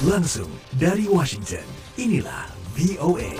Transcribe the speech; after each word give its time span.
Langsung 0.00 0.48
dari 0.80 1.04
Washington, 1.04 1.60
inilah 2.00 2.48
VOA. 2.72 3.36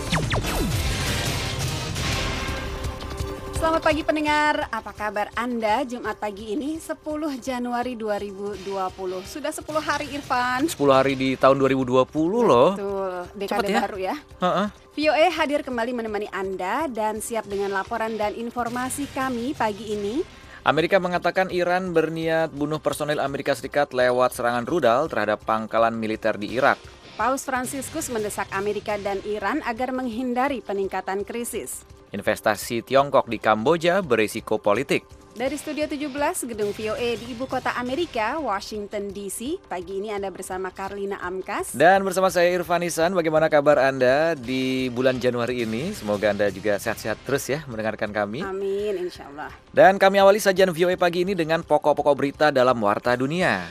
Selamat 3.57 3.81
pagi 3.81 4.05
pendengar, 4.05 4.69
apa 4.69 4.93
kabar 4.93 5.33
Anda? 5.41 5.89
Jumat 5.89 6.21
pagi 6.21 6.53
ini 6.53 6.77
10 6.77 7.01
Januari 7.41 7.97
2020 7.97 8.77
Sudah 9.25 9.49
10 9.57 9.65
hari 9.81 10.13
Irfan. 10.13 10.69
10 10.69 10.77
hari 10.93 11.17
di 11.17 11.33
tahun 11.41 11.57
2020 11.65 12.05
loh. 12.45 12.77
Betul, 12.77 13.13
dekade 13.41 13.65
Cepet 13.65 13.73
ya? 13.73 13.81
baru 13.81 13.97
ya. 13.97 14.15
Heeh. 14.45 14.67
VOA 15.01 15.27
hadir 15.33 15.65
kembali 15.65 15.97
menemani 15.97 16.29
Anda 16.29 16.93
dan 16.93 17.25
siap 17.25 17.49
dengan 17.49 17.73
laporan 17.73 18.21
dan 18.21 18.37
informasi 18.37 19.09
kami 19.17 19.57
pagi 19.57 19.97
ini 19.97 20.40
Amerika 20.61 21.01
mengatakan 21.01 21.49
Iran 21.49 21.97
berniat 21.97 22.53
bunuh 22.53 22.77
personel 22.77 23.17
Amerika 23.17 23.57
Serikat 23.57 23.97
lewat 23.97 24.37
serangan 24.37 24.69
rudal 24.69 25.09
terhadap 25.09 25.41
pangkalan 25.49 25.97
militer 25.97 26.37
di 26.37 26.53
Irak. 26.53 26.77
Paus 27.17 27.49
Fransiskus 27.49 28.13
mendesak 28.13 28.45
Amerika 28.53 29.01
dan 29.01 29.25
Iran 29.25 29.65
agar 29.65 29.89
menghindari 29.93 30.61
peningkatan 30.61 31.25
krisis 31.25 31.89
Investasi 32.11 32.83
Tiongkok 32.83 33.31
di 33.31 33.39
Kamboja 33.39 34.03
berisiko 34.03 34.59
politik. 34.59 35.07
Dari 35.31 35.55
Studio 35.55 35.87
17, 35.87 36.11
Gedung 36.51 36.75
VOA 36.75 37.15
di 37.15 37.33
Ibu 37.33 37.47
Kota 37.47 37.73
Amerika, 37.79 38.43
Washington 38.43 39.15
DC 39.15 39.63
Pagi 39.71 40.03
ini 40.03 40.11
Anda 40.11 40.27
bersama 40.27 40.75
Karlina 40.75 41.23
Amkas 41.23 41.71
Dan 41.71 42.03
bersama 42.03 42.35
saya 42.35 42.51
Irfan 42.51 42.83
Isan, 42.83 43.15
bagaimana 43.15 43.47
kabar 43.47 43.79
Anda 43.79 44.35
di 44.35 44.91
bulan 44.91 45.23
Januari 45.23 45.63
ini? 45.63 45.95
Semoga 45.95 46.35
Anda 46.35 46.51
juga 46.51 46.83
sehat-sehat 46.83 47.23
terus 47.23 47.47
ya 47.47 47.63
mendengarkan 47.71 48.11
kami. 48.11 48.43
Amin, 48.43 49.07
insya 49.07 49.31
Allah 49.31 49.55
Dan 49.71 50.03
kami 50.03 50.19
awali 50.19 50.43
sajian 50.43 50.75
VOA 50.75 50.99
pagi 50.99 51.23
ini 51.23 51.39
dengan 51.39 51.63
pokok-pokok 51.63 52.15
berita 52.19 52.47
dalam 52.51 52.77
Warta 52.83 53.15
Dunia. 53.15 53.71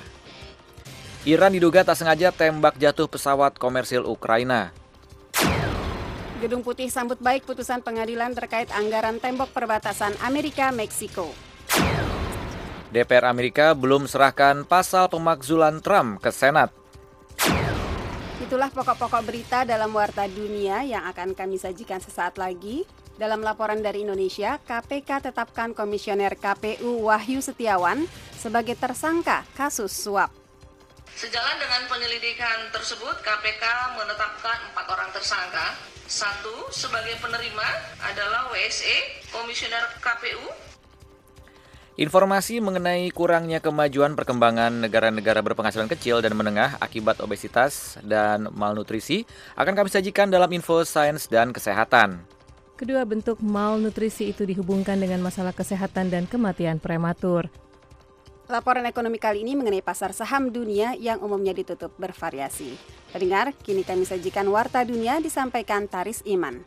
Iran 1.27 1.51
diduga 1.51 1.83
tak 1.83 1.99
sengaja 1.99 2.31
tembak 2.31 2.79
jatuh 2.79 3.11
pesawat 3.11 3.59
komersil 3.59 4.07
Ukraina. 4.07 4.71
Gedung 6.39 6.63
Putih 6.63 6.87
sambut 6.87 7.19
baik 7.19 7.43
putusan 7.43 7.83
pengadilan 7.83 8.31
terkait 8.31 8.71
anggaran 8.71 9.19
tembok 9.19 9.51
perbatasan 9.51 10.15
Amerika-Meksiko. 10.23 11.27
DPR 12.95 13.27
Amerika 13.27 13.75
belum 13.75 14.07
serahkan 14.07 14.63
pasal 14.63 15.11
pemakzulan 15.11 15.83
Trump 15.83 16.23
ke 16.23 16.31
Senat. 16.31 16.71
Itulah 18.39 18.71
pokok-pokok 18.71 19.19
berita 19.27 19.67
dalam 19.67 19.91
Warta 19.91 20.31
Dunia 20.31 20.87
yang 20.87 21.03
akan 21.11 21.35
kami 21.35 21.59
sajikan 21.59 21.99
sesaat 21.99 22.39
lagi. 22.39 22.87
Dalam 23.19 23.43
laporan 23.43 23.83
dari 23.83 24.07
Indonesia, 24.07 24.63
KPK 24.63 25.27
tetapkan 25.27 25.75
Komisioner 25.75 26.39
KPU 26.39 27.03
Wahyu 27.03 27.43
Setiawan 27.43 28.07
sebagai 28.39 28.79
tersangka 28.79 29.43
kasus 29.59 29.91
suap. 29.91 30.31
Sejalan 31.19 31.59
dengan 31.59 31.83
penyelidikan 31.91 32.71
tersebut, 32.71 33.19
KPK 33.27 33.63
menetapkan 33.99 34.71
empat 34.71 34.87
orang 34.87 35.11
tersangka. 35.11 35.98
Satu, 36.09 36.73
sebagai 36.73 37.21
penerima 37.21 37.69
adalah 38.01 38.49
WSE, 38.49 39.29
Komisioner 39.29 39.93
KPU. 40.01 40.41
Informasi 42.01 42.57
mengenai 42.57 43.13
kurangnya 43.13 43.61
kemajuan 43.61 44.17
perkembangan 44.17 44.89
negara-negara 44.89 45.45
berpenghasilan 45.45 45.85
kecil 45.85 46.25
dan 46.25 46.33
menengah 46.33 46.81
akibat 46.81 47.21
obesitas 47.21 48.01
dan 48.01 48.49
malnutrisi 48.49 49.29
akan 49.53 49.77
kami 49.77 49.93
sajikan 49.93 50.33
dalam 50.33 50.49
info 50.49 50.81
sains 50.81 51.29
dan 51.29 51.53
kesehatan. 51.53 52.25
Kedua 52.73 53.05
bentuk 53.05 53.37
malnutrisi 53.45 54.33
itu 54.33 54.49
dihubungkan 54.49 54.97
dengan 54.97 55.21
masalah 55.21 55.53
kesehatan 55.53 56.09
dan 56.09 56.25
kematian 56.25 56.81
prematur. 56.81 57.53
Laporan 58.49 58.81
ekonomi 58.89 59.21
kali 59.21 59.45
ini 59.45 59.53
mengenai 59.53 59.85
pasar 59.85 60.09
saham 60.09 60.49
dunia 60.49 60.97
yang 60.97 61.21
umumnya 61.21 61.53
ditutup 61.53 61.93
bervariasi. 62.01 62.73
Pendengar, 63.13 63.53
kini 63.53 63.85
kami 63.85 64.09
sajikan 64.09 64.49
Warta 64.49 64.81
Dunia 64.81 65.21
disampaikan 65.21 65.85
Taris 65.85 66.25
Iman. 66.25 66.65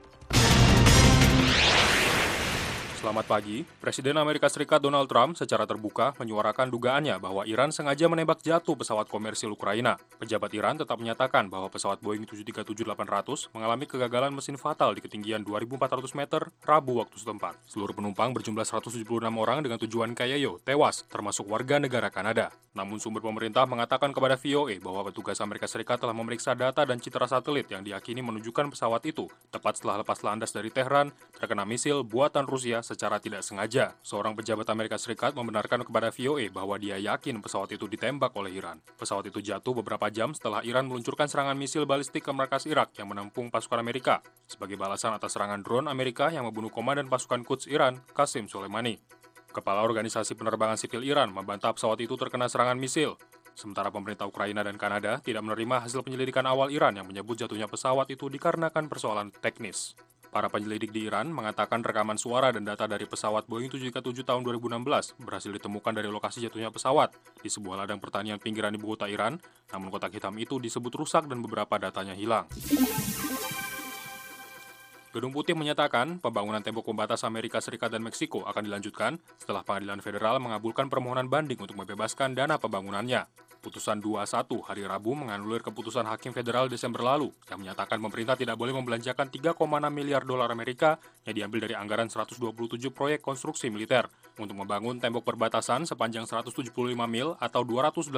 Selamat 3.02 3.26
pagi. 3.26 3.66
Presiden 3.82 4.14
Amerika 4.14 4.46
Serikat 4.46 4.78
Donald 4.78 5.10
Trump 5.10 5.34
secara 5.34 5.66
terbuka 5.66 6.14
menyuarakan 6.22 6.70
dugaannya 6.70 7.18
bahwa 7.18 7.42
Iran 7.50 7.74
sengaja 7.74 8.06
menembak 8.06 8.46
jatuh 8.46 8.78
pesawat 8.78 9.10
komersil 9.10 9.50
Ukraina. 9.50 9.98
Pejabat 10.22 10.54
Iran 10.54 10.78
tetap 10.78 11.02
menyatakan 11.02 11.50
bahwa 11.50 11.66
pesawat 11.66 11.98
Boeing 11.98 12.22
737-800 12.30 13.50
mengalami 13.58 13.90
kegagalan 13.90 14.30
mesin 14.30 14.54
fatal 14.54 14.94
di 14.94 15.02
ketinggian 15.02 15.42
2.400 15.42 16.14
meter 16.14 16.46
Rabu 16.62 17.02
waktu 17.02 17.18
setempat. 17.18 17.58
Seluruh 17.66 17.90
penumpang 17.90 18.30
berjumlah 18.38 18.62
176 18.62 19.02
orang 19.34 19.66
dengan 19.66 19.82
tujuan 19.82 20.14
Kayayo 20.14 20.62
tewas, 20.62 21.02
termasuk 21.10 21.50
warga 21.50 21.82
negara 21.82 22.06
Kanada. 22.06 22.54
Namun 22.72 23.02
sumber 23.02 23.18
pemerintah 23.18 23.66
mengatakan 23.66 24.14
kepada 24.14 24.38
VOA 24.38 24.78
bahwa 24.78 25.10
petugas 25.10 25.42
Amerika 25.42 25.66
Serikat 25.66 25.98
telah 25.98 26.14
memeriksa 26.14 26.54
data 26.54 26.86
dan 26.86 27.02
citra 27.02 27.26
satelit 27.26 27.66
yang 27.66 27.82
diyakini 27.82 28.22
menunjukkan 28.22 28.70
pesawat 28.70 29.02
itu 29.10 29.26
tepat 29.50 29.82
setelah 29.82 30.06
lepas 30.06 30.22
landas 30.22 30.54
dari 30.54 30.70
Tehran 30.70 31.10
terkena 31.36 31.66
misil 31.66 32.06
buatan 32.06 32.46
Rusia 32.46 32.80
secara 32.92 33.16
tidak 33.16 33.40
sengaja. 33.40 33.96
Seorang 34.04 34.36
pejabat 34.36 34.68
Amerika 34.68 35.00
Serikat 35.00 35.32
membenarkan 35.32 35.80
kepada 35.82 36.12
VOA 36.12 36.52
bahwa 36.52 36.76
dia 36.76 37.00
yakin 37.00 37.40
pesawat 37.40 37.72
itu 37.72 37.88
ditembak 37.88 38.36
oleh 38.36 38.52
Iran. 38.52 38.78
Pesawat 39.00 39.32
itu 39.32 39.40
jatuh 39.40 39.72
beberapa 39.80 40.12
jam 40.12 40.36
setelah 40.36 40.60
Iran 40.62 40.92
meluncurkan 40.92 41.26
serangan 41.26 41.56
misil 41.56 41.88
balistik 41.88 42.28
ke 42.28 42.32
markas 42.36 42.68
Irak 42.68 42.92
yang 43.00 43.08
menampung 43.08 43.48
pasukan 43.48 43.80
Amerika 43.80 44.20
sebagai 44.44 44.76
balasan 44.76 45.16
atas 45.16 45.32
serangan 45.32 45.64
drone 45.64 45.88
Amerika 45.88 46.28
yang 46.28 46.44
membunuh 46.44 46.68
komandan 46.68 47.08
pasukan 47.08 47.40
Quds 47.42 47.72
Iran, 47.72 48.04
Qasim 48.12 48.46
Soleimani. 48.46 49.00
Kepala 49.52 49.84
Organisasi 49.84 50.32
Penerbangan 50.32 50.80
Sipil 50.80 51.04
Iran 51.04 51.28
membantah 51.28 51.76
pesawat 51.76 52.00
itu 52.00 52.16
terkena 52.16 52.48
serangan 52.48 52.80
misil. 52.80 53.20
Sementara 53.52 53.92
pemerintah 53.92 54.24
Ukraina 54.28 54.64
dan 54.64 54.80
Kanada 54.80 55.20
tidak 55.20 55.44
menerima 55.44 55.84
hasil 55.84 56.00
penyelidikan 56.00 56.44
awal 56.48 56.72
Iran 56.72 56.96
yang 56.96 57.06
menyebut 57.08 57.36
jatuhnya 57.36 57.68
pesawat 57.68 58.08
itu 58.08 58.28
dikarenakan 58.32 58.88
persoalan 58.88 59.28
teknis. 59.30 59.96
Para 60.32 60.48
penyelidik 60.48 60.96
di 60.96 61.04
Iran 61.04 61.28
mengatakan 61.28 61.84
rekaman 61.84 62.16
suara 62.16 62.48
dan 62.56 62.64
data 62.64 62.88
dari 62.88 63.04
pesawat 63.04 63.44
Boeing 63.44 63.68
737 63.68 64.24
tahun 64.24 64.40
2016 64.48 65.20
berhasil 65.20 65.52
ditemukan 65.52 65.92
dari 65.92 66.08
lokasi 66.08 66.40
jatuhnya 66.48 66.72
pesawat 66.72 67.12
di 67.44 67.52
sebuah 67.52 67.84
ladang 67.84 68.00
pertanian 68.00 68.40
pinggiran 68.40 68.72
ibu 68.72 68.96
kota 68.96 69.12
Iran, 69.12 69.36
namun 69.76 69.92
kotak 69.92 70.16
hitam 70.16 70.32
itu 70.40 70.56
disebut 70.56 71.04
rusak 71.04 71.28
dan 71.28 71.44
beberapa 71.44 71.76
datanya 71.76 72.16
hilang. 72.16 72.48
Gedung 75.12 75.28
Putih 75.28 75.52
menyatakan 75.52 76.16
pembangunan 76.24 76.64
tembok 76.64 76.88
pembatas 76.88 77.20
Amerika 77.28 77.60
Serikat 77.60 77.92
dan 77.92 78.00
Meksiko 78.00 78.48
akan 78.48 78.64
dilanjutkan 78.64 79.20
setelah 79.36 79.60
pengadilan 79.60 80.00
federal 80.00 80.40
mengabulkan 80.40 80.88
permohonan 80.88 81.28
banding 81.28 81.60
untuk 81.60 81.76
membebaskan 81.76 82.32
dana 82.32 82.56
pembangunannya. 82.56 83.28
Putusan 83.60 84.00
21 84.00 84.64
hari 84.64 84.88
Rabu 84.88 85.12
menganulir 85.12 85.60
keputusan 85.60 86.08
Hakim 86.08 86.32
Federal 86.32 86.66
Desember 86.72 87.04
lalu 87.04 87.28
yang 87.52 87.60
menyatakan 87.60 88.00
pemerintah 88.00 88.40
tidak 88.40 88.56
boleh 88.56 88.72
membelanjakan 88.72 89.28
3,6 89.28 89.60
miliar 89.92 90.24
dolar 90.24 90.48
Amerika 90.48 90.96
yang 91.28 91.44
diambil 91.44 91.68
dari 91.68 91.76
anggaran 91.76 92.08
127 92.08 92.48
proyek 92.90 93.20
konstruksi 93.20 93.68
militer 93.68 94.08
untuk 94.40 94.56
membangun 94.56 94.96
tembok 94.96 95.28
perbatasan 95.28 95.84
sepanjang 95.84 96.24
175 96.24 96.72
mil 97.04 97.36
atau 97.36 97.60
282 97.68 98.16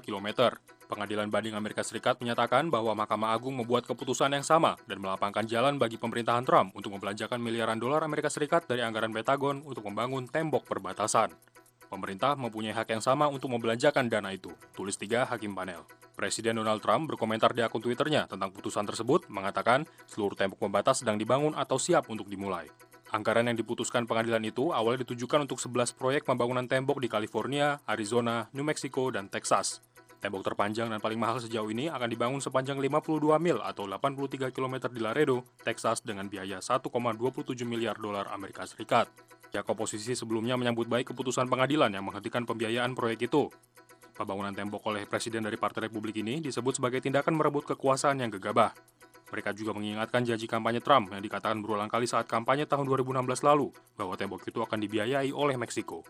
km. 0.00 0.56
Pengadilan 0.92 1.32
banding 1.32 1.56
Amerika 1.56 1.80
Serikat 1.80 2.20
menyatakan 2.20 2.68
bahwa 2.68 2.92
Mahkamah 2.92 3.32
Agung 3.32 3.56
membuat 3.56 3.88
keputusan 3.88 4.28
yang 4.28 4.44
sama 4.44 4.76
dan 4.84 5.00
melapangkan 5.00 5.40
jalan 5.48 5.80
bagi 5.80 5.96
pemerintahan 5.96 6.44
Trump 6.44 6.76
untuk 6.76 6.92
membelanjakan 6.92 7.40
miliaran 7.40 7.80
dolar 7.80 8.04
Amerika 8.04 8.28
Serikat 8.28 8.68
dari 8.68 8.84
anggaran 8.84 9.08
Pentagon 9.08 9.64
untuk 9.64 9.88
membangun 9.88 10.28
tembok 10.28 10.68
perbatasan. 10.68 11.32
Pemerintah 11.88 12.36
mempunyai 12.36 12.76
hak 12.76 12.92
yang 12.92 13.00
sama 13.00 13.24
untuk 13.24 13.48
membelanjakan 13.56 14.12
dana 14.12 14.36
itu, 14.36 14.52
tulis 14.76 15.00
tiga 15.00 15.24
hakim 15.24 15.56
panel. 15.56 15.88
Presiden 16.12 16.60
Donald 16.60 16.84
Trump 16.84 17.08
berkomentar 17.08 17.56
di 17.56 17.64
akun 17.64 17.80
Twitternya 17.80 18.28
tentang 18.28 18.52
putusan 18.52 18.84
tersebut, 18.84 19.32
mengatakan 19.32 19.88
seluruh 20.12 20.36
tembok 20.36 20.60
pembatas 20.60 21.00
sedang 21.00 21.16
dibangun 21.16 21.56
atau 21.56 21.80
siap 21.80 22.12
untuk 22.12 22.28
dimulai. 22.28 22.68
Anggaran 23.16 23.48
yang 23.48 23.56
diputuskan 23.56 24.04
pengadilan 24.04 24.44
itu 24.44 24.76
awalnya 24.76 25.08
ditujukan 25.08 25.48
untuk 25.48 25.56
11 25.56 25.96
proyek 25.96 26.28
pembangunan 26.28 26.68
tembok 26.68 27.00
di 27.00 27.08
California, 27.08 27.80
Arizona, 27.88 28.52
New 28.52 28.64
Mexico, 28.64 29.08
dan 29.08 29.32
Texas. 29.32 29.80
Tembok 30.22 30.46
terpanjang 30.46 30.86
dan 30.86 31.02
paling 31.02 31.18
mahal 31.18 31.42
sejauh 31.42 31.66
ini 31.66 31.90
akan 31.90 32.06
dibangun 32.06 32.38
sepanjang 32.38 32.78
52 32.78 33.26
mil 33.42 33.58
atau 33.58 33.90
83 33.90 34.54
km 34.54 34.86
di 34.86 35.02
Laredo, 35.02 35.42
Texas 35.66 35.98
dengan 35.98 36.30
biaya 36.30 36.62
1,27 36.62 36.86
miliar 37.66 37.98
dolar 37.98 38.30
Amerika 38.30 38.62
Serikat. 38.62 39.10
Pihak 39.50 39.66
oposisi 39.66 40.14
sebelumnya 40.14 40.54
menyambut 40.54 40.86
baik 40.86 41.10
keputusan 41.10 41.50
pengadilan 41.50 41.90
yang 41.90 42.06
menghentikan 42.06 42.46
pembiayaan 42.46 42.94
proyek 42.94 43.26
itu. 43.26 43.50
Pembangunan 44.14 44.54
tembok 44.54 44.94
oleh 44.94 45.10
presiden 45.10 45.42
dari 45.42 45.58
Partai 45.58 45.90
Republik 45.90 46.14
ini 46.22 46.38
disebut 46.38 46.78
sebagai 46.78 47.02
tindakan 47.02 47.34
merebut 47.34 47.66
kekuasaan 47.74 48.22
yang 48.22 48.30
gegabah. 48.30 48.70
Mereka 49.34 49.50
juga 49.58 49.74
mengingatkan 49.74 50.22
janji 50.22 50.46
kampanye 50.46 50.78
Trump 50.78 51.10
yang 51.10 51.18
dikatakan 51.18 51.58
berulang 51.58 51.90
kali 51.90 52.06
saat 52.06 52.30
kampanye 52.30 52.70
tahun 52.70 52.86
2016 52.86 53.26
lalu 53.42 53.74
bahwa 53.98 54.14
tembok 54.14 54.46
itu 54.46 54.62
akan 54.62 54.78
dibiayai 54.78 55.34
oleh 55.34 55.58
Meksiko. 55.58 56.06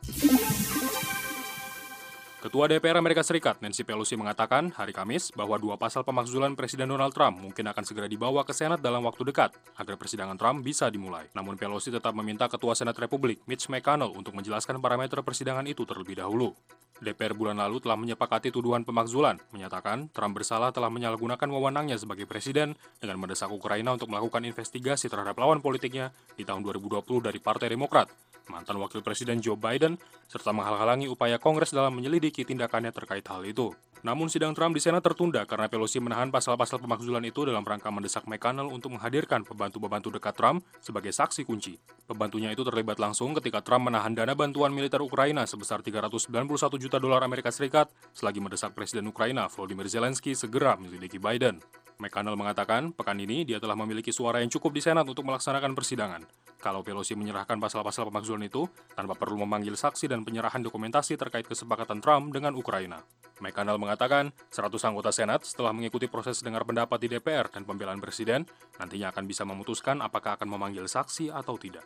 Ketua 2.43 2.67
DPR 2.67 2.99
Amerika 2.99 3.23
Serikat 3.23 3.63
Nancy 3.63 3.87
Pelosi 3.87 4.19
mengatakan 4.19 4.75
hari 4.75 4.91
Kamis 4.91 5.31
bahwa 5.31 5.63
dua 5.63 5.79
pasal 5.79 6.03
pemakzulan 6.03 6.59
Presiden 6.59 6.91
Donald 6.91 7.15
Trump 7.15 7.39
mungkin 7.39 7.71
akan 7.71 7.87
segera 7.87 8.11
dibawa 8.11 8.43
ke 8.43 8.51
Senat 8.51 8.83
dalam 8.83 8.99
waktu 9.07 9.23
dekat 9.31 9.55
agar 9.79 9.95
persidangan 9.95 10.35
Trump 10.35 10.67
bisa 10.67 10.91
dimulai. 10.91 11.31
Namun 11.39 11.55
Pelosi 11.55 11.95
tetap 11.95 12.11
meminta 12.19 12.51
Ketua 12.51 12.75
Senat 12.75 12.99
Republik 12.99 13.47
Mitch 13.47 13.71
McConnell 13.71 14.11
untuk 14.11 14.35
menjelaskan 14.35 14.83
parameter 14.83 15.23
persidangan 15.23 15.63
itu 15.71 15.87
terlebih 15.87 16.19
dahulu. 16.19 16.51
DPR 16.99 17.31
bulan 17.39 17.63
lalu 17.63 17.79
telah 17.79 17.95
menyepakati 17.95 18.51
tuduhan 18.51 18.83
pemakzulan, 18.83 19.39
menyatakan 19.55 20.11
Trump 20.11 20.35
bersalah 20.35 20.75
telah 20.75 20.91
menyalahgunakan 20.91 21.47
wewenangnya 21.47 21.95
sebagai 21.95 22.27
presiden 22.27 22.75
dengan 22.99 23.23
mendesak 23.23 23.55
Ukraina 23.55 23.95
untuk 23.95 24.11
melakukan 24.11 24.43
investigasi 24.43 25.07
terhadap 25.07 25.39
lawan 25.39 25.63
politiknya 25.63 26.11
di 26.35 26.43
tahun 26.43 26.67
2020 26.67 27.07
dari 27.23 27.39
Partai 27.39 27.71
Demokrat 27.71 28.32
mantan 28.51 28.79
Wakil 28.81 29.05
Presiden 29.05 29.39
Joe 29.39 29.59
Biden, 29.59 30.01
serta 30.27 30.51
menghalang-halangi 30.51 31.07
upaya 31.07 31.37
Kongres 31.37 31.71
dalam 31.71 31.95
menyelidiki 31.95 32.43
tindakannya 32.43 32.91
terkait 32.91 33.27
hal 33.29 33.45
itu. 33.45 33.71
Namun 34.03 34.27
sidang 34.27 34.51
Trump 34.51 34.75
di 34.75 34.83
Senat 34.83 34.99
tertunda 34.99 35.47
karena 35.47 35.71
Pelosi 35.71 36.03
menahan 36.03 36.35
pasal-pasal 36.35 36.83
pemakzulan 36.83 37.23
itu 37.23 37.47
dalam 37.47 37.63
rangka 37.63 37.87
mendesak 37.95 38.27
McConnell 38.27 38.67
untuk 38.67 38.99
menghadirkan 38.99 39.47
pembantu-pembantu 39.47 40.19
dekat 40.19 40.35
Trump 40.35 40.67
sebagai 40.83 41.15
saksi 41.15 41.47
kunci. 41.47 41.79
Pembantunya 42.11 42.51
itu 42.51 42.67
terlibat 42.67 42.99
langsung 42.99 43.31
ketika 43.39 43.63
Trump 43.63 43.87
menahan 43.87 44.11
dana 44.11 44.35
bantuan 44.35 44.75
militer 44.75 44.99
Ukraina 45.07 45.47
sebesar 45.47 45.87
391 45.87 46.51
juta 46.83 46.99
dolar 46.99 47.23
Amerika 47.23 47.55
Serikat 47.55 47.95
selagi 48.11 48.43
mendesak 48.43 48.75
Presiden 48.75 49.07
Ukraina 49.07 49.47
Volodymyr 49.47 49.87
Zelensky 49.87 50.35
segera 50.35 50.75
menyelidiki 50.75 51.23
Biden. 51.23 51.63
McConnell 52.03 52.35
mengatakan, 52.35 52.91
pekan 52.91 53.15
ini 53.23 53.47
dia 53.47 53.63
telah 53.63 53.79
memiliki 53.79 54.11
suara 54.11 54.43
yang 54.43 54.51
cukup 54.51 54.75
di 54.75 54.83
Senat 54.83 55.07
untuk 55.07 55.23
melaksanakan 55.23 55.79
persidangan. 55.79 56.27
Kalau 56.63 56.87
Pelosi 56.87 57.19
menyerahkan 57.19 57.59
pasal-pasal 57.59 58.07
pemakzulan 58.07 58.47
itu 58.47 58.71
tanpa 58.95 59.19
perlu 59.19 59.43
memanggil 59.43 59.75
saksi 59.75 60.07
dan 60.07 60.23
penyerahan 60.23 60.63
dokumentasi 60.63 61.19
terkait 61.19 61.43
kesepakatan 61.43 61.99
Trump 61.99 62.31
dengan 62.31 62.55
Ukraina. 62.55 63.03
McConnell 63.43 63.83
mengatakan, 63.83 64.31
100 64.55 64.71
anggota 64.87 65.11
Senat 65.11 65.43
setelah 65.43 65.75
mengikuti 65.75 66.07
proses 66.07 66.39
dengar 66.39 66.63
pendapat 66.63 67.03
di 67.03 67.11
DPR 67.11 67.51
dan 67.51 67.67
pembelaan 67.67 67.99
Presiden, 67.99 68.47
nantinya 68.79 69.11
akan 69.11 69.27
bisa 69.27 69.43
memutuskan 69.43 69.99
apakah 69.99 70.39
akan 70.39 70.47
memanggil 70.47 70.87
saksi 70.87 71.35
atau 71.35 71.59
tidak. 71.59 71.83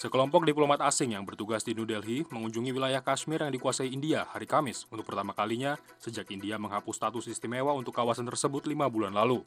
Sekelompok 0.00 0.48
diplomat 0.48 0.80
asing 0.80 1.12
yang 1.12 1.28
bertugas 1.28 1.60
di 1.60 1.76
New 1.76 1.84
Delhi 1.84 2.24
mengunjungi 2.32 2.72
wilayah 2.72 3.04
Kashmir 3.04 3.44
yang 3.44 3.52
dikuasai 3.52 3.92
India 3.92 4.24
hari 4.32 4.48
Kamis 4.48 4.88
untuk 4.88 5.04
pertama 5.04 5.36
kalinya 5.36 5.76
sejak 6.00 6.32
India 6.32 6.56
menghapus 6.56 6.96
status 6.96 7.28
istimewa 7.28 7.76
untuk 7.76 7.92
kawasan 7.92 8.24
tersebut 8.24 8.64
lima 8.64 8.88
bulan 8.88 9.12
lalu. 9.12 9.44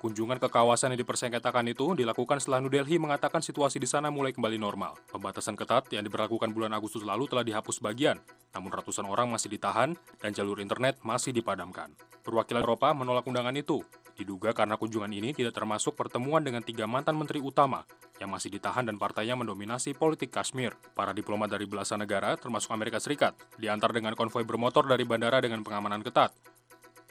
Kunjungan 0.00 0.40
ke 0.40 0.48
kawasan 0.48 0.96
yang 0.96 1.04
dipersengketakan 1.04 1.76
itu 1.76 1.92
dilakukan 1.92 2.40
setelah 2.40 2.64
New 2.64 2.72
Delhi 2.72 2.96
mengatakan 2.96 3.44
situasi 3.44 3.76
di 3.76 3.84
sana 3.84 4.08
mulai 4.08 4.32
kembali 4.32 4.56
normal. 4.56 4.96
Pembatasan 5.12 5.60
ketat 5.60 5.92
yang 5.92 6.00
diberlakukan 6.08 6.56
bulan 6.56 6.72
Agustus 6.72 7.04
lalu 7.04 7.28
telah 7.28 7.44
dihapus 7.44 7.84
bagian, 7.84 8.16
namun 8.56 8.72
ratusan 8.72 9.04
orang 9.04 9.28
masih 9.28 9.52
ditahan 9.52 9.92
dan 10.24 10.32
jalur 10.32 10.56
internet 10.64 10.96
masih 11.04 11.36
dipadamkan. 11.36 11.92
Perwakilan 12.24 12.64
Eropa 12.64 12.96
menolak 12.96 13.28
undangan 13.28 13.52
itu, 13.52 13.84
diduga 14.16 14.56
karena 14.56 14.80
kunjungan 14.80 15.12
ini 15.12 15.36
tidak 15.36 15.52
termasuk 15.52 15.92
pertemuan 15.92 16.40
dengan 16.40 16.64
tiga 16.64 16.88
mantan 16.88 17.20
menteri 17.20 17.44
utama 17.44 17.84
yang 18.16 18.32
masih 18.32 18.48
ditahan 18.56 18.88
dan 18.88 18.96
partainya 18.96 19.36
mendominasi 19.36 19.92
politik 19.92 20.32
Kashmir. 20.32 20.80
Para 20.96 21.12
diplomat 21.12 21.52
dari 21.52 21.68
belasan 21.68 22.00
negara, 22.00 22.40
termasuk 22.40 22.72
Amerika 22.72 22.96
Serikat, 22.96 23.36
diantar 23.60 23.92
dengan 23.92 24.16
konvoi 24.16 24.48
bermotor 24.48 24.88
dari 24.88 25.04
bandara 25.04 25.44
dengan 25.44 25.60
pengamanan 25.60 26.00
ketat. 26.00 26.32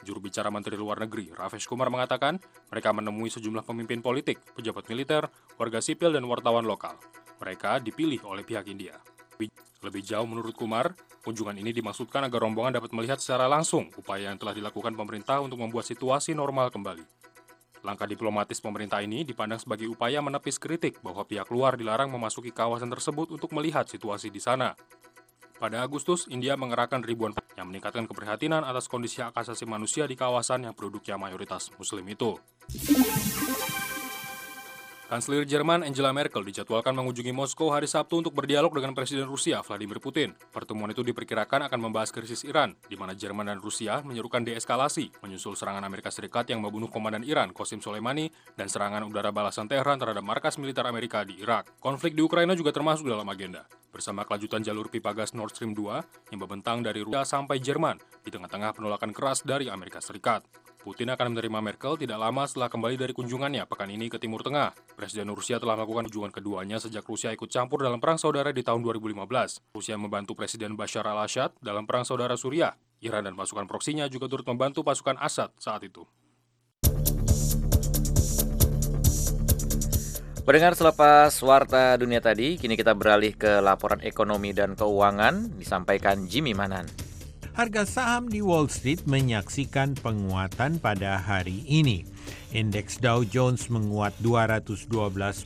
Juru 0.00 0.24
bicara 0.24 0.48
Menteri 0.48 0.80
Luar 0.80 0.96
Negeri, 0.96 1.28
Ravesh 1.36 1.68
Kumar 1.68 1.92
mengatakan, 1.92 2.40
mereka 2.72 2.90
menemui 2.96 3.28
sejumlah 3.28 3.68
pemimpin 3.68 4.00
politik, 4.00 4.40
pejabat 4.56 4.88
militer, 4.88 5.28
warga 5.60 5.84
sipil, 5.84 6.16
dan 6.16 6.24
wartawan 6.24 6.64
lokal. 6.64 6.96
Mereka 7.40 7.84
dipilih 7.84 8.24
oleh 8.24 8.44
pihak 8.44 8.64
India. 8.72 8.96
Lebih 9.80 10.04
jauh 10.04 10.28
menurut 10.28 10.52
Kumar, 10.52 10.92
kunjungan 11.24 11.56
ini 11.56 11.72
dimaksudkan 11.72 12.20
agar 12.28 12.44
rombongan 12.44 12.76
dapat 12.76 12.92
melihat 12.92 13.16
secara 13.16 13.48
langsung 13.48 13.88
upaya 13.96 14.28
yang 14.28 14.36
telah 14.36 14.52
dilakukan 14.52 14.92
pemerintah 14.92 15.40
untuk 15.40 15.56
membuat 15.56 15.88
situasi 15.88 16.36
normal 16.36 16.68
kembali. 16.68 17.04
Langkah 17.80 18.04
diplomatis 18.04 18.60
pemerintah 18.60 19.00
ini 19.00 19.24
dipandang 19.24 19.56
sebagai 19.56 19.88
upaya 19.88 20.20
menepis 20.20 20.60
kritik 20.60 21.00
bahwa 21.00 21.24
pihak 21.24 21.48
luar 21.48 21.80
dilarang 21.80 22.12
memasuki 22.12 22.52
kawasan 22.52 22.92
tersebut 22.92 23.32
untuk 23.32 23.56
melihat 23.56 23.88
situasi 23.88 24.28
di 24.28 24.36
sana. 24.36 24.76
Pada 25.60 25.84
Agustus, 25.84 26.24
India 26.32 26.56
mengerahkan 26.56 27.04
ribuan 27.04 27.36
yang 27.52 27.68
meningkatkan 27.68 28.08
keprihatinan 28.08 28.64
atas 28.64 28.88
kondisi 28.88 29.20
hak 29.20 29.36
asasi 29.36 29.68
manusia 29.68 30.08
di 30.08 30.16
kawasan 30.16 30.64
yang 30.64 30.72
penduduknya 30.72 31.20
mayoritas 31.20 31.68
muslim 31.76 32.08
itu. 32.08 32.40
Kanselir 35.10 35.42
Jerman 35.42 35.82
Angela 35.82 36.14
Merkel 36.14 36.46
dijadwalkan 36.46 36.94
mengunjungi 36.94 37.34
Moskow 37.34 37.74
hari 37.74 37.90
Sabtu 37.90 38.22
untuk 38.22 38.30
berdialog 38.30 38.70
dengan 38.70 38.94
Presiden 38.94 39.26
Rusia 39.26 39.58
Vladimir 39.58 39.98
Putin. 39.98 40.38
Pertemuan 40.54 40.94
itu 40.94 41.02
diperkirakan 41.02 41.66
akan 41.66 41.82
membahas 41.82 42.14
krisis 42.14 42.46
Iran, 42.46 42.78
di 42.86 42.94
mana 42.94 43.18
Jerman 43.18 43.50
dan 43.50 43.58
Rusia 43.58 44.06
menyerukan 44.06 44.46
deeskalasi, 44.46 45.10
menyusul 45.18 45.58
serangan 45.58 45.82
Amerika 45.82 46.14
Serikat 46.14 46.46
yang 46.54 46.62
membunuh 46.62 46.86
komandan 46.86 47.26
Iran 47.26 47.50
Qasim 47.50 47.82
Soleimani 47.82 48.30
dan 48.54 48.70
serangan 48.70 49.02
udara 49.02 49.34
balasan 49.34 49.66
Tehran 49.66 49.98
terhadap 49.98 50.22
markas 50.22 50.62
militer 50.62 50.86
Amerika 50.86 51.26
di 51.26 51.42
Irak. 51.42 51.66
Konflik 51.82 52.14
di 52.14 52.22
Ukraina 52.22 52.54
juga 52.54 52.70
termasuk 52.70 53.10
dalam 53.10 53.26
agenda, 53.26 53.66
bersama 53.90 54.22
kelanjutan 54.22 54.62
jalur 54.62 54.86
pipa 54.94 55.10
gas 55.10 55.34
Nord 55.34 55.58
Stream 55.58 55.74
2 55.74 56.30
yang 56.30 56.38
membentang 56.38 56.86
dari 56.86 57.02
Rusia 57.02 57.26
sampai 57.26 57.58
Jerman 57.58 57.98
di 58.22 58.30
tengah-tengah 58.30 58.78
penolakan 58.78 59.10
keras 59.10 59.42
dari 59.42 59.66
Amerika 59.74 59.98
Serikat. 59.98 60.46
Putin 60.80 61.12
akan 61.12 61.36
menerima 61.36 61.60
Merkel 61.60 62.00
tidak 62.00 62.16
lama 62.16 62.48
setelah 62.48 62.72
kembali 62.72 62.96
dari 62.96 63.12
kunjungannya 63.12 63.68
pekan 63.68 63.92
ini 63.92 64.08
ke 64.08 64.16
Timur 64.16 64.40
Tengah. 64.40 64.72
Presiden 64.96 65.28
Rusia 65.28 65.60
telah 65.60 65.76
melakukan 65.76 66.08
kunjungan 66.08 66.32
keduanya 66.32 66.80
sejak 66.80 67.04
Rusia 67.04 67.36
ikut 67.36 67.52
campur 67.52 67.84
dalam 67.84 68.00
perang 68.00 68.16
saudara 68.16 68.48
di 68.48 68.64
tahun 68.64 68.80
2015. 68.80 69.76
Rusia 69.76 70.00
membantu 70.00 70.32
Presiden 70.32 70.80
Bashar 70.80 71.04
al-Assad 71.04 71.52
dalam 71.60 71.84
perang 71.84 72.08
saudara 72.08 72.32
Suriah. 72.32 72.72
Iran 73.04 73.28
dan 73.28 73.36
pasukan 73.36 73.68
proksinya 73.68 74.08
juga 74.08 74.32
turut 74.32 74.48
membantu 74.48 74.80
pasukan 74.80 75.20
Assad 75.20 75.52
saat 75.60 75.84
itu. 75.84 76.08
Pendengar 80.40 80.72
selepas 80.72 81.28
Warta 81.44 82.00
Dunia 82.00 82.24
tadi, 82.24 82.56
kini 82.56 82.72
kita 82.80 82.96
beralih 82.96 83.36
ke 83.36 83.60
laporan 83.60 84.00
ekonomi 84.00 84.56
dan 84.56 84.72
keuangan 84.72 85.60
disampaikan 85.60 86.24
Jimmy 86.24 86.56
Manan 86.56 87.09
harga 87.54 87.86
saham 87.86 88.28
di 88.30 88.42
Wall 88.42 88.68
Street 88.70 89.06
menyaksikan 89.06 89.94
penguatan 89.98 90.78
pada 90.78 91.18
hari 91.18 91.64
ini. 91.66 92.04
Indeks 92.50 92.98
Dow 92.98 93.22
Jones 93.22 93.70
menguat 93.70 94.10
212 94.22 94.90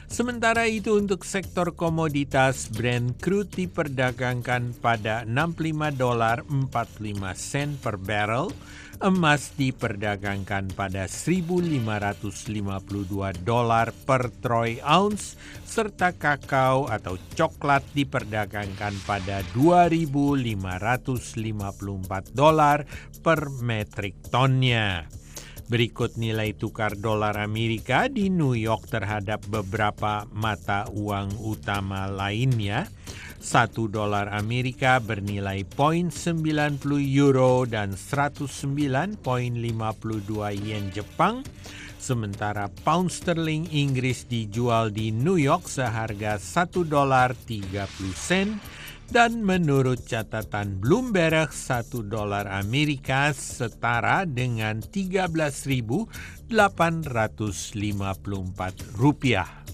Sementara 0.07 0.71
itu 0.71 0.95
untuk 0.95 1.27
sektor 1.27 1.75
komoditas 1.75 2.71
Brent 2.71 3.19
crude 3.19 3.51
diperdagangkan 3.51 4.79
pada 4.79 5.27
65 5.27 5.99
dolar 5.99 6.47
45 6.47 7.35
sen 7.35 7.75
per 7.75 7.99
barrel. 7.99 8.55
Emas 9.01 9.57
diperdagangkan 9.57 10.69
pada 10.73 11.07
1.552 11.11 13.45
dolar 13.45 13.93
per 14.05 14.31
troy 14.41 14.81
ounce, 14.85 15.37
serta 15.65 16.13
kakao 16.17 16.89
atau 16.89 17.19
coklat 17.37 17.85
diperdagangkan 17.93 18.95
pada 19.05 19.43
2.554 19.53 22.33
dolar 22.33 22.87
per 23.21 23.51
metrik 23.61 24.17
tonnya. 24.33 25.05
Berikut 25.67 26.15
nilai 26.15 26.55
tukar 26.55 26.95
dolar 26.95 27.35
Amerika 27.43 28.07
di 28.07 28.31
New 28.31 28.55
York 28.55 28.87
terhadap 28.87 29.43
beberapa 29.51 30.23
mata 30.31 30.87
uang 30.95 31.43
utama 31.43 32.07
lainnya. 32.07 32.87
Satu 33.37 33.87
dolar 33.87 34.33
Amerika 34.33 34.99
bernilai 34.99 35.63
0.90 35.65 36.83
euro 37.15 37.69
dan 37.69 37.95
109.52 37.95 39.21
yen 40.63 40.89
Jepang. 40.93 41.43
Sementara 41.97 42.71
pound 42.87 43.11
sterling 43.11 43.67
Inggris 43.75 44.31
dijual 44.31 44.95
di 44.95 45.11
New 45.11 45.41
York 45.41 45.67
seharga 45.67 46.39
1 46.39 46.87
dolar 46.87 47.35
30 47.35 47.83
sen 48.15 48.63
dan 49.07 49.47
menurut 49.47 50.03
catatan 50.03 50.83
Bloomberg, 50.83 51.55
satu 51.55 52.03
dolar 52.03 52.51
Amerika 52.51 53.31
setara 53.31 54.27
dengan 54.27 54.83
13.854 54.83 56.51
rupiah. 58.99 59.66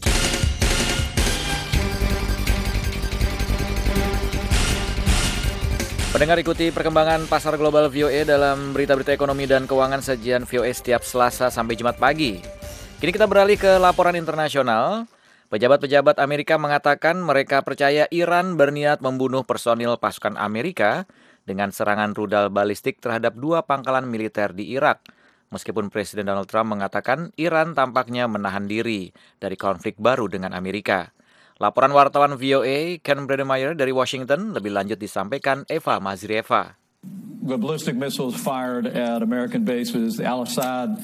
Pendengar 6.12 6.36
ikuti 6.36 6.68
perkembangan 6.68 7.24
pasar 7.24 7.56
global 7.56 7.88
VOA 7.88 8.28
dalam 8.28 8.76
berita-berita 8.76 9.16
ekonomi 9.16 9.48
dan 9.48 9.64
keuangan 9.64 10.04
sajian 10.04 10.44
VOA 10.44 10.68
setiap 10.68 11.00
Selasa 11.00 11.48
sampai 11.48 11.72
Jumat 11.72 11.96
pagi. 11.96 12.36
Kini 13.00 13.16
kita 13.16 13.24
beralih 13.24 13.56
ke 13.56 13.80
laporan 13.80 14.12
internasional. 14.12 15.08
Pejabat-pejabat 15.48 16.20
Amerika 16.20 16.60
mengatakan 16.60 17.16
mereka 17.16 17.64
percaya 17.64 18.04
Iran 18.12 18.60
berniat 18.60 19.00
membunuh 19.00 19.40
personil 19.40 19.96
pasukan 19.96 20.36
Amerika 20.36 21.08
dengan 21.48 21.72
serangan 21.72 22.12
rudal 22.12 22.52
balistik 22.52 23.00
terhadap 23.00 23.32
dua 23.32 23.64
pangkalan 23.64 24.04
militer 24.04 24.52
di 24.52 24.68
Irak. 24.68 25.00
Meskipun 25.48 25.88
Presiden 25.88 26.28
Donald 26.28 26.52
Trump 26.52 26.76
mengatakan 26.76 27.32
Iran 27.40 27.72
tampaknya 27.72 28.28
menahan 28.28 28.68
diri 28.68 29.16
dari 29.40 29.56
konflik 29.56 29.96
baru 29.96 30.28
dengan 30.28 30.52
Amerika. 30.52 31.08
Laporan 31.62 31.94
wartawan 31.94 32.34
VOA 32.34 32.98
Ken 32.98 33.22
Bredemeyer 33.22 33.78
dari 33.78 33.94
Washington 33.94 34.50
lebih 34.50 34.74
lanjut 34.74 34.98
disampaikan 34.98 35.62
Eva 35.70 36.02
Mazrieva. 36.02 36.74
The 37.46 37.54
ballistic 37.54 37.94
missiles 37.94 38.34
fired 38.34 38.90
at 38.90 39.22
American 39.22 39.62
bases 39.62 40.18
Al-Assad 40.18 40.98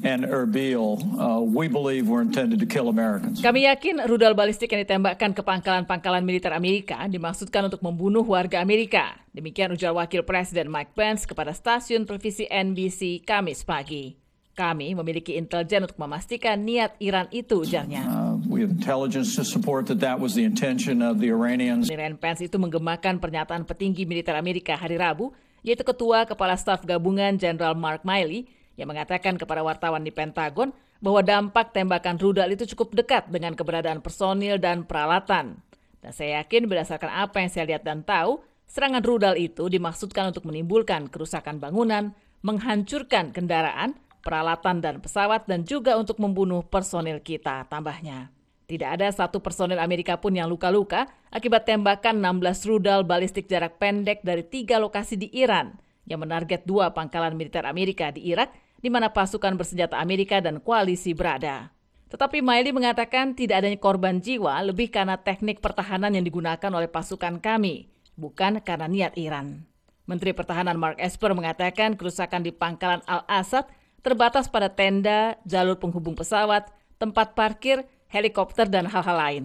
and 0.00 0.24
Erbil, 0.24 0.96
uh, 1.20 1.44
we 1.44 1.68
believe 1.68 2.08
were 2.08 2.24
intended 2.24 2.64
to 2.64 2.68
kill 2.68 2.88
Americans. 2.88 3.44
Kami 3.44 3.68
yakin 3.68 4.00
rudal 4.08 4.32
balistik 4.32 4.72
yang 4.72 4.88
ditembakkan 4.88 5.36
ke 5.36 5.44
pangkalan-pangkalan 5.44 6.24
militer 6.24 6.56
Amerika 6.56 7.04
dimaksudkan 7.04 7.68
untuk 7.68 7.84
membunuh 7.84 8.24
warga 8.24 8.64
Amerika. 8.64 9.20
Demikian 9.36 9.76
ujar 9.76 9.92
Wakil 9.92 10.24
Presiden 10.24 10.72
Mike 10.72 10.96
Pence 10.96 11.28
kepada 11.28 11.52
stasiun 11.52 12.08
televisi 12.08 12.48
NBC 12.48 13.20
Kamis 13.20 13.68
pagi. 13.68 14.29
Kami 14.50 14.92
memiliki 14.92 15.38
intelijen 15.38 15.86
untuk 15.86 15.96
memastikan 15.96 16.58
niat 16.60 16.98
Iran 16.98 17.30
itu, 17.30 17.62
ujarnya. 17.64 18.02
Uh, 18.02 18.34
we 18.50 18.60
have 18.60 18.68
intelligence 18.68 19.38
to 19.38 19.46
support 19.46 19.86
that 19.86 20.02
that 20.02 20.18
was 20.18 20.34
the 20.34 20.42
intention 20.42 21.00
of 21.00 21.22
the 21.22 21.30
Iranians. 21.30 21.86
Penilaian 21.86 22.18
Pence 22.18 22.44
itu 22.44 22.58
menggemakan 22.58 23.22
pernyataan 23.22 23.64
petinggi 23.64 24.04
militer 24.04 24.34
Amerika 24.34 24.74
hari 24.74 24.98
Rabu, 24.98 25.30
yaitu 25.62 25.86
Ketua 25.86 26.26
Kepala 26.26 26.58
Staf 26.58 26.82
Gabungan 26.82 27.38
Jenderal 27.38 27.78
Mark 27.78 28.02
Milley, 28.02 28.50
yang 28.74 28.90
mengatakan 28.90 29.38
kepada 29.38 29.62
wartawan 29.62 30.02
di 30.02 30.10
Pentagon 30.10 30.74
bahwa 31.00 31.24
dampak 31.24 31.72
tembakan 31.72 32.20
rudal 32.20 32.52
itu 32.52 32.68
cukup 32.76 32.92
dekat 32.92 33.32
dengan 33.32 33.56
keberadaan 33.56 34.04
personil 34.04 34.60
dan 34.60 34.84
peralatan. 34.84 35.56
Dan 36.00 36.12
saya 36.12 36.44
yakin 36.44 36.68
berdasarkan 36.68 37.08
apa 37.12 37.40
yang 37.40 37.50
saya 37.52 37.64
lihat 37.76 37.84
dan 37.84 38.04
tahu, 38.04 38.40
serangan 38.68 39.04
rudal 39.04 39.36
itu 39.36 39.68
dimaksudkan 39.68 40.32
untuk 40.32 40.48
menimbulkan 40.48 41.08
kerusakan 41.08 41.60
bangunan, 41.60 42.12
menghancurkan 42.40 43.32
kendaraan, 43.32 43.96
peralatan 44.20 44.80
dan 44.80 45.00
pesawat, 45.00 45.48
dan 45.48 45.64
juga 45.64 45.96
untuk 45.96 46.20
membunuh 46.20 46.64
personil 46.64 47.20
kita, 47.20 47.66
tambahnya. 47.68 48.32
Tidak 48.70 48.86
ada 48.86 49.10
satu 49.10 49.42
personil 49.42 49.82
Amerika 49.82 50.14
pun 50.14 50.30
yang 50.30 50.46
luka-luka 50.46 51.10
akibat 51.34 51.66
tembakan 51.66 52.22
16 52.22 52.70
rudal 52.70 53.02
balistik 53.02 53.50
jarak 53.50 53.82
pendek 53.82 54.22
dari 54.22 54.46
tiga 54.46 54.78
lokasi 54.78 55.18
di 55.18 55.26
Iran 55.34 55.74
yang 56.06 56.22
menarget 56.22 56.62
dua 56.62 56.94
pangkalan 56.94 57.34
militer 57.34 57.66
Amerika 57.66 58.14
di 58.14 58.30
Irak 58.30 58.54
di 58.78 58.86
mana 58.86 59.10
pasukan 59.10 59.58
bersenjata 59.58 59.98
Amerika 59.98 60.38
dan 60.38 60.62
koalisi 60.62 61.18
berada. 61.18 61.74
Tetapi 62.14 62.42
Miley 62.42 62.70
mengatakan 62.70 63.34
tidak 63.34 63.62
adanya 63.62 63.78
korban 63.78 64.22
jiwa 64.22 64.58
lebih 64.62 64.90
karena 64.90 65.18
teknik 65.18 65.58
pertahanan 65.58 66.14
yang 66.14 66.22
digunakan 66.22 66.70
oleh 66.70 66.86
pasukan 66.86 67.42
kami, 67.42 67.90
bukan 68.18 68.62
karena 68.62 68.86
niat 68.86 69.14
Iran. 69.14 69.66
Menteri 70.10 70.34
Pertahanan 70.34 70.74
Mark 70.74 70.98
Esper 70.98 71.30
mengatakan 71.38 71.94
kerusakan 71.94 72.42
di 72.42 72.50
pangkalan 72.50 72.98
Al-Assad 73.06 73.70
terbatas 74.00 74.48
pada 74.48 74.72
tenda, 74.72 75.36
jalur 75.44 75.76
penghubung 75.76 76.16
pesawat, 76.16 76.68
tempat 77.00 77.32
parkir, 77.36 77.84
helikopter, 78.08 78.68
dan 78.68 78.88
hal-hal 78.88 79.16
lain. 79.16 79.44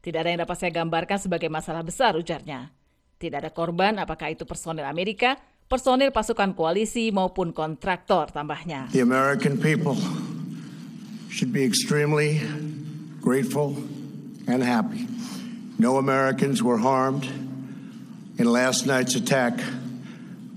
Tidak 0.00 0.20
ada 0.22 0.30
yang 0.30 0.40
dapat 0.46 0.56
saya 0.56 0.72
gambarkan 0.72 1.18
sebagai 1.18 1.50
masalah 1.50 1.82
besar, 1.82 2.14
ujarnya. 2.14 2.70
Tidak 3.16 3.42
ada 3.42 3.50
korban, 3.50 3.98
apakah 3.98 4.30
itu 4.30 4.44
personel 4.44 4.86
Amerika 4.86 5.40
personil 5.66 6.14
pasukan 6.14 6.54
koalisi 6.54 7.10
maupun 7.10 7.50
kontraktor 7.50 8.30
tambahnya. 8.30 8.90
The 8.94 9.02
American 9.02 9.58
people 9.58 9.98
should 11.30 11.50
be 11.50 11.66
extremely 11.66 12.38
grateful 13.18 13.74
and 14.46 14.62
happy. 14.62 15.10
No 15.76 15.98
Americans 15.98 16.62
were 16.62 16.78
harmed 16.78 17.26
in 18.38 18.46
last 18.46 18.86
night's 18.86 19.18
attack 19.18 19.58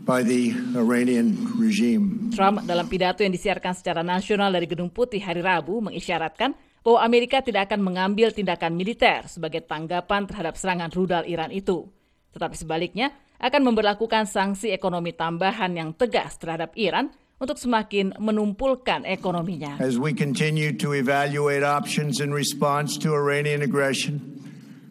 by 0.09 0.25
the 0.25 0.49
Iranian 0.73 1.37
regime. 1.61 2.33
Trump 2.33 2.65
dalam 2.65 2.89
pidato 2.89 3.21
yang 3.21 3.29
disiarkan 3.29 3.77
secara 3.77 4.01
nasional 4.01 4.49
dari 4.49 4.65
Gedung 4.65 4.89
Putih 4.89 5.21
hari 5.21 5.45
Rabu 5.45 5.85
mengisyaratkan 5.85 6.57
bahwa 6.81 7.05
Amerika 7.05 7.45
tidak 7.45 7.69
akan 7.69 7.85
mengambil 7.85 8.33
tindakan 8.33 8.73
militer 8.73 9.29
sebagai 9.29 9.61
tanggapan 9.69 10.25
terhadap 10.25 10.57
serangan 10.57 10.89
rudal 10.89 11.29
Iran 11.29 11.53
itu. 11.53 11.85
Tetapi 12.33 12.57
sebaliknya, 12.57 13.13
akan 13.37 13.69
memperlakukan 13.69 14.25
sanksi 14.25 14.73
ekonomi 14.73 15.13
tambahan 15.13 15.77
yang 15.77 15.93
tegas 15.93 16.41
terhadap 16.41 16.73
Iran 16.73 17.13
untuk 17.37 17.61
semakin 17.61 18.17
menumpulkan 18.17 19.05
ekonominya. 19.05 19.77
As 19.77 20.01
we 20.01 20.11
continue 20.11 20.73
to 20.81 20.97
evaluate 20.97 21.61
options 21.61 22.17
in 22.17 22.33
response 22.33 22.97
to 22.99 23.13
Iranian 23.13 23.61
aggression, 23.61 24.19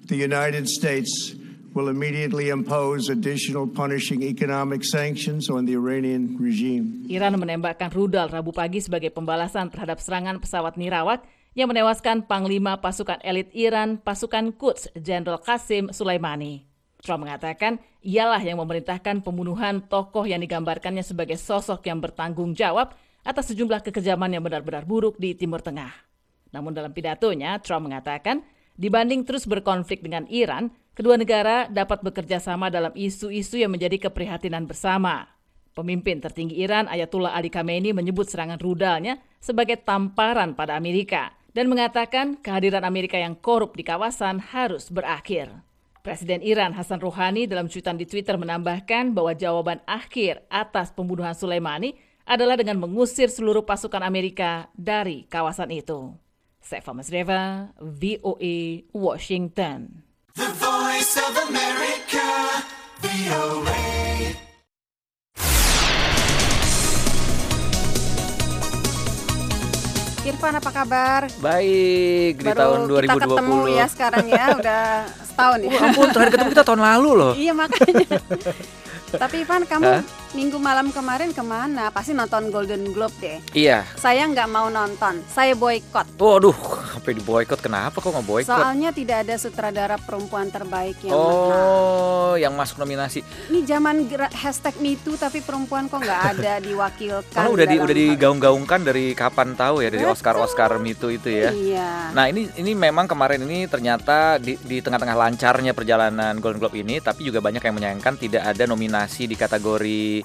the 0.07 0.17
United 0.17 0.71
States 0.71 1.37
will 1.77 1.93
immediately 1.93 2.49
impose 2.49 3.13
additional 3.13 3.69
punishing 3.69 4.25
economic 4.25 4.85
sanctions 4.85 5.49
on 5.53 5.69
the 5.69 5.75
Iranian 5.77 6.37
regime. 6.41 7.05
Iran 7.09 7.37
menembakkan 7.37 7.93
rudal 7.93 8.31
Rabu 8.33 8.53
pagi 8.53 8.81
sebagai 8.81 9.13
pembalasan 9.13 9.69
terhadap 9.69 10.01
serangan 10.01 10.41
pesawat 10.41 10.81
nirawak 10.81 11.25
yang 11.59 11.69
menewaskan 11.69 12.25
Panglima 12.25 12.79
pasukan 12.79 13.19
elit 13.27 13.51
Iran, 13.57 13.99
pasukan 13.99 14.55
Quds, 14.55 14.95
Jenderal 14.95 15.43
Qasim 15.43 15.91
Sulaimani. 15.91 16.69
Trump 17.03 17.27
mengatakan 17.27 17.79
ialah 18.03 18.43
yang 18.43 18.59
memerintahkan 18.59 19.23
pembunuhan 19.23 19.83
tokoh 19.87 20.27
yang 20.27 20.43
digambarkannya 20.43 21.03
sebagai 21.07 21.39
sosok 21.39 21.87
yang 21.87 22.03
bertanggung 22.03 22.55
jawab 22.55 22.95
atas 23.23 23.51
sejumlah 23.55 23.83
kekejaman 23.87 24.35
yang 24.35 24.43
benar-benar 24.43 24.87
buruk 24.87 25.19
di 25.19 25.35
Timur 25.35 25.63
Tengah. 25.63 25.91
Namun 26.51 26.73
dalam 26.73 26.91
pidatonya, 26.97 27.61
Trump 27.61 27.91
mengatakan, 27.91 28.41
dibanding 28.79 29.27
terus 29.27 29.45
berkonflik 29.45 30.01
dengan 30.01 30.25
Iran, 30.33 30.73
kedua 30.99 31.15
negara 31.15 31.71
dapat 31.71 32.03
bekerja 32.03 32.43
sama 32.43 32.75
dalam 32.75 32.91
isu-isu 32.99 33.55
yang 33.55 33.71
menjadi 33.71 34.11
keprihatinan 34.11 34.67
bersama. 34.67 35.31
Pemimpin 35.71 36.19
tertinggi 36.19 36.59
Iran, 36.59 36.91
Ayatullah 36.91 37.39
Ali 37.39 37.55
Khamenei, 37.55 37.95
menyebut 37.95 38.27
serangan 38.27 38.59
rudalnya 38.59 39.23
sebagai 39.39 39.79
tamparan 39.79 40.59
pada 40.59 40.75
Amerika 40.75 41.31
dan 41.55 41.71
mengatakan 41.71 42.35
kehadiran 42.43 42.83
Amerika 42.83 43.15
yang 43.15 43.39
korup 43.39 43.79
di 43.79 43.87
kawasan 43.87 44.43
harus 44.43 44.91
berakhir. 44.91 45.63
Presiden 46.03 46.43
Iran 46.43 46.75
Hasan 46.75 46.99
Rouhani 46.99 47.47
dalam 47.47 47.71
cuitan 47.71 47.95
di 47.95 48.03
Twitter 48.03 48.35
menambahkan 48.35 49.15
bahwa 49.15 49.39
jawaban 49.39 49.79
akhir 49.87 50.43
atas 50.51 50.91
pembunuhan 50.91 51.39
Soleimani 51.39 51.95
adalah 52.27 52.59
dengan 52.59 52.83
mengusir 52.83 53.31
seluruh 53.31 53.63
pasukan 53.63 54.03
Amerika 54.03 54.67
dari 54.75 55.31
kawasan 55.31 55.71
itu. 55.71 56.11
Seva 56.59 56.91
Masreva, 56.91 57.71
VOA, 57.79 58.83
Washington. 58.91 60.08
The 60.39 60.47
Voice 60.55 61.19
of 61.19 61.35
America, 61.51 62.31
VOA. 63.03 63.91
Irfan 70.23 70.55
apa 70.63 70.71
kabar? 70.71 71.27
Baik, 71.43 72.39
di 72.39 72.51
tahun 72.55 72.87
2020. 72.87 73.03
Kita 73.03 73.27
ketemu 73.27 73.59
ya 73.67 73.87
sekarang 73.91 74.25
ya, 74.31 74.45
udah 74.63 74.85
setahun 75.27 75.59
ya. 75.59 75.71
Oh, 75.75 75.87
ampun, 75.91 76.07
terakhir 76.15 76.33
ketemu 76.39 76.51
kita 76.55 76.65
tahun 76.71 76.83
lalu 76.87 77.11
loh. 77.19 77.33
iya 77.35 77.51
makanya. 77.51 78.07
Tapi 79.27 79.35
Irfan 79.43 79.67
kamu 79.67 79.91
Hah? 79.91 80.03
Minggu 80.37 80.57
malam 80.61 80.93
kemarin 80.93 81.33
ke 81.33 81.41
mana? 81.41 81.89
Pasti 81.89 82.13
nonton 82.13 82.53
Golden 82.53 82.93
Globe 82.93 83.15
deh. 83.21 83.39
Iya. 83.57 83.85
Saya 83.97 84.29
nggak 84.29 84.49
mau 84.49 84.69
nonton, 84.69 85.25
saya 85.31 85.57
boykot. 85.57 86.19
Waduh, 86.19 86.57
sampai 86.99 87.13
di 87.15 87.23
boykot 87.23 87.61
kenapa 87.63 88.03
kok 88.03 88.11
nggak 88.11 88.27
boykot? 88.27 88.51
Soalnya 88.51 88.91
tidak 88.93 89.25
ada 89.25 89.35
sutradara 89.41 89.97
perempuan 89.97 90.51
terbaik 90.53 90.99
yang 91.07 91.17
menang. 91.17 91.63
Oh, 91.63 92.35
yang 92.37 92.53
masuk 92.59 92.83
nominasi. 92.83 93.25
Ini 93.49 93.65
zaman 93.65 94.05
hashtag 94.35 94.77
MeToo 94.83 95.17
tapi 95.17 95.41
perempuan 95.41 95.87
kok 95.87 96.03
nggak 96.03 96.23
ada 96.37 96.61
diwakilkan. 96.61 97.33
Karena 97.33 97.51
udah 97.53 97.67
di 97.67 97.77
udah 97.79 97.95
digaung-gaungkan 97.95 98.81
dari 98.85 99.13
kapan 99.17 99.55
tahu 99.57 99.81
ya 99.81 99.89
dari 99.89 100.05
Betul. 100.05 100.15
Oscar 100.17 100.37
Oscar 100.37 100.71
itu 100.83 101.07
itu 101.13 101.29
ya. 101.29 101.51
Iya. 101.53 101.91
Nah 102.13 102.25
ini 102.31 102.49
ini 102.57 102.73
memang 102.73 103.09
kemarin 103.09 103.43
ini 103.45 103.69
ternyata 103.69 104.41
di, 104.41 104.57
di 104.59 104.81
tengah-tengah 104.81 105.17
lancarnya 105.17 105.73
perjalanan 105.77 106.39
Golden 106.39 106.61
Globe 106.61 106.79
ini, 106.79 106.99
tapi 106.99 107.27
juga 107.29 107.43
banyak 107.43 107.61
yang 107.61 107.75
menyayangkan 107.77 108.15
tidak 108.17 108.43
ada 108.43 108.65
nominasi 108.65 109.29
di 109.29 109.37
kategori 109.37 110.18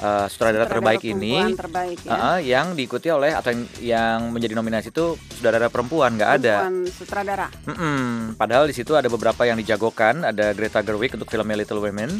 uh, 0.00 0.26
sutradara, 0.30 0.66
terbaik 0.66 1.02
ini, 1.04 1.54
terbaik 1.54 1.98
ya. 2.06 2.10
uh-uh, 2.10 2.38
yang 2.42 2.66
diikuti 2.72 3.10
oleh 3.10 3.34
atau 3.34 3.52
yang, 3.52 3.62
yang 3.82 4.18
menjadi 4.30 4.54
nominasi 4.56 4.94
itu 4.94 5.18
sutradara 5.34 5.68
perempuan 5.68 6.14
nggak 6.16 6.30
ada. 6.42 6.54
Perempuan 6.66 6.94
sutradara. 6.94 7.46
Mm-mm. 7.68 8.34
Padahal 8.38 8.64
di 8.66 8.74
situ 8.74 8.94
ada 8.94 9.06
beberapa 9.10 9.44
yang 9.44 9.58
dijagokan, 9.58 10.26
ada 10.26 10.54
Greta 10.56 10.80
Gerwig 10.82 11.14
untuk 11.14 11.28
filmnya 11.28 11.56
Little 11.58 11.82
Women, 11.82 12.10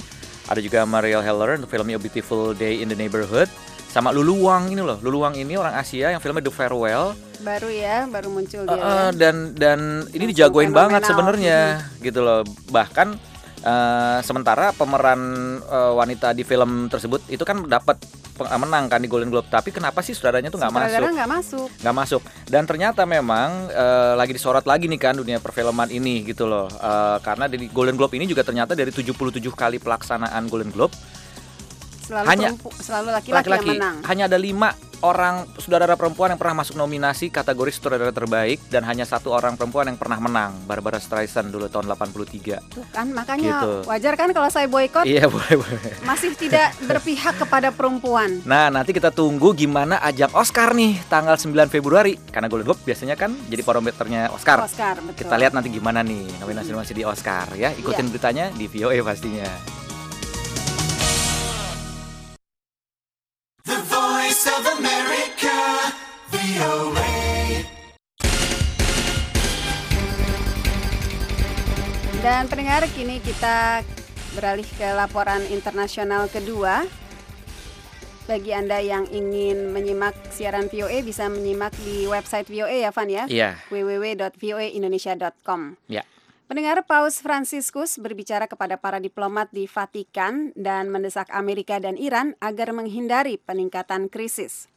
ada 0.50 0.60
juga 0.62 0.84
Marielle 0.84 1.24
Heller 1.24 1.58
untuk 1.58 1.70
filmnya 1.72 1.96
A 1.96 2.02
Beautiful 2.02 2.52
Day 2.54 2.82
in 2.82 2.90
the 2.90 2.98
Neighborhood, 2.98 3.48
sama 3.88 4.12
Lulu 4.12 4.50
Wang 4.50 4.68
ini 4.68 4.82
loh, 4.82 4.98
Lulu 5.00 5.24
Wang 5.24 5.34
ini 5.38 5.56
orang 5.56 5.74
Asia 5.78 6.12
yang 6.12 6.20
filmnya 6.20 6.44
The 6.44 6.54
Farewell, 6.54 7.16
Baru 7.38 7.70
ya, 7.70 8.02
baru 8.10 8.34
muncul 8.34 8.66
dia. 8.66 8.74
Uh, 8.74 8.82
uh, 8.82 9.10
dan 9.14 9.54
dan 9.54 10.02
ini 10.10 10.26
Langsung 10.26 10.30
dijagoin 10.34 10.74
banget 10.74 11.06
sebenarnya 11.06 11.86
gitu 12.02 12.18
loh. 12.18 12.42
Bahkan 12.74 13.14
uh, 13.62 14.18
sementara 14.22 14.70
pemeran 14.74 15.20
uh, 15.66 15.94
wanita 15.96 16.34
di 16.34 16.42
film 16.42 16.86
tersebut 16.86 17.24
itu 17.30 17.42
kan 17.42 17.64
dapat 17.66 17.98
menang 18.38 18.86
kan 18.86 19.02
di 19.02 19.10
Golden 19.10 19.34
Globe. 19.34 19.50
Tapi 19.50 19.74
kenapa 19.74 19.98
sih 19.98 20.14
sutradaranya 20.14 20.54
tuh 20.54 20.62
nggak 20.62 20.70
masuk? 20.70 20.86
Nggak 20.86 21.30
masuk. 21.34 21.68
nggak 21.82 21.96
masuk 21.96 22.22
dan 22.46 22.62
ternyata 22.64 23.02
memang 23.02 23.66
eh, 23.70 24.14
lagi 24.14 24.30
disorot 24.30 24.62
lagi 24.62 24.86
nih 24.86 25.00
kan 25.00 25.14
dunia 25.18 25.42
perfilman 25.42 25.90
ini 25.90 26.22
gitu 26.22 26.46
loh 26.46 26.70
Eh, 26.78 27.18
karena 27.26 27.50
di 27.50 27.66
Golden 27.68 27.98
Globe 27.98 28.14
ini 28.14 28.24
juga 28.24 28.46
ternyata 28.46 28.72
dari 28.72 28.94
77 28.94 29.34
kali 29.52 29.82
pelaksanaan 29.82 30.46
Golden 30.46 30.70
Globe 30.70 30.94
Selalu 32.08 32.26
Hanya 32.26 32.48
perempu- 32.50 32.72
selalu 32.74 33.08
laki-laki 33.12 33.48
yang 33.52 33.68
menang. 33.68 33.96
hanya 34.02 34.24
ada 34.24 34.38
lima 34.38 34.72
orang 34.98 35.46
saudara 35.54 35.94
perempuan 35.94 36.26
yang 36.28 36.40
pernah 36.40 36.58
masuk 36.58 36.74
nominasi 36.74 37.28
kategori 37.28 37.70
sutradara 37.70 38.10
terbaik 38.10 38.58
dan 38.66 38.82
hanya 38.82 39.04
satu 39.04 39.30
orang 39.30 39.54
perempuan 39.54 39.86
yang 39.86 39.94
pernah 39.94 40.18
menang 40.18 40.58
Barbara 40.64 40.98
Streisand 40.98 41.48
dulu 41.48 41.68
tahun 41.68 41.86
83 41.86 42.58
Tuh 42.68 42.82
kan 42.90 43.06
makanya 43.08 43.62
Gitu. 43.62 43.72
wajar 43.86 44.14
kan 44.16 44.32
kalau 44.32 44.48
saya 44.48 44.66
boykot 44.66 45.04
iya 45.04 45.28
boleh 45.28 45.54
boleh 45.54 45.94
masih 46.02 46.34
tidak 46.34 46.74
berpihak 46.90 47.38
kepada 47.38 47.70
perempuan. 47.70 48.42
Nah 48.42 48.68
nanti 48.68 48.90
kita 48.90 49.12
tunggu 49.12 49.54
gimana 49.54 50.02
ajang 50.02 50.32
Oscar 50.32 50.72
nih 50.72 50.98
tanggal 51.06 51.36
9 51.36 51.46
Februari 51.68 52.18
Karena 52.24 52.48
Golden 52.48 52.66
Globe 52.66 52.82
biasanya 52.82 53.14
kan 53.14 53.30
jadi 53.46 53.62
barometernya 53.62 54.32
Oscar 54.32 54.58
Oscar, 54.60 54.98
betul. 54.98 55.14
Kita 55.20 55.36
lihat 55.36 55.52
nanti 55.52 55.68
gimana 55.68 56.02
nih 56.02 56.26
nominasi-nominasi 56.38 56.92
di 56.92 57.04
Oscar 57.04 57.54
ya 57.54 57.70
Ikutin 57.70 58.02
Iya. 58.02 58.10
beritanya 58.10 58.44
di 58.50 58.66
VOA 58.66 58.98
pastinya 59.00 59.46
Dan 72.28 72.44
pendengar 72.44 72.84
kini 72.92 73.24
kita 73.24 73.80
beralih 74.36 74.68
ke 74.76 74.84
laporan 74.92 75.40
internasional 75.48 76.28
kedua. 76.28 76.84
Bagi 78.28 78.52
Anda 78.52 78.84
yang 78.84 79.08
ingin 79.08 79.72
menyimak 79.72 80.12
siaran 80.28 80.68
VOA 80.68 81.00
bisa 81.00 81.32
menyimak 81.32 81.72
di 81.80 82.04
website 82.04 82.44
VOA 82.52 82.84
ya 82.84 82.92
Van 82.92 83.08
ya. 83.08 83.24
Iya. 83.32 83.56
www.voaindonesia.com. 83.72 85.80
Ya 85.88 86.04
Pendengar 86.52 86.84
Paus 86.84 87.24
Franciscus 87.24 87.96
berbicara 87.96 88.44
kepada 88.44 88.76
para 88.76 89.00
diplomat 89.00 89.48
di 89.48 89.64
Vatikan 89.64 90.52
dan 90.52 90.92
mendesak 90.92 91.32
Amerika 91.32 91.80
dan 91.80 91.96
Iran 91.96 92.36
agar 92.44 92.76
menghindari 92.76 93.40
peningkatan 93.40 94.12
krisis. 94.12 94.68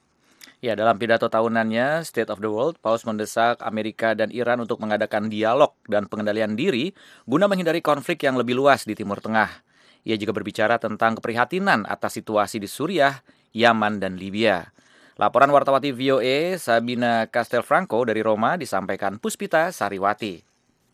Ya, 0.61 0.77
dalam 0.77 1.01
pidato 1.01 1.25
tahunannya 1.25 2.05
State 2.05 2.29
of 2.29 2.37
the 2.37 2.45
World, 2.45 2.77
Paus 2.85 3.01
mendesak 3.01 3.65
Amerika 3.65 4.13
dan 4.13 4.29
Iran 4.29 4.61
untuk 4.61 4.77
mengadakan 4.77 5.25
dialog 5.25 5.73
dan 5.89 6.05
pengendalian 6.05 6.53
diri 6.53 6.93
guna 7.25 7.49
menghindari 7.49 7.81
konflik 7.81 8.21
yang 8.21 8.37
lebih 8.37 8.53
luas 8.53 8.85
di 8.85 8.93
Timur 8.93 9.17
Tengah. 9.17 9.49
Ia 10.05 10.21
juga 10.21 10.37
berbicara 10.37 10.77
tentang 10.77 11.17
keprihatinan 11.17 11.89
atas 11.89 12.13
situasi 12.13 12.61
di 12.61 12.69
Suriah, 12.69 13.25
Yaman, 13.57 13.97
dan 13.97 14.21
Libya. 14.21 14.69
Laporan 15.17 15.49
wartawati 15.49 15.97
VOA 15.97 16.61
Sabina 16.61 17.25
Castelfranco 17.25 18.05
dari 18.05 18.21
Roma 18.21 18.53
disampaikan 18.53 19.17
Puspita 19.17 19.73
Sariwati. 19.73 20.50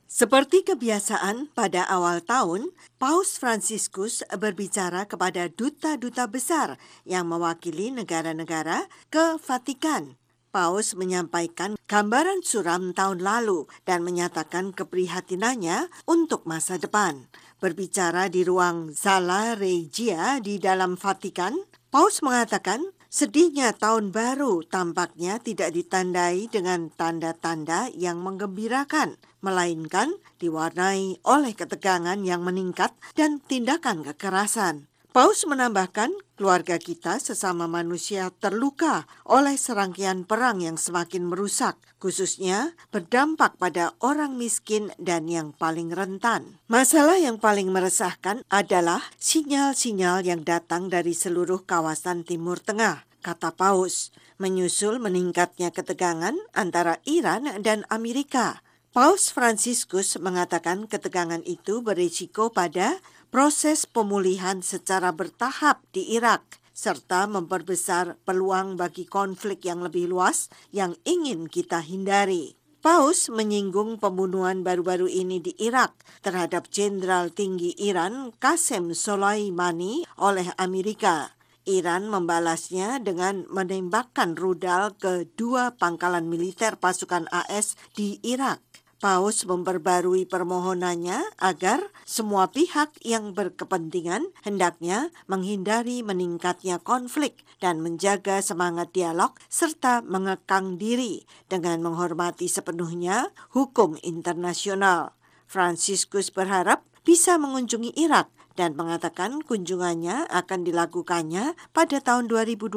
Seperti 0.08 0.64
kebiasaan 0.64 1.52
pada 1.52 1.84
awal 1.84 2.24
tahun, 2.24 2.72
Paus 2.96 3.36
Franciscus 3.36 4.24
berbicara 4.40 5.04
kepada 5.04 5.52
duta-duta 5.52 6.32
besar 6.32 6.80
yang 7.04 7.28
mewakili 7.28 7.92
negara-negara 7.92 8.88
ke 9.12 9.36
Vatikan. 9.36 10.16
Paus 10.56 10.96
menyampaikan 10.96 11.76
gambaran 11.92 12.40
suram 12.40 12.96
tahun 12.96 13.20
lalu 13.20 13.68
dan 13.84 14.08
menyatakan 14.08 14.72
keprihatinannya 14.72 15.92
untuk 16.08 16.48
masa 16.48 16.80
depan. 16.80 17.28
Berbicara 17.60 18.32
di 18.32 18.48
ruang 18.48 18.96
Sala 18.96 19.60
Regia 19.60 20.40
di 20.40 20.56
dalam 20.56 20.96
Vatikan, 20.96 21.52
Paus 21.92 22.24
mengatakan 22.24 22.80
sedihnya 23.12 23.76
tahun 23.76 24.16
baru 24.16 24.64
tampaknya 24.64 25.44
tidak 25.44 25.76
ditandai 25.76 26.48
dengan 26.48 26.96
tanda-tanda 26.96 27.92
yang 27.92 28.24
menggembirakan, 28.24 29.20
melainkan 29.48 30.12
diwarnai 30.44 31.24
oleh 31.24 31.56
ketegangan 31.56 32.20
yang 32.28 32.44
meningkat 32.44 32.92
dan 33.16 33.40
tindakan 33.40 34.04
kekerasan. 34.04 34.92
Paus 35.16 35.50
menambahkan, 35.50 36.14
keluarga 36.38 36.78
kita 36.78 37.18
sesama 37.18 37.66
manusia 37.66 38.30
terluka 38.38 39.10
oleh 39.26 39.58
serangkaian 39.58 40.28
perang 40.30 40.62
yang 40.62 40.78
semakin 40.78 41.26
merusak, 41.26 41.74
khususnya 41.98 42.78
berdampak 42.94 43.58
pada 43.58 43.98
orang 43.98 44.38
miskin 44.38 44.94
dan 45.02 45.26
yang 45.26 45.58
paling 45.58 45.90
rentan. 45.90 46.62
Masalah 46.70 47.18
yang 47.18 47.42
paling 47.42 47.74
meresahkan 47.74 48.46
adalah 48.54 49.02
sinyal-sinyal 49.18 50.22
yang 50.22 50.46
datang 50.46 50.86
dari 50.94 51.18
seluruh 51.18 51.66
kawasan 51.66 52.22
Timur 52.22 52.62
Tengah, 52.62 53.02
kata 53.26 53.58
Paus, 53.58 54.14
menyusul 54.38 55.02
meningkatnya 55.02 55.74
ketegangan 55.74 56.38
antara 56.54 57.02
Iran 57.10 57.50
dan 57.66 57.90
Amerika. 57.90 58.62
Paus 58.98 59.30
Franciscus 59.30 60.18
mengatakan 60.18 60.90
ketegangan 60.90 61.46
itu 61.46 61.86
berisiko 61.86 62.50
pada 62.50 62.98
proses 63.30 63.86
pemulihan 63.86 64.66
secara 64.66 65.14
bertahap 65.14 65.86
di 65.94 66.18
Irak 66.18 66.58
serta 66.74 67.30
memperbesar 67.30 68.18
peluang 68.26 68.74
bagi 68.74 69.06
konflik 69.06 69.70
yang 69.70 69.86
lebih 69.86 70.10
luas 70.10 70.50
yang 70.74 70.98
ingin 71.06 71.46
kita 71.46 71.78
hindari. 71.86 72.58
Paus 72.82 73.30
menyinggung 73.30 74.02
pembunuhan 74.02 74.66
baru-baru 74.66 75.06
ini 75.06 75.46
di 75.46 75.54
Irak 75.62 75.94
terhadap 76.26 76.66
Jenderal 76.74 77.30
tinggi 77.30 77.78
Iran 77.78 78.34
Qasem 78.42 78.98
Soleimani 78.98 80.10
oleh 80.18 80.50
Amerika. 80.58 81.38
Iran 81.68 82.08
membalasnya 82.08 83.04
dengan 83.04 83.44
menembakkan 83.52 84.40
rudal 84.40 84.96
ke 84.96 85.28
dua 85.36 85.76
pangkalan 85.76 86.26
militer 86.32 86.80
pasukan 86.80 87.28
AS 87.28 87.76
di 87.92 88.24
Irak. 88.24 88.64
Paus 88.98 89.46
memperbarui 89.46 90.26
permohonannya 90.26 91.38
agar 91.38 91.86
semua 92.02 92.50
pihak 92.50 92.98
yang 93.06 93.38
berkepentingan 93.38 94.34
hendaknya 94.42 95.14
menghindari 95.30 96.02
meningkatnya 96.02 96.82
konflik 96.82 97.46
dan 97.62 97.86
menjaga 97.86 98.42
semangat 98.42 98.90
dialog 98.98 99.38
serta 99.54 100.02
mengekang 100.02 100.82
diri 100.82 101.30
dengan 101.46 101.86
menghormati 101.86 102.50
sepenuhnya 102.50 103.30
hukum 103.54 104.02
internasional. 104.02 105.14
Franciscus 105.46 106.34
berharap 106.34 106.82
bisa 107.06 107.38
mengunjungi 107.38 107.94
Irak 108.02 108.34
dan 108.58 108.74
mengatakan 108.74 109.46
kunjungannya 109.46 110.26
akan 110.34 110.66
dilakukannya 110.66 111.54
pada 111.72 112.02
tahun 112.02 112.26
2020, 112.26 112.74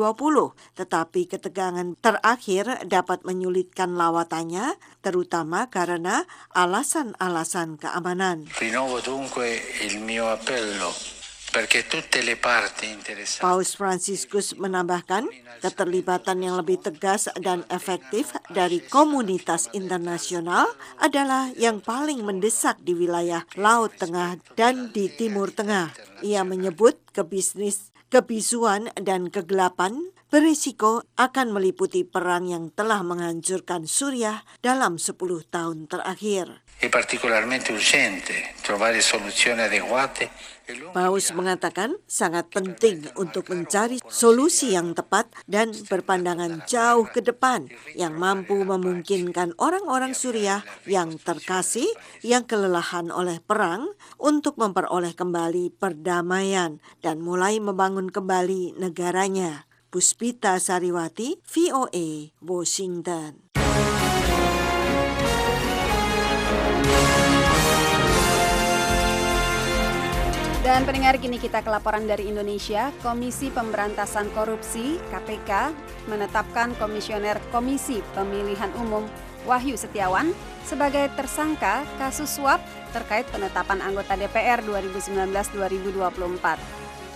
tetapi 0.77 1.21
ketegangan 1.25 1.97
terakhir 1.99 2.85
dapat 2.85 3.25
menyulitkan 3.25 3.97
lawatannya, 3.97 4.77
terutama 5.01 5.73
karena 5.73 6.29
alasan-alasan 6.53 7.81
keamanan. 7.81 8.45
Paus 13.43 13.75
Franciscus 13.75 14.55
menambahkan 14.55 15.27
keterlibatan 15.59 16.47
yang 16.47 16.55
lebih 16.63 16.79
tegas 16.79 17.27
dan 17.43 17.67
efektif 17.67 18.31
dari 18.55 18.79
komunitas 18.79 19.67
internasional 19.75 20.71
adalah 21.03 21.51
yang 21.59 21.83
paling 21.83 22.23
mendesak 22.23 22.79
di 22.87 22.95
wilayah 22.95 23.43
Laut 23.59 23.91
Tengah 23.99 24.39
dan 24.55 24.95
di 24.95 25.11
Timur 25.11 25.51
Tengah. 25.51 25.91
Ia 26.23 26.47
menyebut 26.47 27.03
kebisnis 27.11 27.91
kebisuan 28.15 28.95
dan 28.95 29.31
kegelapan 29.35 30.15
berisiko 30.31 31.03
akan 31.19 31.51
meliputi 31.51 32.07
perang 32.07 32.47
yang 32.47 32.71
telah 32.71 33.03
menghancurkan 33.03 33.91
Suriah 33.91 34.47
dalam 34.63 35.03
10 35.03 35.19
tahun 35.51 35.91
terakhir. 35.91 36.63
È 36.81 36.89
particolarmente 36.89 37.73
urgente 37.73 38.57
trovare 38.63 39.03
soluzioni 39.03 39.61
adeguate 39.61 40.31
Paus 40.95 41.35
mengatakan 41.35 41.99
sangat 42.07 42.51
penting 42.51 43.11
untuk 43.19 43.51
mencari 43.51 43.99
solusi 44.07 44.73
yang 44.73 44.95
tepat 44.95 45.31
dan 45.51 45.75
berpandangan 45.75 46.63
jauh 46.65 47.07
ke 47.11 47.21
depan 47.21 47.67
yang 47.99 48.15
mampu 48.15 48.63
memungkinkan 48.63 49.55
orang-orang 49.59 50.15
Suriah 50.15 50.63
yang 50.87 51.19
terkasih 51.19 51.91
yang 52.23 52.47
kelelahan 52.47 53.11
oleh 53.11 53.43
perang 53.43 53.91
untuk 54.19 54.59
memperoleh 54.59 55.15
kembali 55.15 55.75
perdamaian 55.75 56.79
dan 57.03 57.19
mulai 57.19 57.59
membangun 57.59 58.11
kembali 58.11 58.79
negaranya. 58.79 59.67
Puspita 59.91 60.55
Sariwati, 60.63 61.43
VOA, 61.51 62.31
Washington. 62.39 63.51
Dan 70.61 70.85
pendengar 70.85 71.17
kini 71.17 71.41
kita 71.41 71.65
ke 71.65 71.73
laporan 71.73 72.05
dari 72.05 72.29
Indonesia. 72.29 72.93
Komisi 73.01 73.49
Pemberantasan 73.49 74.29
Korupsi 74.37 75.01
KPK 75.09 75.73
menetapkan 76.05 76.77
Komisioner 76.77 77.41
Komisi 77.49 78.05
Pemilihan 78.13 78.69
Umum 78.77 79.09
Wahyu 79.49 79.81
Setiawan 79.81 80.37
sebagai 80.69 81.09
tersangka 81.17 81.81
kasus 81.97 82.37
suap 82.37 82.61
terkait 82.93 83.25
penetapan 83.33 83.81
anggota 83.81 84.21
DPR 84.21 84.61
2019-2024. 84.69 86.37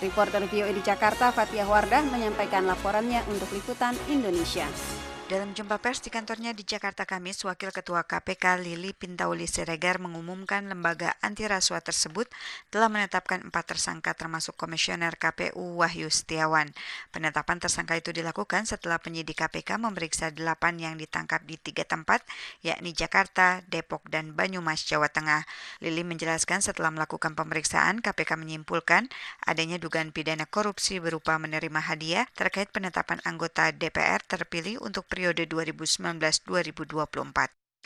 Reporter 0.00 0.42
VOA 0.48 0.72
di 0.72 0.80
Jakarta 0.80 1.28
Fatia 1.28 1.68
Wardah 1.68 2.00
menyampaikan 2.08 2.64
laporannya 2.64 3.28
untuk 3.28 3.52
Liputan 3.52 3.92
Indonesia. 4.08 4.64
Dalam 5.24 5.56
jumpa 5.56 5.80
pers 5.80 6.04
di 6.04 6.12
kantornya 6.12 6.52
di 6.52 6.68
Jakarta 6.68 7.08
Kamis, 7.08 7.40
Wakil 7.48 7.72
Ketua 7.72 8.04
KPK 8.04 8.60
Lili 8.60 8.92
Pintauli 8.92 9.48
Siregar 9.48 9.96
mengumumkan 9.96 10.68
lembaga 10.68 11.16
anti 11.24 11.48
rasuah 11.48 11.80
tersebut 11.80 12.28
telah 12.68 12.92
menetapkan 12.92 13.40
empat 13.40 13.72
tersangka 13.72 14.12
termasuk 14.12 14.52
Komisioner 14.52 15.16
KPU 15.16 15.80
Wahyu 15.80 16.12
Setiawan. 16.12 16.68
Penetapan 17.08 17.56
tersangka 17.56 17.96
itu 17.96 18.12
dilakukan 18.12 18.68
setelah 18.68 19.00
penyidik 19.00 19.40
KPK 19.40 19.80
memeriksa 19.80 20.28
delapan 20.28 20.76
yang 20.76 21.00
ditangkap 21.00 21.40
di 21.48 21.56
tiga 21.56 21.88
tempat, 21.88 22.20
yakni 22.60 22.92
Jakarta, 22.92 23.64
Depok, 23.64 24.04
dan 24.12 24.36
Banyumas, 24.36 24.84
Jawa 24.84 25.08
Tengah. 25.08 25.48
Lili 25.80 26.04
menjelaskan 26.04 26.60
setelah 26.60 26.92
melakukan 26.92 27.32
pemeriksaan, 27.32 28.04
KPK 28.04 28.36
menyimpulkan 28.36 29.08
adanya 29.48 29.80
dugaan 29.80 30.12
pidana 30.12 30.44
korupsi 30.44 31.00
berupa 31.00 31.40
menerima 31.40 31.80
hadiah 31.80 32.28
terkait 32.36 32.68
penetapan 32.68 33.24
anggota 33.24 33.72
DPR 33.72 34.20
terpilih 34.20 34.84
untuk 34.84 35.13
periode 35.14 35.46
2019-2024. 35.46 36.50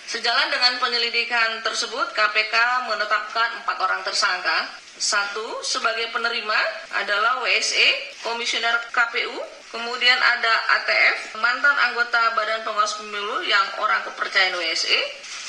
Sejalan 0.00 0.48
dengan 0.48 0.80
penyelidikan 0.80 1.60
tersebut, 1.60 2.16
KPK 2.16 2.54
menetapkan 2.88 3.60
empat 3.60 3.76
orang 3.84 4.00
tersangka. 4.00 4.72
Satu, 4.96 5.60
sebagai 5.60 6.08
penerima 6.10 6.56
adalah 6.96 7.44
WSE, 7.44 8.16
Komisioner 8.24 8.80
KPU, 8.90 9.36
kemudian 9.68 10.16
ada 10.16 10.54
ATF, 10.80 11.36
mantan 11.38 11.76
anggota 11.92 12.32
Badan 12.32 12.64
Pengawas 12.64 12.96
Pemilu 12.96 13.44
yang 13.44 13.62
orang 13.78 14.00
kepercayaan 14.08 14.56
WSE, 14.56 14.98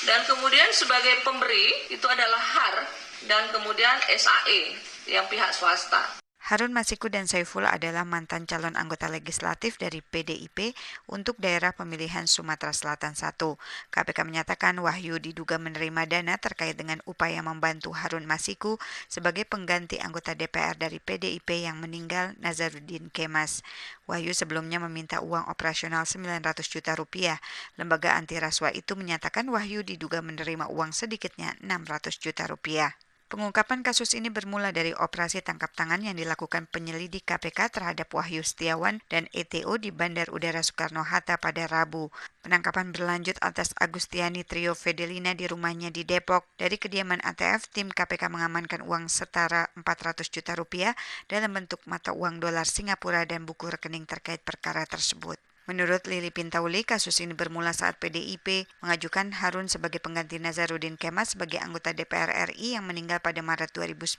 dan 0.03 0.21
kemudian 0.27 0.69
sebagai 0.75 1.23
pemberi 1.23 1.89
itu 1.89 2.05
adalah 2.05 2.37
HAR, 2.37 2.75
dan 3.25 3.49
kemudian 3.55 3.95
SAE 4.11 4.75
yang 5.09 5.25
pihak 5.31 5.49
swasta. 5.55 6.19
Harun 6.49 6.73
Masiku 6.73 7.13
dan 7.13 7.29
Saiful 7.29 7.61
adalah 7.69 8.09
mantan 8.09 8.49
calon 8.49 8.73
anggota 8.73 9.05
legislatif 9.05 9.77
dari 9.77 10.01
PDIP 10.01 10.73
untuk 11.05 11.37
daerah 11.37 11.77
pemilihan 11.77 12.25
Sumatera 12.25 12.73
Selatan 12.73 13.13
1. 13.13 13.37
KPK 13.93 14.25
menyatakan 14.25 14.73
Wahyu 14.81 15.21
diduga 15.21 15.61
menerima 15.61 16.09
dana 16.09 16.41
terkait 16.41 16.73
dengan 16.73 17.05
upaya 17.05 17.45
membantu 17.45 17.93
Harun 17.93 18.25
Masiku 18.25 18.81
sebagai 19.05 19.45
pengganti 19.45 20.01
anggota 20.01 20.33
DPR 20.33 20.73
dari 20.73 20.97
PDIP 20.97 21.69
yang 21.69 21.77
meninggal 21.77 22.33
Nazaruddin 22.41 23.13
Kemas. 23.13 23.61
Wahyu 24.09 24.33
sebelumnya 24.33 24.81
meminta 24.81 25.21
uang 25.21 25.53
operasional 25.53 26.09
900 26.09 26.65
juta 26.65 26.97
rupiah. 26.97 27.37
Lembaga 27.77 28.17
anti 28.17 28.41
rasuah 28.41 28.73
itu 28.73 28.97
menyatakan 28.97 29.45
Wahyu 29.53 29.85
diduga 29.85 30.25
menerima 30.25 30.65
uang 30.73 30.97
sedikitnya 30.97 31.53
600 31.61 32.17
juta 32.17 32.49
rupiah. 32.49 32.97
Pengungkapan 33.29 33.85
kasus 33.85 34.17
ini 34.17 34.33
bermula 34.33 34.73
dari 34.73 34.89
operasi 34.89 35.45
tangkap 35.45 35.69
tangan 35.77 36.01
yang 36.01 36.17
dilakukan 36.17 36.65
penyelidik 36.65 37.29
KPK 37.29 37.69
terhadap 37.69 38.09
Wahyu 38.09 38.41
Setiawan 38.41 39.05
dan 39.05 39.29
ETO 39.37 39.77
di 39.77 39.93
Bandar 39.93 40.33
Udara 40.33 40.65
Soekarno-Hatta 40.65 41.37
pada 41.37 41.69
Rabu. 41.69 42.09
Penangkapan 42.41 42.89
berlanjut 42.89 43.37
atas 43.37 43.77
Agustiani 43.77 44.41
Trio 44.41 44.73
Fedelina 44.73 45.37
di 45.37 45.45
rumahnya 45.45 45.93
di 45.93 46.09
Depok. 46.09 46.49
Dari 46.57 46.81
kediaman 46.81 47.21
ATF, 47.21 47.69
tim 47.69 47.93
KPK 47.93 48.33
mengamankan 48.33 48.81
uang 48.81 49.05
setara 49.13 49.69
400 49.77 50.25
juta 50.25 50.57
rupiah 50.57 50.97
dalam 51.29 51.53
bentuk 51.53 51.85
mata 51.85 52.09
uang 52.09 52.41
dolar 52.41 52.65
Singapura 52.65 53.29
dan 53.29 53.45
buku 53.45 53.69
rekening 53.69 54.09
terkait 54.09 54.41
perkara 54.41 54.89
tersebut. 54.89 55.37
Menurut 55.69 56.01
Lili 56.09 56.33
Pintauli, 56.33 56.81
kasus 56.81 57.21
ini 57.21 57.37
bermula 57.37 57.77
saat 57.77 58.01
PDIP 58.01 58.65
mengajukan 58.81 59.29
Harun 59.37 59.69
sebagai 59.69 60.01
pengganti 60.01 60.41
Nazaruddin 60.41 60.97
Kemas 60.97 61.37
sebagai 61.37 61.61
anggota 61.61 61.93
DPR 61.93 62.49
RI 62.49 62.73
yang 62.73 62.89
meninggal 62.89 63.21
pada 63.21 63.45
Maret 63.45 63.69
2019. 63.77 64.17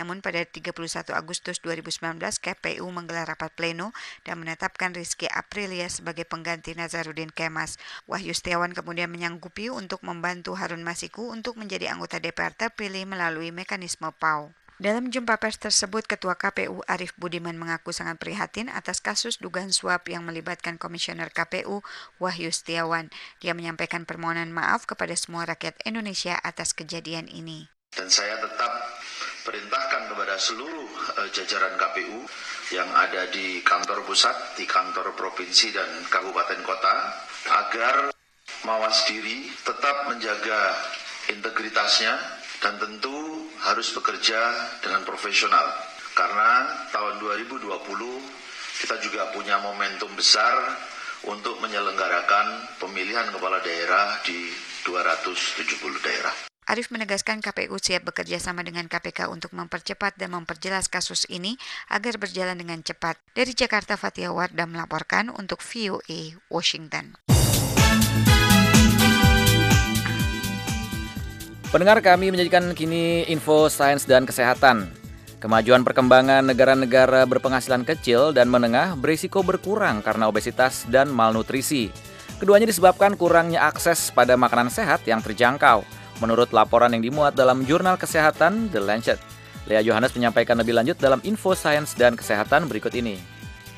Namun 0.00 0.24
pada 0.24 0.40
31 0.48 1.12
Agustus 1.12 1.60
2019, 1.60 2.40
KPU 2.40 2.88
menggelar 2.88 3.28
rapat 3.28 3.52
pleno 3.52 3.92
dan 4.24 4.40
menetapkan 4.40 4.96
Rizky 4.96 5.28
Aprilia 5.28 5.92
sebagai 5.92 6.24
pengganti 6.24 6.72
Nazaruddin 6.72 7.36
Kemas. 7.36 7.76
Wahyu 8.08 8.32
Setiawan 8.32 8.72
kemudian 8.72 9.12
menyanggupi 9.12 9.68
untuk 9.68 10.00
membantu 10.08 10.56
Harun 10.56 10.80
Masiku 10.80 11.36
untuk 11.36 11.60
menjadi 11.60 11.92
anggota 11.92 12.16
DPR 12.16 12.56
terpilih 12.56 13.04
melalui 13.04 13.52
mekanisme 13.52 14.08
PAU. 14.08 14.56
Dalam 14.76 15.08
jumpa 15.08 15.40
pers 15.40 15.56
tersebut, 15.56 16.04
Ketua 16.04 16.36
KPU 16.36 16.84
Arief 16.84 17.16
Budiman 17.16 17.56
mengaku 17.56 17.96
sangat 17.96 18.20
prihatin 18.20 18.68
atas 18.68 19.00
kasus 19.00 19.40
dugaan 19.40 19.72
suap 19.72 20.04
yang 20.12 20.28
melibatkan 20.28 20.76
Komisioner 20.76 21.32
KPU 21.32 21.80
Wahyu 22.20 22.52
Setiawan. 22.52 23.08
Dia 23.40 23.56
menyampaikan 23.56 24.04
permohonan 24.04 24.52
maaf 24.52 24.84
kepada 24.84 25.16
semua 25.16 25.48
rakyat 25.48 25.80
Indonesia 25.88 26.36
atas 26.44 26.76
kejadian 26.76 27.24
ini. 27.32 27.72
Dan 27.96 28.12
saya 28.12 28.36
tetap 28.36 28.68
perintahkan 29.48 30.12
kepada 30.12 30.36
seluruh 30.36 30.88
uh, 31.24 31.28
jajaran 31.32 31.80
KPU 31.80 32.28
yang 32.76 32.92
ada 32.92 33.32
di 33.32 33.64
kantor 33.64 34.04
pusat, 34.04 34.60
di 34.60 34.68
kantor 34.68 35.16
provinsi 35.16 35.72
dan 35.72 35.88
kabupaten 36.12 36.60
kota 36.60 36.94
agar 37.48 38.12
mawas 38.68 39.08
diri 39.08 39.48
tetap 39.64 40.04
menjaga 40.12 40.76
integritasnya 41.32 42.12
dan 42.60 42.76
tentu 42.76 43.35
harus 43.66 43.90
bekerja 43.90 44.38
dengan 44.78 45.02
profesional 45.02 45.66
karena 46.14 46.64
tahun 46.94 47.18
2020 47.18 47.66
kita 48.76 48.96
juga 49.02 49.28
punya 49.34 49.58
momentum 49.58 50.08
besar 50.14 50.54
untuk 51.26 51.58
menyelenggarakan 51.58 52.78
pemilihan 52.78 53.26
kepala 53.34 53.58
daerah 53.60 54.22
di 54.22 54.48
270 54.86 56.06
daerah. 56.06 56.34
Arief 56.66 56.90
menegaskan 56.90 57.38
KPU 57.38 57.78
siap 57.78 58.10
bekerja 58.10 58.42
sama 58.42 58.66
dengan 58.66 58.90
KPK 58.90 59.30
untuk 59.30 59.54
mempercepat 59.54 60.18
dan 60.18 60.34
memperjelas 60.34 60.90
kasus 60.90 61.22
ini 61.30 61.54
agar 61.86 62.18
berjalan 62.18 62.58
dengan 62.58 62.82
cepat. 62.82 63.22
Dari 63.38 63.54
Jakarta, 63.54 63.94
Fatia 63.94 64.34
Wardah 64.34 64.66
melaporkan 64.66 65.30
untuk 65.30 65.62
VOA 65.62 66.34
Washington. 66.50 67.14
Pendengar 71.76 72.00
kami 72.00 72.32
menjadikan 72.32 72.72
kini 72.72 73.28
info 73.28 73.68
sains 73.68 74.08
dan 74.08 74.24
kesehatan. 74.24 74.88
Kemajuan 75.44 75.84
perkembangan 75.84 76.40
negara-negara 76.40 77.28
berpenghasilan 77.28 77.84
kecil 77.84 78.32
dan 78.32 78.48
menengah 78.48 78.96
berisiko 78.96 79.44
berkurang 79.44 80.00
karena 80.00 80.24
obesitas 80.24 80.88
dan 80.88 81.12
malnutrisi. 81.12 81.92
Keduanya 82.40 82.64
disebabkan 82.64 83.12
kurangnya 83.12 83.60
akses 83.68 84.08
pada 84.08 84.40
makanan 84.40 84.72
sehat 84.72 85.04
yang 85.04 85.20
terjangkau, 85.20 85.84
menurut 86.24 86.48
laporan 86.56 86.96
yang 86.96 87.04
dimuat 87.04 87.36
dalam 87.36 87.60
jurnal 87.68 88.00
kesehatan 88.00 88.72
The 88.72 88.80
Lancet. 88.80 89.20
Lea 89.68 89.84
Johannes 89.84 90.16
menyampaikan 90.16 90.56
lebih 90.56 90.72
lanjut 90.72 90.96
dalam 90.96 91.20
info 91.28 91.52
sains 91.52 91.92
dan 91.92 92.16
kesehatan 92.16 92.72
berikut 92.72 92.96
ini. 92.96 93.35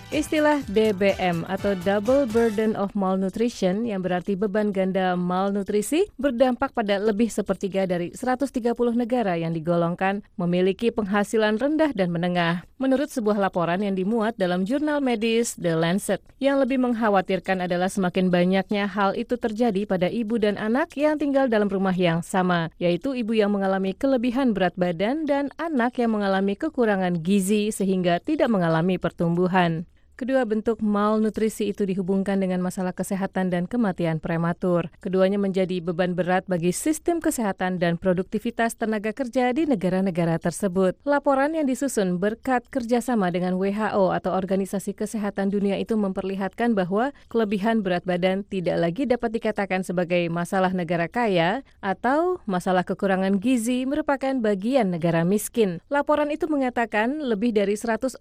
Istilah 0.09 0.65
DBM 0.73 1.45
atau 1.53 1.77
Double 1.85 2.25
Burden 2.25 2.73
of 2.81 2.97
Malnutrition 2.97 3.85
yang 3.85 4.01
berarti 4.01 4.41
beban 4.41 4.73
ganda 4.73 5.13
malnutrisi 5.13 6.09
berdampak 6.17 6.73
pada 6.73 6.97
lebih 6.97 7.29
sepertiga 7.29 7.85
dari 7.85 8.17
130 8.17 8.73
negara 8.97 9.37
yang 9.37 9.53
digolongkan 9.53 10.25
memiliki 10.41 10.89
penghasilan 10.89 11.61
rendah 11.61 11.93
dan 11.93 12.09
menengah. 12.09 12.65
Menurut 12.81 13.13
sebuah 13.13 13.37
laporan 13.37 13.85
yang 13.85 13.93
dimuat 14.01 14.41
dalam 14.41 14.65
jurnal 14.65 15.05
medis 15.05 15.61
The 15.61 15.77
Lancet, 15.77 16.25
yang 16.41 16.57
lebih 16.57 16.81
mengkhawatirkan 16.81 17.69
adalah 17.69 17.93
semakin 17.93 18.33
banyaknya 18.33 18.89
hal 18.89 19.13
itu 19.13 19.37
terjadi 19.37 19.85
pada 19.85 20.09
ibu 20.09 20.41
dan 20.41 20.57
anak 20.57 20.97
yang 20.97 21.21
tinggal 21.21 21.53
dalam 21.53 21.69
rumah 21.69 21.93
yang 21.93 22.25
sama, 22.25 22.73
yaitu 22.81 23.13
ibu 23.13 23.37
yang 23.37 23.53
mengalami 23.53 23.93
kelebihan 23.93 24.57
berat 24.57 24.73
badan 24.73 25.29
dan 25.29 25.53
anak 25.61 26.01
yang 26.01 26.17
mengalami 26.17 26.57
kekurangan 26.57 27.21
gizi 27.21 27.69
sehingga 27.69 28.25
tidak 28.25 28.49
mengalami 28.49 28.97
pertumbuhan. 28.97 29.85
Kedua 30.19 30.43
bentuk 30.43 30.83
malnutrisi 30.83 31.71
itu 31.71 31.87
dihubungkan 31.87 32.43
dengan 32.43 32.59
masalah 32.59 32.91
kesehatan 32.91 33.55
dan 33.55 33.71
kematian 33.71 34.19
prematur. 34.19 34.91
Keduanya 34.99 35.39
menjadi 35.39 35.79
beban 35.79 36.19
berat 36.19 36.43
bagi 36.51 36.75
sistem 36.75 37.23
kesehatan 37.23 37.79
dan 37.79 37.95
produktivitas 38.03 38.75
tenaga 38.75 39.15
kerja 39.15 39.55
di 39.55 39.71
negara-negara 39.71 40.43
tersebut. 40.43 40.99
Laporan 41.07 41.55
yang 41.55 41.71
disusun 41.71 42.19
berkat 42.19 42.67
kerjasama 42.67 43.31
dengan 43.31 43.63
WHO 43.63 44.11
atau 44.11 44.35
Organisasi 44.35 44.91
Kesehatan 44.99 45.55
Dunia 45.55 45.79
itu 45.79 45.95
memperlihatkan 45.95 46.75
bahwa 46.75 47.15
kelebihan 47.31 47.87
berat 47.87 48.03
badan 48.03 48.43
tidak 48.43 48.75
lagi 48.75 49.07
dapat 49.07 49.31
dikatakan 49.39 49.87
sebagai 49.87 50.27
masalah 50.35 50.75
negara 50.75 51.07
kaya 51.07 51.63
atau 51.79 52.43
masalah 52.43 52.83
kekurangan 52.83 53.39
gizi 53.39 53.87
merupakan 53.87 54.35
bagian 54.43 54.91
negara 54.91 55.23
miskin. 55.23 55.79
Laporan 55.87 56.35
itu 56.35 56.51
mengatakan 56.51 57.23
lebih 57.23 57.55
dari 57.55 57.79
149 57.79 58.19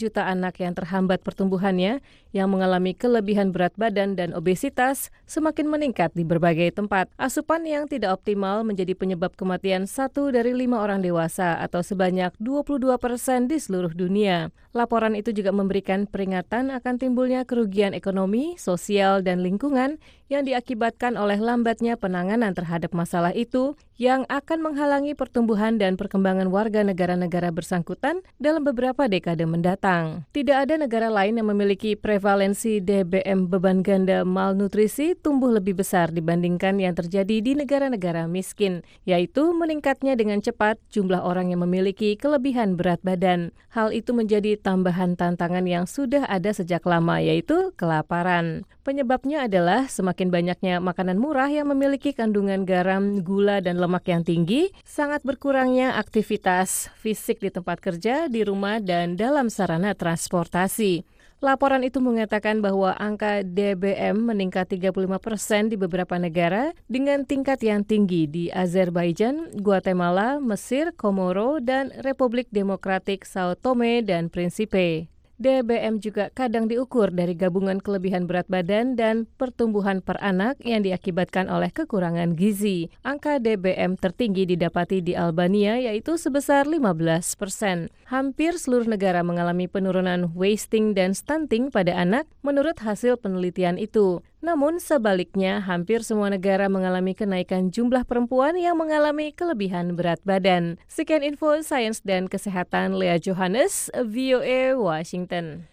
juta 0.00 0.32
anak 0.32 0.64
yang 0.64 0.72
terhadap 0.72 0.93
terhambat 0.94 1.26
pertumbuhannya 1.26 1.98
yang 2.30 2.54
mengalami 2.54 2.94
kelebihan 2.94 3.50
berat 3.50 3.74
badan 3.74 4.14
dan 4.14 4.30
obesitas 4.30 5.10
semakin 5.26 5.66
meningkat 5.66 6.14
di 6.14 6.22
berbagai 6.22 6.70
tempat. 6.70 7.10
Asupan 7.18 7.66
yang 7.66 7.90
tidak 7.90 8.22
optimal 8.22 8.62
menjadi 8.62 8.94
penyebab 8.94 9.34
kematian 9.34 9.90
satu 9.90 10.30
dari 10.30 10.54
lima 10.54 10.78
orang 10.78 11.02
dewasa 11.02 11.58
atau 11.58 11.82
sebanyak 11.82 12.30
22 12.38 12.94
persen 13.02 13.50
di 13.50 13.58
seluruh 13.58 13.90
dunia. 13.90 14.54
Laporan 14.70 15.18
itu 15.18 15.34
juga 15.34 15.50
memberikan 15.50 16.06
peringatan 16.06 16.70
akan 16.70 16.94
timbulnya 17.02 17.42
kerugian 17.42 17.90
ekonomi, 17.90 18.54
sosial, 18.54 19.18
dan 19.26 19.42
lingkungan 19.42 19.98
yang 20.30 20.46
diakibatkan 20.46 21.18
oleh 21.18 21.42
lambatnya 21.42 21.98
penanganan 21.98 22.54
terhadap 22.54 22.94
masalah 22.94 23.34
itu 23.34 23.74
yang 23.94 24.26
akan 24.26 24.58
menghalangi 24.58 25.14
pertumbuhan 25.14 25.78
dan 25.78 25.94
perkembangan 25.94 26.50
warga 26.50 26.82
negara-negara 26.82 27.54
bersangkutan 27.54 28.26
dalam 28.42 28.66
beberapa 28.66 29.06
dekade 29.06 29.46
mendatang. 29.46 30.26
Tidak 30.34 30.66
ada 30.66 30.74
negara 30.74 31.10
lain 31.10 31.38
yang 31.38 31.48
memiliki 31.50 31.94
prevalensi 31.94 32.82
DBM 32.82 33.46
beban 33.46 33.86
ganda 33.86 34.26
malnutrisi 34.26 35.14
tumbuh 35.14 35.54
lebih 35.54 35.78
besar 35.78 36.10
dibandingkan 36.10 36.82
yang 36.82 36.98
terjadi 36.98 37.38
di 37.38 37.52
negara-negara 37.54 38.26
miskin, 38.26 38.82
yaitu 39.06 39.54
meningkatnya 39.54 40.18
dengan 40.18 40.42
cepat 40.42 40.76
jumlah 40.90 41.22
orang 41.22 41.54
yang 41.54 41.62
memiliki 41.62 42.18
kelebihan 42.18 42.74
berat 42.74 42.98
badan. 43.06 43.54
Hal 43.70 43.90
itu 43.90 44.14
menjadi 44.14 44.58
tambahan 44.58 45.14
tantangan 45.18 45.66
yang 45.66 45.86
sudah 45.86 46.26
ada 46.26 46.50
sejak 46.50 46.82
lama, 46.86 47.22
yaitu 47.22 47.74
kelaparan. 47.78 48.66
Penyebabnya 48.84 49.48
adalah 49.48 49.88
semakin 49.88 50.28
banyaknya 50.28 50.76
makanan 50.76 51.16
murah 51.16 51.48
yang 51.48 51.72
memiliki 51.72 52.12
kandungan 52.12 52.68
garam, 52.68 53.24
gula, 53.24 53.64
dan 53.64 53.80
lemak 53.84 54.08
yang 54.08 54.24
tinggi, 54.24 54.72
sangat 54.80 55.20
berkurangnya 55.20 56.00
aktivitas 56.00 56.88
fisik 56.96 57.44
di 57.44 57.52
tempat 57.52 57.84
kerja, 57.84 58.32
di 58.32 58.40
rumah, 58.40 58.80
dan 58.80 59.20
dalam 59.20 59.52
sarana 59.52 59.92
transportasi. 59.92 61.04
Laporan 61.44 61.84
itu 61.84 62.00
mengatakan 62.00 62.64
bahwa 62.64 62.96
angka 62.96 63.44
DBM 63.44 64.16
meningkat 64.16 64.64
35 64.64 65.20
persen 65.20 65.68
di 65.68 65.76
beberapa 65.76 66.16
negara 66.16 66.72
dengan 66.88 67.28
tingkat 67.28 67.60
yang 67.60 67.84
tinggi 67.84 68.24
di 68.24 68.48
Azerbaijan, 68.48 69.52
Guatemala, 69.60 70.40
Mesir, 70.40 70.96
Komoro, 70.96 71.60
dan 71.60 71.92
Republik 72.00 72.48
Demokratik 72.48 73.28
Sao 73.28 73.52
Tome 73.60 74.00
dan 74.00 74.32
Principe. 74.32 75.13
DBM 75.34 75.98
juga 75.98 76.30
kadang 76.30 76.70
diukur 76.70 77.10
dari 77.10 77.34
gabungan 77.34 77.82
kelebihan 77.82 78.30
berat 78.30 78.46
badan 78.46 78.94
dan 78.94 79.26
pertumbuhan 79.34 79.98
per 79.98 80.14
anak 80.22 80.62
yang 80.62 80.86
diakibatkan 80.86 81.50
oleh 81.50 81.74
kekurangan 81.74 82.38
gizi. 82.38 82.86
Angka 83.02 83.42
DBM 83.42 83.98
tertinggi 83.98 84.46
didapati 84.46 85.02
di 85.02 85.18
Albania 85.18 85.74
yaitu 85.82 86.14
sebesar 86.14 86.70
15 86.70 87.34
persen. 87.34 87.90
Hampir 88.06 88.54
seluruh 88.54 88.86
negara 88.86 89.26
mengalami 89.26 89.66
penurunan 89.66 90.30
wasting 90.38 90.94
dan 90.94 91.18
stunting 91.18 91.74
pada 91.74 91.98
anak 91.98 92.30
menurut 92.46 92.78
hasil 92.78 93.18
penelitian 93.18 93.74
itu. 93.74 94.22
Namun 94.44 94.76
sebaliknya, 94.76 95.64
hampir 95.64 96.04
semua 96.04 96.28
negara 96.28 96.68
mengalami 96.68 97.16
kenaikan 97.16 97.72
jumlah 97.72 98.04
perempuan 98.04 98.52
yang 98.60 98.76
mengalami 98.76 99.32
kelebihan 99.32 99.96
berat 99.96 100.20
badan. 100.20 100.76
Sekian 100.84 101.24
info 101.24 101.56
sains 101.64 102.04
dan 102.04 102.28
kesehatan 102.28 102.92
Lea 102.92 103.16
Johannes, 103.16 103.88
VOA 103.96 104.76
Washington. 104.76 105.64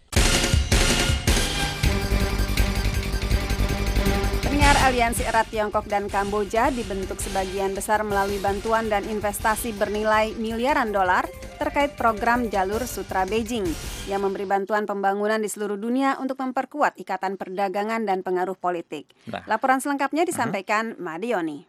Pendengar 4.72 4.88
Aliansi 4.96 5.28
Erat 5.28 5.52
Tiongkok 5.52 5.84
dan 5.92 6.08
Kamboja 6.08 6.72
dibentuk 6.72 7.20
sebagian 7.20 7.76
besar 7.76 8.08
melalui 8.08 8.40
bantuan 8.40 8.88
dan 8.88 9.04
investasi 9.04 9.76
bernilai 9.76 10.32
miliaran 10.40 10.96
dolar 10.96 11.28
terkait 11.60 12.00
program 12.00 12.48
Jalur 12.48 12.80
Sutra 12.88 13.28
Beijing 13.28 13.68
yang 14.08 14.24
memberi 14.24 14.48
bantuan 14.48 14.88
pembangunan 14.88 15.44
di 15.44 15.52
seluruh 15.52 15.76
dunia 15.76 16.16
untuk 16.24 16.40
memperkuat 16.40 16.96
ikatan 17.04 17.36
perdagangan 17.36 18.08
dan 18.08 18.24
pengaruh 18.24 18.56
politik. 18.56 19.12
Nah. 19.28 19.44
Laporan 19.44 19.84
selengkapnya 19.84 20.24
disampaikan 20.24 20.96
uh 20.96 21.04
-huh. 21.04 21.20
Madioni. 21.20 21.68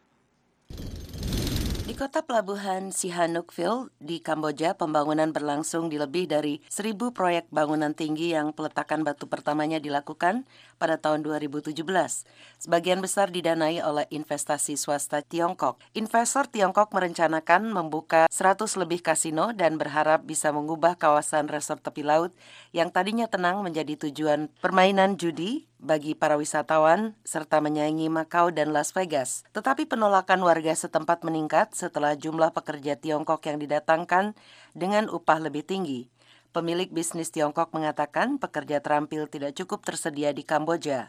Di 1.82 1.98
kota 1.98 2.22
pelabuhan 2.22 2.94
Sihanoukville 2.94 3.90
di 3.98 4.22
Kamboja, 4.22 4.78
pembangunan 4.78 5.34
berlangsung 5.34 5.90
di 5.90 5.98
lebih 5.98 6.30
dari 6.30 6.62
seribu 6.70 7.10
proyek 7.10 7.50
bangunan 7.50 7.90
tinggi 7.90 8.30
yang 8.30 8.54
peletakan 8.54 9.02
batu 9.02 9.26
pertamanya 9.26 9.82
dilakukan 9.82 10.46
pada 10.78 11.02
tahun 11.02 11.26
2017. 11.26 11.74
Sebagian 12.62 13.02
besar 13.02 13.34
didanai 13.34 13.82
oleh 13.82 14.06
investasi 14.14 14.78
swasta 14.78 15.26
Tiongkok. 15.26 15.82
Investor 15.98 16.46
Tiongkok 16.46 16.94
merencanakan 16.94 17.74
membuka 17.74 18.30
100 18.30 18.62
lebih 18.78 19.02
kasino 19.02 19.50
dan 19.50 19.74
berharap 19.74 20.22
bisa 20.22 20.54
mengubah 20.54 20.94
kawasan 20.94 21.50
resort 21.50 21.82
tepi 21.82 22.06
laut 22.06 22.30
yang 22.70 22.94
tadinya 22.94 23.26
tenang 23.26 23.58
menjadi 23.58 24.06
tujuan 24.06 24.46
permainan 24.62 25.18
judi 25.18 25.66
bagi 25.82 26.14
para 26.14 26.38
wisatawan 26.38 27.18
serta 27.26 27.58
menyaingi 27.58 28.06
Macau 28.06 28.54
dan 28.54 28.70
Las 28.70 28.94
Vegas. 28.94 29.42
Tetapi 29.50 29.90
penolakan 29.90 30.40
warga 30.46 30.70
setempat 30.72 31.26
meningkat 31.26 31.74
setelah 31.74 32.14
jumlah 32.14 32.54
pekerja 32.54 32.94
Tiongkok 32.94 33.42
yang 33.50 33.58
didatangkan 33.58 34.38
dengan 34.72 35.10
upah 35.10 35.42
lebih 35.42 35.66
tinggi. 35.66 36.06
Pemilik 36.52 36.92
bisnis 36.92 37.32
Tiongkok 37.32 37.72
mengatakan 37.72 38.36
pekerja 38.36 38.76
terampil 38.84 39.24
tidak 39.24 39.56
cukup 39.56 39.88
tersedia 39.88 40.36
di 40.36 40.44
Kamboja. 40.44 41.08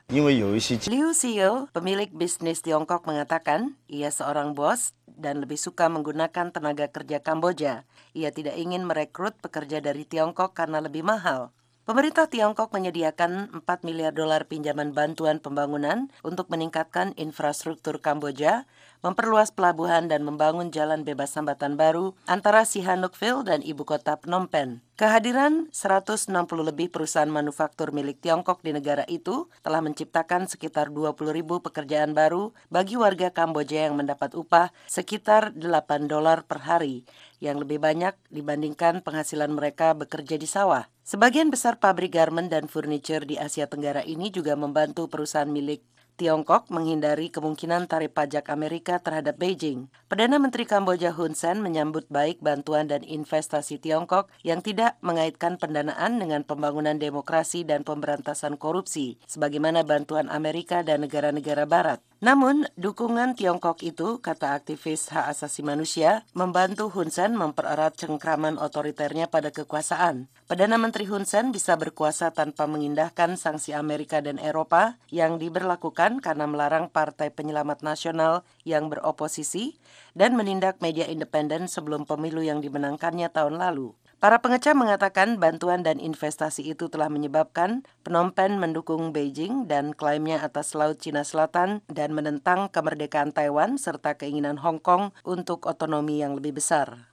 Liu 0.88 1.12
Xiao, 1.12 1.68
pemilik 1.76 2.08
bisnis 2.16 2.64
Tiongkok 2.64 3.04
mengatakan 3.04 3.76
ia 3.92 4.08
seorang 4.08 4.56
bos 4.56 4.96
dan 5.04 5.44
lebih 5.44 5.60
suka 5.60 5.92
menggunakan 5.92 6.56
tenaga 6.56 6.88
kerja 6.88 7.20
Kamboja. 7.20 7.84
Ia 8.16 8.32
tidak 8.32 8.56
ingin 8.56 8.88
merekrut 8.88 9.36
pekerja 9.44 9.84
dari 9.84 10.08
Tiongkok 10.08 10.56
karena 10.56 10.80
lebih 10.80 11.04
mahal. 11.04 11.52
Pemerintah 11.84 12.32
Tiongkok 12.32 12.72
menyediakan 12.72 13.60
4 13.60 13.84
miliar 13.84 14.16
dolar 14.16 14.48
pinjaman 14.48 14.96
bantuan 14.96 15.44
pembangunan 15.44 16.08
untuk 16.24 16.48
meningkatkan 16.48 17.12
infrastruktur 17.20 18.00
Kamboja, 18.00 18.64
memperluas 19.04 19.52
pelabuhan 19.52 20.08
dan 20.08 20.24
membangun 20.24 20.72
jalan 20.72 21.04
bebas 21.04 21.36
hambatan 21.36 21.76
baru 21.76 22.16
antara 22.24 22.64
Sihanoukville 22.64 23.44
dan 23.44 23.60
ibu 23.60 23.84
kota 23.84 24.16
Phnom 24.16 24.48
Penh. 24.48 24.80
Kehadiran 24.96 25.68
160 25.76 26.32
lebih 26.64 26.88
perusahaan 26.88 27.28
manufaktur 27.28 27.92
milik 27.92 28.24
Tiongkok 28.24 28.64
di 28.64 28.72
negara 28.72 29.04
itu 29.12 29.52
telah 29.60 29.84
menciptakan 29.84 30.48
sekitar 30.48 30.88
20 30.96 31.36
ribu 31.36 31.60
pekerjaan 31.60 32.16
baru 32.16 32.56
bagi 32.72 32.96
warga 32.96 33.28
Kamboja 33.28 33.92
yang 33.92 34.00
mendapat 34.00 34.32
upah 34.32 34.72
sekitar 34.88 35.52
8 35.52 36.08
dolar 36.08 36.48
per 36.48 36.64
hari, 36.64 37.04
yang 37.44 37.60
lebih 37.60 37.84
banyak 37.84 38.16
dibandingkan 38.32 39.04
penghasilan 39.04 39.52
mereka 39.52 39.92
bekerja 39.92 40.40
di 40.40 40.48
sawah. 40.48 40.88
Sebagian 41.04 41.52
besar 41.52 41.84
pabrik 41.84 42.16
garment 42.16 42.48
dan 42.48 42.72
furniture 42.72 43.28
di 43.28 43.36
Asia 43.36 43.68
Tenggara 43.68 44.08
ini 44.08 44.32
juga 44.32 44.56
membantu 44.56 45.12
perusahaan 45.12 45.52
milik 45.52 45.84
Tiongkok 46.14 46.70
menghindari 46.70 47.34
kemungkinan 47.34 47.90
tarif 47.90 48.14
pajak 48.14 48.54
Amerika 48.54 49.02
terhadap 49.02 49.42
Beijing. 49.42 49.90
Perdana 50.06 50.38
Menteri 50.38 50.70
Kamboja 50.70 51.10
Hun 51.10 51.34
Sen 51.34 51.58
menyambut 51.58 52.06
baik 52.06 52.38
bantuan 52.38 52.86
dan 52.86 53.02
investasi 53.02 53.82
Tiongkok 53.82 54.30
yang 54.46 54.62
tidak 54.62 55.02
mengaitkan 55.02 55.58
pendanaan 55.58 56.22
dengan 56.22 56.46
pembangunan 56.46 57.02
demokrasi 57.02 57.66
dan 57.66 57.82
pemberantasan 57.82 58.62
korupsi, 58.62 59.18
sebagaimana 59.26 59.82
bantuan 59.82 60.30
Amerika 60.30 60.86
dan 60.86 61.02
negara-negara 61.02 61.66
Barat. 61.66 61.98
Namun, 62.24 62.64
dukungan 62.80 63.36
Tiongkok 63.36 63.84
itu, 63.84 64.24
kata 64.24 64.56
aktivis 64.56 65.12
hak 65.12 65.36
asasi 65.36 65.60
manusia, 65.60 66.24
membantu 66.32 66.88
Hun 66.88 67.12
Sen 67.12 67.36
mempererat 67.36 68.00
cengkraman 68.00 68.56
otoriternya 68.56 69.28
pada 69.28 69.52
kekuasaan. 69.52 70.32
Perdana 70.48 70.80
Menteri 70.80 71.04
Hun 71.04 71.28
Sen 71.28 71.52
bisa 71.52 71.76
berkuasa 71.76 72.32
tanpa 72.32 72.64
mengindahkan 72.64 73.36
sanksi 73.36 73.76
Amerika 73.76 74.24
dan 74.24 74.40
Eropa 74.40 74.96
yang 75.12 75.36
diberlakukan 75.36 76.24
karena 76.24 76.48
melarang 76.48 76.88
Partai 76.88 77.28
Penyelamat 77.28 77.84
Nasional 77.84 78.48
yang 78.64 78.88
beroposisi 78.88 79.76
dan 80.16 80.40
menindak 80.40 80.80
media 80.80 81.12
independen 81.12 81.68
sebelum 81.68 82.08
pemilu 82.08 82.40
yang 82.40 82.64
dimenangkannya 82.64 83.28
tahun 83.36 83.60
lalu. 83.60 83.92
Para 84.24 84.40
pengecam 84.40 84.80
mengatakan 84.80 85.36
bantuan 85.36 85.84
dan 85.84 86.00
investasi 86.00 86.64
itu 86.72 86.88
telah 86.88 87.12
menyebabkan 87.12 87.84
Phnom 88.08 88.32
Penh 88.32 88.56
mendukung 88.56 89.12
Beijing 89.12 89.68
dan 89.68 89.92
klaimnya 89.92 90.40
atas 90.40 90.72
Laut 90.80 90.96
Cina 90.96 91.28
Selatan 91.28 91.84
dan 91.92 92.16
menentang 92.16 92.72
kemerdekaan 92.72 93.36
Taiwan 93.36 93.76
serta 93.76 94.16
keinginan 94.16 94.56
Hong 94.64 94.80
Kong 94.80 95.12
untuk 95.28 95.68
otonomi 95.68 96.24
yang 96.24 96.40
lebih 96.40 96.56
besar. 96.56 97.12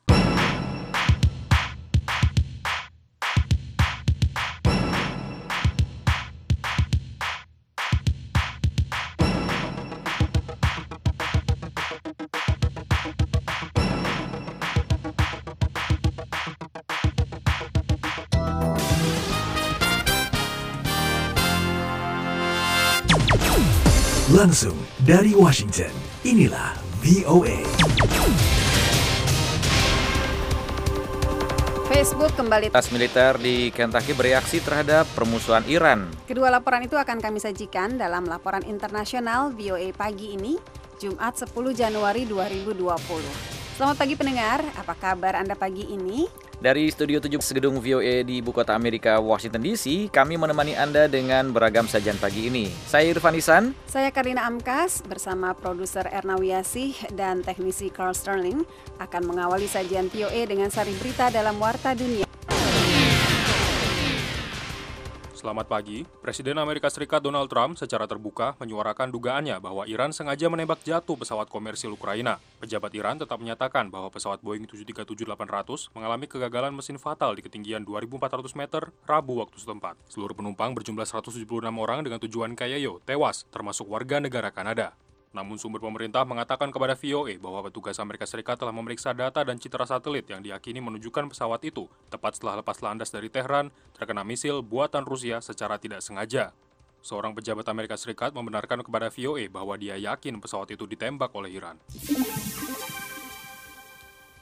Langsung 24.30 24.78
dari 25.02 25.34
Washington, 25.34 25.90
inilah 26.22 26.78
VOA. 27.02 27.66
Facebook 31.90 32.30
kembali 32.38 32.70
Tas 32.70 32.94
militer 32.94 33.34
di 33.42 33.74
Kentucky 33.74 34.14
bereaksi 34.14 34.62
terhadap 34.62 35.10
permusuhan 35.18 35.66
Iran. 35.66 36.06
Kedua 36.30 36.46
laporan 36.46 36.86
itu 36.86 36.94
akan 36.94 37.18
kami 37.18 37.42
sajikan 37.42 37.98
dalam 37.98 38.22
laporan 38.22 38.62
internasional 38.70 39.50
VOA 39.50 39.90
pagi 39.98 40.38
ini, 40.38 40.54
Jumat 41.02 41.34
10 41.34 41.50
Januari 41.74 42.22
2020. 42.22 42.86
Selamat 43.74 43.98
pagi 43.98 44.14
pendengar, 44.14 44.62
apa 44.78 44.94
kabar 44.94 45.42
Anda 45.42 45.58
pagi 45.58 45.90
ini? 45.90 46.49
Dari 46.60 46.92
Studio 46.92 47.24
7 47.24 47.40
Gedung 47.56 47.80
VOA 47.80 48.20
di 48.20 48.44
Ibu 48.44 48.52
Kota 48.52 48.76
Amerika, 48.76 49.16
Washington 49.16 49.64
DC, 49.64 50.12
kami 50.12 50.36
menemani 50.36 50.76
Anda 50.76 51.08
dengan 51.08 51.48
beragam 51.56 51.88
sajian 51.88 52.20
pagi 52.20 52.52
ini. 52.52 52.68
Saya 52.84 53.08
Irfan 53.16 53.32
Isan. 53.32 53.72
Saya 53.88 54.12
Karina 54.12 54.44
Amkas 54.44 55.00
bersama 55.00 55.56
produser 55.56 56.04
Erna 56.12 56.36
Wiyasih 56.36 57.16
dan 57.16 57.40
teknisi 57.40 57.88
Carl 57.88 58.12
Sterling 58.12 58.68
akan 59.00 59.22
mengawali 59.24 59.64
sajian 59.64 60.12
VOA 60.12 60.44
dengan 60.44 60.68
sari 60.68 60.92
berita 61.00 61.32
dalam 61.32 61.56
Warta 61.56 61.96
Dunia. 61.96 62.28
Selamat 65.40 65.72
pagi, 65.72 66.04
Presiden 66.20 66.60
Amerika 66.60 66.92
Serikat 66.92 67.24
Donald 67.24 67.48
Trump 67.48 67.80
secara 67.80 68.04
terbuka 68.04 68.60
menyuarakan 68.60 69.08
dugaannya 69.08 69.56
bahwa 69.56 69.88
Iran 69.88 70.12
sengaja 70.12 70.52
menembak 70.52 70.84
jatuh 70.84 71.16
pesawat 71.16 71.48
komersil 71.48 71.96
Ukraina. 71.96 72.36
Pejabat 72.60 72.92
Iran 72.92 73.16
tetap 73.16 73.40
menyatakan 73.40 73.88
bahwa 73.88 74.12
pesawat 74.12 74.44
Boeing 74.44 74.68
737-800 74.68 75.96
mengalami 75.96 76.28
kegagalan 76.28 76.76
mesin 76.76 77.00
fatal 77.00 77.32
di 77.32 77.40
ketinggian 77.40 77.88
2.400 77.88 78.52
meter 78.52 78.92
Rabu 79.08 79.40
waktu 79.40 79.56
setempat. 79.56 79.96
Seluruh 80.12 80.36
penumpang 80.36 80.76
berjumlah 80.76 81.08
176 81.08 81.48
orang 81.72 82.04
dengan 82.04 82.20
tujuan 82.20 82.52
Kayayo 82.52 83.00
tewas, 83.08 83.48
termasuk 83.48 83.88
warga 83.88 84.20
negara 84.20 84.52
Kanada. 84.52 84.92
Namun 85.30 85.62
sumber 85.62 85.78
pemerintah 85.78 86.26
mengatakan 86.26 86.74
kepada 86.74 86.98
VOA 86.98 87.38
bahwa 87.38 87.62
petugas 87.70 88.02
Amerika 88.02 88.26
Serikat 88.26 88.58
telah 88.58 88.74
memeriksa 88.74 89.14
data 89.14 89.46
dan 89.46 89.62
citra 89.62 89.86
satelit 89.86 90.26
yang 90.26 90.42
diyakini 90.42 90.82
menunjukkan 90.82 91.30
pesawat 91.30 91.62
itu 91.62 91.86
tepat 92.10 92.34
setelah 92.34 92.58
lepas 92.58 92.82
landas 92.82 93.14
dari 93.14 93.30
Tehran 93.30 93.70
terkena 93.94 94.26
misil 94.26 94.58
buatan 94.66 95.06
Rusia 95.06 95.38
secara 95.38 95.78
tidak 95.78 96.02
sengaja. 96.02 96.50
Seorang 97.00 97.32
pejabat 97.32 97.64
Amerika 97.70 97.94
Serikat 97.94 98.34
membenarkan 98.34 98.82
kepada 98.82 99.08
VOA 99.08 99.46
bahwa 99.46 99.78
dia 99.78 99.94
yakin 99.96 100.42
pesawat 100.42 100.74
itu 100.74 100.84
ditembak 100.84 101.30
oleh 101.32 101.54
Iran. 101.54 101.78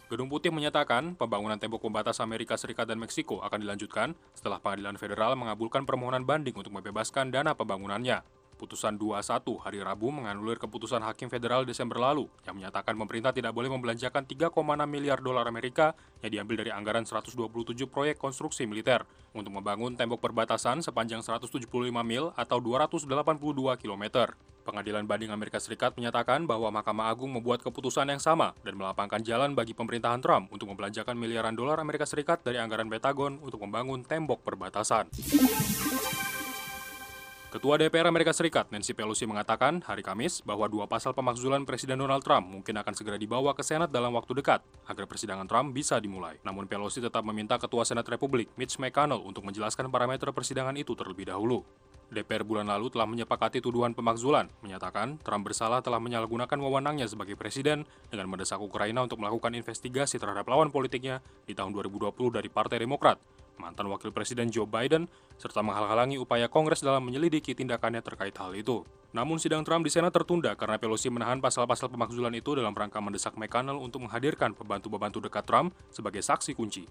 Gedung 0.08 0.32
Putih 0.32 0.48
menyatakan 0.48 1.12
pembangunan 1.20 1.60
tembok 1.60 1.84
pembatas 1.84 2.16
Amerika 2.24 2.56
Serikat 2.56 2.88
dan 2.88 2.96
Meksiko 2.96 3.44
akan 3.44 3.60
dilanjutkan 3.60 4.16
setelah 4.32 4.56
pengadilan 4.56 4.96
federal 4.96 5.36
mengabulkan 5.36 5.84
permohonan 5.84 6.24
banding 6.24 6.56
untuk 6.56 6.72
membebaskan 6.72 7.28
dana 7.28 7.52
pembangunannya. 7.52 8.37
Putusan 8.58 8.98
21 8.98 9.22
hari 9.62 9.78
Rabu 9.78 10.10
menganulir 10.10 10.58
keputusan 10.58 10.98
Hakim 11.06 11.30
Federal 11.30 11.62
Desember 11.62 12.02
lalu 12.02 12.26
yang 12.42 12.58
menyatakan 12.58 12.98
pemerintah 12.98 13.30
tidak 13.30 13.54
boleh 13.54 13.70
membelanjakan 13.70 14.26
3,6 14.26 14.50
miliar 14.90 15.22
dolar 15.22 15.46
Amerika 15.46 15.94
yang 16.26 16.42
diambil 16.42 16.66
dari 16.66 16.74
anggaran 16.74 17.06
127 17.06 17.38
proyek 17.86 18.18
konstruksi 18.18 18.66
militer 18.66 19.06
untuk 19.30 19.54
membangun 19.54 19.94
tembok 19.94 20.18
perbatasan 20.18 20.82
sepanjang 20.82 21.22
175 21.22 21.70
mil 22.02 22.34
atau 22.34 22.58
282 22.58 23.06
km. 23.78 24.34
Pengadilan 24.66 25.06
Banding 25.06 25.30
Amerika 25.30 25.62
Serikat 25.62 25.94
menyatakan 25.94 26.44
bahwa 26.44 26.68
Mahkamah 26.68 27.14
Agung 27.14 27.30
membuat 27.30 27.62
keputusan 27.62 28.10
yang 28.10 28.20
sama 28.20 28.52
dan 28.66 28.74
melapangkan 28.74 29.22
jalan 29.22 29.54
bagi 29.54 29.72
pemerintahan 29.72 30.18
Trump 30.18 30.50
untuk 30.50 30.68
membelanjakan 30.74 31.14
miliaran 31.14 31.54
dolar 31.54 31.78
Amerika 31.78 32.04
Serikat 32.04 32.42
dari 32.42 32.58
anggaran 32.58 32.90
Pentagon 32.90 33.38
untuk 33.38 33.62
membangun 33.62 34.02
tembok 34.02 34.42
perbatasan. 34.42 35.08
Ketua 37.48 37.80
DPR 37.80 38.04
Amerika 38.04 38.28
Serikat 38.36 38.68
Nancy 38.68 38.92
Pelosi 38.92 39.24
mengatakan 39.24 39.80
hari 39.88 40.04
Kamis 40.04 40.44
bahwa 40.44 40.68
dua 40.68 40.84
pasal 40.84 41.16
pemakzulan 41.16 41.64
Presiden 41.64 41.96
Donald 41.96 42.20
Trump 42.20 42.44
mungkin 42.44 42.76
akan 42.76 42.92
segera 42.92 43.16
dibawa 43.16 43.56
ke 43.56 43.64
Senat 43.64 43.88
dalam 43.88 44.12
waktu 44.12 44.36
dekat 44.36 44.60
agar 44.84 45.08
persidangan 45.08 45.48
Trump 45.48 45.72
bisa 45.72 45.96
dimulai. 45.96 46.36
Namun 46.44 46.68
Pelosi 46.68 47.00
tetap 47.00 47.24
meminta 47.24 47.56
Ketua 47.56 47.88
Senat 47.88 48.04
Republik 48.04 48.52
Mitch 48.60 48.76
McConnell 48.76 49.24
untuk 49.24 49.48
menjelaskan 49.48 49.88
parameter 49.88 50.28
persidangan 50.28 50.76
itu 50.76 50.92
terlebih 50.92 51.32
dahulu. 51.32 51.64
DPR 52.12 52.44
bulan 52.44 52.68
lalu 52.68 52.92
telah 52.92 53.08
menyepakati 53.08 53.64
tuduhan 53.64 53.96
pemakzulan, 53.96 54.52
menyatakan 54.60 55.16
Trump 55.24 55.48
bersalah 55.48 55.80
telah 55.80 56.04
menyalahgunakan 56.04 56.56
wewenangnya 56.60 57.08
sebagai 57.08 57.40
presiden 57.40 57.88
dengan 58.12 58.28
mendesak 58.28 58.60
Ukraina 58.60 59.00
untuk 59.00 59.24
melakukan 59.24 59.56
investigasi 59.56 60.20
terhadap 60.20 60.44
lawan 60.52 60.68
politiknya 60.68 61.24
di 61.48 61.56
tahun 61.56 61.72
2020 61.72 62.12
dari 62.28 62.52
Partai 62.52 62.84
Demokrat 62.84 63.16
mantan 63.58 63.90
Wakil 63.92 64.10
Presiden 64.14 64.48
Joe 64.48 64.64
Biden, 64.64 65.10
serta 65.36 65.60
menghalang-halangi 65.60 66.16
upaya 66.16 66.46
Kongres 66.46 66.80
dalam 66.82 67.04
menyelidiki 67.04 67.52
tindakannya 67.52 68.00
terkait 68.00 68.34
hal 68.38 68.54
itu. 68.56 68.86
Namun 69.12 69.36
sidang 69.36 69.66
Trump 69.66 69.84
di 69.84 69.90
Senat 69.92 70.14
tertunda 70.14 70.56
karena 70.56 70.80
Pelosi 70.80 71.12
menahan 71.12 71.40
pasal-pasal 71.40 71.88
pemakzulan 71.88 72.34
itu 72.36 72.56
dalam 72.56 72.76
rangka 72.76 73.00
mendesak 73.00 73.34
McConnell 73.40 73.80
untuk 73.80 74.04
menghadirkan 74.04 74.52
pembantu-pembantu 74.52 75.24
dekat 75.24 75.44
Trump 75.48 75.72
sebagai 75.88 76.20
saksi 76.20 76.52
kunci. 76.52 76.84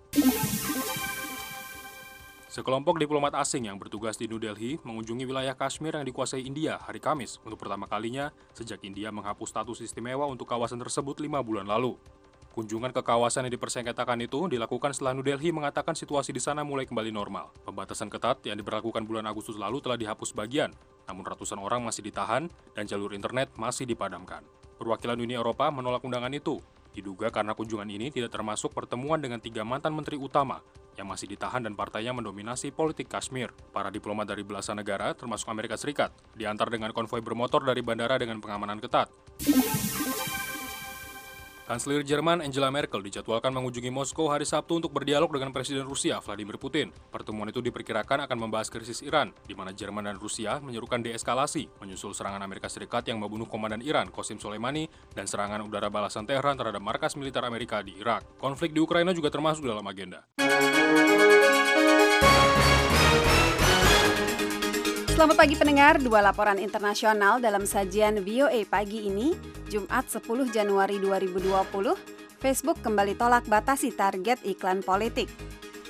Sekelompok 2.47 2.97
diplomat 2.97 3.37
asing 3.37 3.69
yang 3.69 3.77
bertugas 3.77 4.17
di 4.17 4.25
New 4.25 4.41
Delhi 4.41 4.81
mengunjungi 4.81 5.29
wilayah 5.29 5.53
Kashmir 5.53 5.93
yang 5.93 6.07
dikuasai 6.09 6.41
India 6.41 6.81
hari 6.81 6.97
Kamis 6.97 7.37
untuk 7.45 7.61
pertama 7.61 7.85
kalinya 7.85 8.33
sejak 8.57 8.81
India 8.81 9.13
menghapus 9.13 9.53
status 9.53 9.85
istimewa 9.85 10.25
untuk 10.25 10.49
kawasan 10.49 10.81
tersebut 10.81 11.21
lima 11.21 11.43
bulan 11.45 11.69
lalu. 11.69 12.01
Kunjungan 12.57 12.89
ke 12.89 13.05
kawasan 13.05 13.45
yang 13.45 13.53
dipersengketakan 13.53 14.17
itu 14.25 14.49
dilakukan 14.49 14.89
setelah 14.89 15.13
New 15.13 15.21
Delhi 15.21 15.53
mengatakan 15.53 15.93
situasi 15.93 16.33
di 16.33 16.41
sana 16.41 16.65
mulai 16.65 16.89
kembali 16.89 17.13
normal. 17.13 17.53
Pembatasan 17.61 18.09
ketat 18.09 18.41
yang 18.49 18.57
diberlakukan 18.57 19.05
bulan 19.05 19.29
Agustus 19.29 19.61
lalu 19.61 19.77
telah 19.77 19.93
dihapus 19.93 20.33
bagian, 20.33 20.73
namun 21.05 21.21
ratusan 21.21 21.61
orang 21.61 21.85
masih 21.85 22.01
ditahan 22.01 22.49
dan 22.73 22.89
jalur 22.89 23.13
internet 23.13 23.53
masih 23.61 23.85
dipadamkan. 23.85 24.41
Perwakilan 24.81 25.21
Uni 25.21 25.37
Eropa 25.37 25.69
menolak 25.69 26.01
undangan 26.01 26.33
itu, 26.33 26.57
diduga 26.97 27.29
karena 27.29 27.53
kunjungan 27.53 27.93
ini 27.93 28.09
tidak 28.09 28.33
termasuk 28.33 28.73
pertemuan 28.73 29.21
dengan 29.21 29.37
tiga 29.37 29.61
mantan 29.61 29.93
menteri 29.93 30.17
utama 30.17 30.57
yang 30.97 31.05
masih 31.05 31.29
ditahan 31.29 31.61
dan 31.61 31.77
partainya 31.77 32.09
mendominasi 32.09 32.73
politik 32.73 33.05
Kashmir. 33.05 33.53
Para 33.69 33.93
diplomat 33.93 34.33
dari 34.33 34.41
belasan 34.41 34.81
negara, 34.81 35.13
termasuk 35.13 35.45
Amerika 35.53 35.77
Serikat, 35.77 36.09
diantar 36.33 36.73
dengan 36.73 36.89
konvoi 36.89 37.21
bermotor 37.21 37.61
dari 37.61 37.85
bandara 37.85 38.17
dengan 38.17 38.41
pengamanan 38.41 38.81
ketat. 38.81 39.13
Kanselir 41.67 41.99
Jerman 42.07 42.39
Angela 42.39 42.71
Merkel 42.71 43.03
dijadwalkan 43.03 43.51
mengunjungi 43.51 43.91
Moskow 43.91 44.31
hari 44.31 44.47
Sabtu 44.47 44.79
untuk 44.79 44.95
berdialog 44.95 45.27
dengan 45.27 45.51
Presiden 45.51 45.83
Rusia 45.83 46.23
Vladimir 46.23 46.55
Putin. 46.55 46.95
Pertemuan 47.11 47.51
itu 47.51 47.59
diperkirakan 47.59 48.23
akan 48.23 48.37
membahas 48.39 48.71
krisis 48.71 49.03
Iran, 49.03 49.35
di 49.43 49.51
mana 49.51 49.75
Jerman 49.75 50.07
dan 50.07 50.15
Rusia 50.15 50.63
menyerukan 50.63 51.03
deeskalasi, 51.03 51.67
menyusul 51.83 52.15
serangan 52.15 52.39
Amerika 52.39 52.71
Serikat 52.71 53.11
yang 53.11 53.19
membunuh 53.19 53.51
Komandan 53.51 53.83
Iran 53.83 54.07
Qasem 54.15 54.39
Soleimani 54.39 54.87
dan 55.11 55.27
serangan 55.27 55.59
udara 55.59 55.91
balasan 55.91 56.23
Tehran 56.23 56.55
terhadap 56.55 56.79
markas 56.79 57.19
militer 57.19 57.43
Amerika 57.43 57.83
di 57.83 57.99
Irak. 57.99 58.23
Konflik 58.39 58.71
di 58.71 58.79
Ukraina 58.79 59.11
juga 59.11 59.27
termasuk 59.27 59.67
dalam 59.67 59.83
agenda. 59.83 60.23
Selamat 65.17 65.33
pagi 65.33 65.57
pendengar, 65.57 65.97
dua 65.97 66.21
laporan 66.21 66.61
internasional 66.61 67.41
dalam 67.41 67.65
sajian 67.65 68.21
VOA 68.21 68.69
pagi 68.69 69.09
ini, 69.09 69.33
Jumat 69.65 70.05
10 70.05 70.21
Januari 70.53 71.01
2020. 71.01 72.37
Facebook 72.37 72.77
kembali 72.85 73.17
tolak 73.17 73.49
batasi 73.49 73.97
target 73.97 74.37
iklan 74.45 74.85
politik. 74.85 75.25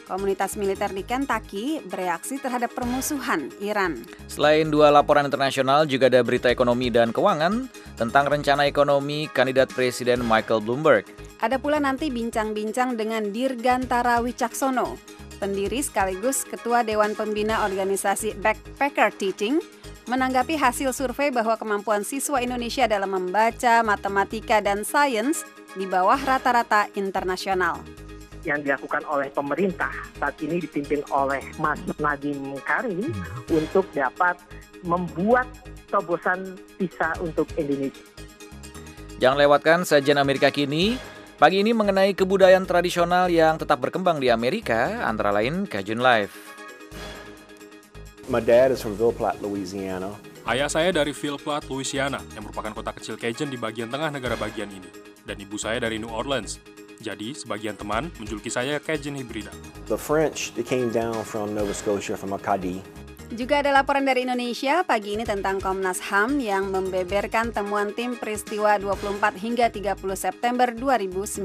Komunitas 0.08 0.56
militer 0.56 0.96
di 0.96 1.04
Kentucky 1.04 1.84
bereaksi 1.84 2.40
terhadap 2.40 2.72
permusuhan 2.72 3.52
Iran. 3.60 4.00
Selain 4.32 4.72
dua 4.72 4.96
laporan 4.96 5.28
internasional, 5.28 5.84
juga 5.84 6.08
ada 6.08 6.24
berita 6.24 6.48
ekonomi 6.48 6.88
dan 6.88 7.12
keuangan 7.12 7.68
tentang 8.00 8.32
rencana 8.32 8.64
ekonomi 8.64 9.28
kandidat 9.28 9.68
Presiden 9.76 10.24
Michael 10.24 10.64
Bloomberg. 10.64 11.04
Ada 11.44 11.60
pula 11.60 11.84
nanti 11.84 12.08
bincang-bincang 12.08 12.96
dengan 12.96 13.28
Dirgantara 13.36 14.24
Wicaksono, 14.24 14.96
pendiri 15.38 15.80
sekaligus 15.86 16.44
Ketua 16.44 16.82
Dewan 16.82 17.14
Pembina 17.14 17.64
Organisasi 17.64 18.36
Backpacker 18.42 19.14
Teaching, 19.14 19.62
menanggapi 20.10 20.58
hasil 20.58 20.92
survei 20.92 21.30
bahwa 21.30 21.56
kemampuan 21.56 22.02
siswa 22.02 22.42
Indonesia 22.42 22.90
dalam 22.90 23.14
membaca, 23.14 23.86
matematika, 23.86 24.60
dan 24.60 24.82
sains 24.82 25.46
di 25.78 25.86
bawah 25.86 26.18
rata-rata 26.18 26.90
internasional 26.98 27.80
yang 28.48 28.64
dilakukan 28.64 29.04
oleh 29.12 29.28
pemerintah 29.36 29.92
saat 30.16 30.40
ini 30.40 30.64
dipimpin 30.64 31.04
oleh 31.12 31.44
Mas 31.60 31.84
Nadiem 32.00 32.56
Karim 32.64 33.12
untuk 33.52 33.84
dapat 33.92 34.40
membuat 34.88 35.52
terobosan 35.92 36.56
visa 36.80 37.12
untuk 37.20 37.44
Indonesia. 37.60 38.08
Jangan 39.20 39.38
lewatkan 39.44 39.80
sajian 39.84 40.22
Amerika 40.22 40.48
kini. 40.48 40.96
Pagi 41.38 41.62
ini 41.62 41.70
mengenai 41.70 42.18
kebudayaan 42.18 42.66
tradisional 42.66 43.30
yang 43.30 43.62
tetap 43.62 43.78
berkembang 43.78 44.18
di 44.18 44.34
Amerika, 44.34 45.06
antara 45.06 45.30
lain 45.30 45.70
Cajun 45.70 46.02
Life. 46.02 46.34
My 48.26 48.42
dad 48.42 48.74
is 48.74 48.82
from 48.82 48.98
Ville 48.98 49.14
Platte, 49.14 49.38
Louisiana. 49.46 50.18
Ayah 50.50 50.66
saya 50.66 50.90
dari 50.90 51.14
Ville 51.14 51.38
Platte, 51.38 51.70
Louisiana, 51.70 52.18
yang 52.34 52.42
merupakan 52.42 52.74
kota 52.74 52.90
kecil 52.90 53.22
Cajun 53.22 53.54
di 53.54 53.58
bagian 53.62 53.86
tengah 53.86 54.10
negara 54.10 54.34
bagian 54.34 54.66
ini. 54.66 54.90
Dan 55.30 55.38
ibu 55.38 55.62
saya 55.62 55.78
dari 55.78 56.02
New 56.02 56.10
Orleans. 56.10 56.58
Jadi, 57.06 57.38
sebagian 57.38 57.78
teman 57.78 58.10
menjuluki 58.18 58.50
saya 58.50 58.82
Cajun 58.82 59.22
Hibrida. 59.22 59.54
The 59.94 60.00
French, 60.02 60.58
they 60.58 60.66
came 60.66 60.90
down 60.90 61.22
from 61.22 61.54
Nova 61.54 61.78
Scotia, 61.78 62.18
from 62.18 62.34
Acadie. 62.34 62.82
Juga 63.28 63.60
ada 63.60 63.76
laporan 63.76 64.08
dari 64.08 64.24
Indonesia 64.24 64.88
pagi 64.88 65.20
ini 65.20 65.28
tentang 65.28 65.60
Komnas 65.60 66.00
HAM 66.00 66.40
yang 66.40 66.72
membeberkan 66.72 67.52
temuan 67.52 67.92
tim 67.92 68.16
peristiwa 68.16 68.80
24 68.80 69.36
hingga 69.36 69.68
30 69.68 70.00
September 70.16 70.72
2019. 70.72 71.44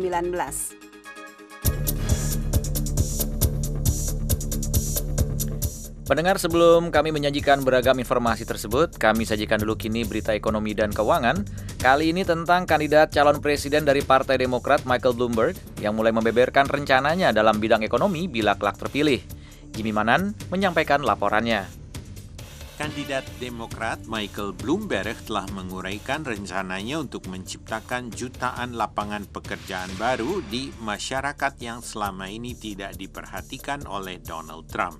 Pendengar 6.07 6.39
sebelum 6.39 6.95
kami 6.95 7.11
menyajikan 7.11 7.67
beragam 7.67 7.99
informasi 7.99 8.47
tersebut, 8.47 8.95
kami 8.95 9.27
sajikan 9.27 9.59
dulu 9.59 9.75
kini 9.75 10.07
berita 10.07 10.39
ekonomi 10.39 10.79
dan 10.79 10.95
keuangan. 10.95 11.43
Kali 11.83 12.15
ini 12.15 12.23
tentang 12.23 12.63
kandidat 12.63 13.11
calon 13.11 13.43
presiden 13.43 13.83
dari 13.83 14.07
Partai 14.07 14.39
Demokrat 14.39 14.87
Michael 14.87 15.19
Bloomberg 15.19 15.59
yang 15.83 15.99
mulai 15.99 16.15
membeberkan 16.15 16.71
rencananya 16.71 17.35
dalam 17.35 17.59
bidang 17.59 17.83
ekonomi 17.83 18.31
bila 18.31 18.55
kelak 18.55 18.79
terpilih. 18.79 19.42
Jimmy 19.73 19.93
Manan 19.93 20.37
menyampaikan 20.53 21.01
laporannya. 21.01 21.83
Kandidat 22.83 23.23
Demokrat 23.39 24.01
Michael 24.09 24.57
Bloomberg 24.57 25.15
telah 25.29 25.47
menguraikan 25.55 26.25
rencananya 26.25 26.99
untuk 26.99 27.29
menciptakan 27.29 28.11
jutaan 28.11 28.75
lapangan 28.75 29.29
pekerjaan 29.29 29.93
baru 30.01 30.41
di 30.51 30.73
masyarakat 30.81 31.53
yang 31.63 31.79
selama 31.85 32.27
ini 32.33 32.57
tidak 32.57 32.97
diperhatikan 32.99 33.85
oleh 33.87 34.19
Donald 34.19 34.67
Trump. 34.73 34.99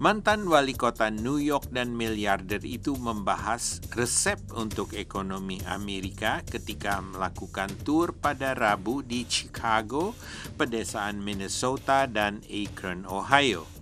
Mantan 0.00 0.48
wali 0.48 0.72
kota 0.72 1.12
New 1.12 1.36
York 1.36 1.74
dan 1.74 1.92
miliarder 1.92 2.62
itu 2.64 2.96
membahas 2.96 3.84
resep 3.92 4.40
untuk 4.56 4.96
ekonomi 4.96 5.60
Amerika 5.68 6.40
ketika 6.46 7.04
melakukan 7.04 7.68
tur 7.84 8.16
pada 8.16 8.56
Rabu 8.56 9.04
di 9.04 9.28
Chicago, 9.28 10.16
pedesaan 10.56 11.20
Minnesota, 11.20 12.08
dan 12.08 12.40
Akron, 12.48 13.04
Ohio. 13.04 13.79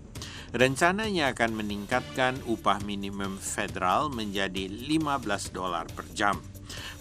Rencananya 0.49 1.37
akan 1.37 1.61
meningkatkan 1.61 2.41
upah 2.49 2.81
minimum 2.81 3.37
federal 3.37 4.09
menjadi 4.09 4.65
15 4.65 5.53
dolar 5.53 5.85
per 5.93 6.09
jam 6.17 6.41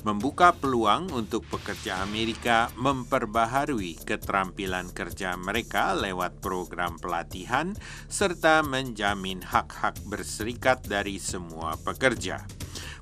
membuka 0.05 0.55
peluang 0.55 1.11
untuk 1.11 1.43
pekerja 1.51 1.99
Amerika 1.99 2.71
memperbaharui 2.79 3.99
keterampilan 4.07 4.93
kerja 4.95 5.35
mereka 5.35 5.91
lewat 5.97 6.39
program 6.39 6.95
pelatihan 6.95 7.75
serta 8.07 8.63
menjamin 8.63 9.43
hak-hak 9.43 9.99
berserikat 10.07 10.85
dari 10.87 11.19
semua 11.19 11.75
pekerja. 11.75 12.45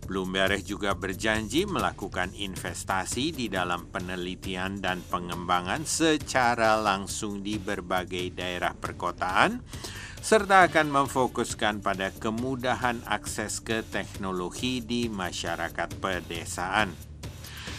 Bloomberg 0.06 0.62
juga 0.62 0.94
berjanji 0.94 1.66
melakukan 1.66 2.30
investasi 2.38 3.34
di 3.34 3.50
dalam 3.50 3.90
penelitian 3.90 4.78
dan 4.78 5.02
pengembangan 5.02 5.82
secara 5.82 6.78
langsung 6.78 7.42
di 7.42 7.58
berbagai 7.58 8.34
daerah 8.38 8.78
perkotaan 8.78 9.62
serta 10.26 10.66
akan 10.66 10.90
memfokuskan 10.90 11.86
pada 11.86 12.10
kemudahan 12.10 12.98
akses 13.06 13.62
ke 13.62 13.86
teknologi 13.86 14.82
di 14.82 15.06
masyarakat 15.06 16.02
pedesaan. 16.02 16.90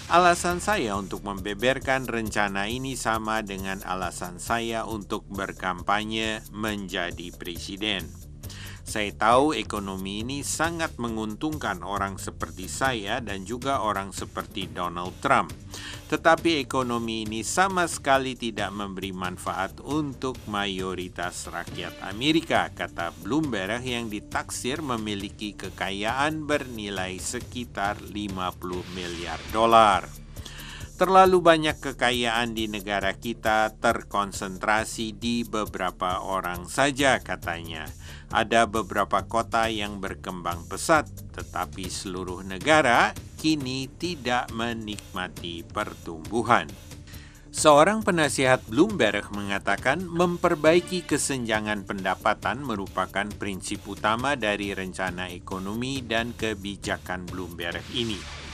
Alasan 0.06 0.62
saya 0.62 0.94
untuk 0.94 1.26
membeberkan 1.26 2.06
rencana 2.06 2.70
ini 2.70 2.94
sama 2.94 3.42
dengan 3.42 3.82
alasan 3.82 4.38
saya 4.38 4.86
untuk 4.86 5.26
berkampanye 5.26 6.46
menjadi 6.54 7.34
presiden. 7.34 8.06
Saya 8.86 9.10
tahu 9.10 9.50
ekonomi 9.50 10.22
ini 10.22 10.46
sangat 10.46 10.94
menguntungkan 11.02 11.82
orang 11.82 12.22
seperti 12.22 12.70
saya 12.70 13.18
dan 13.18 13.42
juga 13.42 13.82
orang 13.82 14.14
seperti 14.14 14.70
Donald 14.70 15.18
Trump. 15.18 15.50
Tetapi 16.06 16.62
ekonomi 16.62 17.26
ini 17.26 17.42
sama 17.42 17.90
sekali 17.90 18.38
tidak 18.38 18.70
memberi 18.70 19.10
manfaat 19.10 19.82
untuk 19.82 20.38
mayoritas 20.46 21.50
rakyat 21.50 21.98
Amerika, 22.06 22.70
kata 22.70 23.10
Bloomberg 23.26 23.82
yang 23.82 24.06
ditaksir 24.06 24.78
memiliki 24.86 25.58
kekayaan 25.58 26.46
bernilai 26.46 27.18
sekitar 27.18 27.98
50 27.98 28.14
miliar 28.94 29.42
dolar. 29.50 30.25
Terlalu 30.96 31.44
banyak 31.44 31.76
kekayaan 31.76 32.56
di 32.56 32.72
negara 32.72 33.12
kita 33.12 33.68
terkonsentrasi 33.76 35.12
di 35.12 35.44
beberapa 35.44 36.24
orang 36.24 36.72
saja, 36.72 37.20
katanya. 37.20 37.84
Ada 38.32 38.64
beberapa 38.64 39.28
kota 39.28 39.68
yang 39.68 40.00
berkembang 40.00 40.64
pesat, 40.64 41.04
tetapi 41.36 41.92
seluruh 41.92 42.40
negara 42.48 43.12
kini 43.36 43.92
tidak 44.00 44.48
menikmati 44.56 45.68
pertumbuhan. 45.68 46.64
Seorang 47.52 48.00
penasihat 48.00 48.64
Bloomberg 48.64 49.28
mengatakan 49.36 50.00
memperbaiki 50.00 51.04
kesenjangan 51.04 51.84
pendapatan 51.84 52.64
merupakan 52.64 53.28
prinsip 53.36 53.84
utama 53.84 54.32
dari 54.32 54.72
rencana 54.72 55.28
ekonomi 55.28 56.00
dan 56.00 56.32
kebijakan 56.32 57.28
Bloomberg 57.28 57.84
ini. 57.92 58.45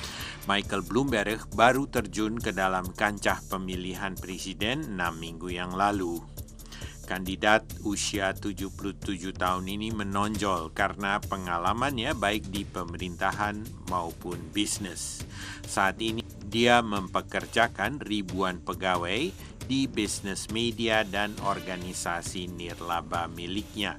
Michael 0.42 0.82
Bloomberg 0.82 1.46
baru 1.54 1.86
terjun 1.86 2.34
ke 2.34 2.50
dalam 2.50 2.90
kancah 2.90 3.38
pemilihan 3.46 4.18
presiden 4.18 4.98
6 4.98 4.98
minggu 5.14 5.54
yang 5.54 5.70
lalu. 5.70 6.18
Kandidat 7.06 7.62
usia 7.86 8.34
77 8.34 8.98
tahun 9.38 9.66
ini 9.70 9.94
menonjol 9.94 10.74
karena 10.74 11.22
pengalamannya 11.22 12.18
baik 12.18 12.50
di 12.50 12.66
pemerintahan 12.66 13.86
maupun 13.86 14.38
bisnis. 14.50 15.22
Saat 15.62 16.02
ini 16.02 16.26
dia 16.42 16.82
mempekerjakan 16.82 18.02
ribuan 18.02 18.58
pegawai 18.66 19.30
di 19.70 19.86
bisnis 19.86 20.50
media 20.50 21.06
dan 21.06 21.38
organisasi 21.46 22.50
nirlaba 22.50 23.30
miliknya. 23.30 23.94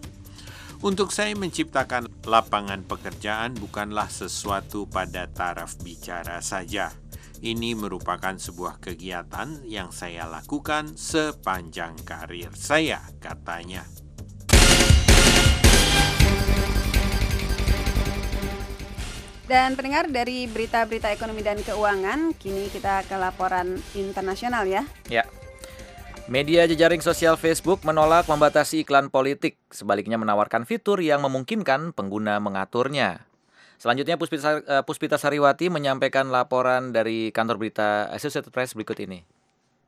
Untuk 0.83 1.15
saya 1.15 1.31
menciptakan 1.39 2.27
lapangan 2.27 2.83
pekerjaan 2.83 3.55
bukanlah 3.55 4.11
sesuatu 4.11 4.83
pada 4.83 5.31
taraf 5.31 5.79
bicara 5.79 6.43
saja. 6.43 6.91
Ini 7.39 7.71
merupakan 7.71 8.35
sebuah 8.35 8.83
kegiatan 8.83 9.63
yang 9.63 9.95
saya 9.95 10.27
lakukan 10.27 10.99
sepanjang 10.99 11.95
karir 12.03 12.51
saya, 12.51 12.99
katanya. 13.23 13.87
Dan 19.47 19.79
pendengar 19.79 20.11
dari 20.11 20.51
berita-berita 20.51 21.15
ekonomi 21.15 21.47
dan 21.47 21.63
keuangan, 21.63 22.35
kini 22.35 22.67
kita 22.67 23.07
ke 23.07 23.15
laporan 23.15 23.79
internasional 23.95 24.67
ya. 24.67 24.83
Ya. 25.07 25.23
Media 26.31 26.63
jejaring 26.63 27.03
sosial 27.03 27.35
Facebook 27.35 27.83
menolak 27.83 28.31
membatasi 28.31 28.87
iklan 28.87 29.11
politik, 29.11 29.59
sebaliknya 29.67 30.15
menawarkan 30.15 30.63
fitur 30.63 31.03
yang 31.03 31.19
memungkinkan 31.19 31.91
pengguna 31.91 32.39
mengaturnya. 32.39 33.27
Selanjutnya 33.75 34.15
Puspita, 34.15 34.63
uh, 34.63 34.83
Puspita 34.87 35.19
Sariwati 35.19 35.67
menyampaikan 35.67 36.31
laporan 36.31 36.95
dari 36.95 37.27
kantor 37.35 37.59
berita 37.59 38.07
Associated 38.15 38.55
Press 38.55 38.71
berikut 38.71 39.03
ini. 39.03 39.27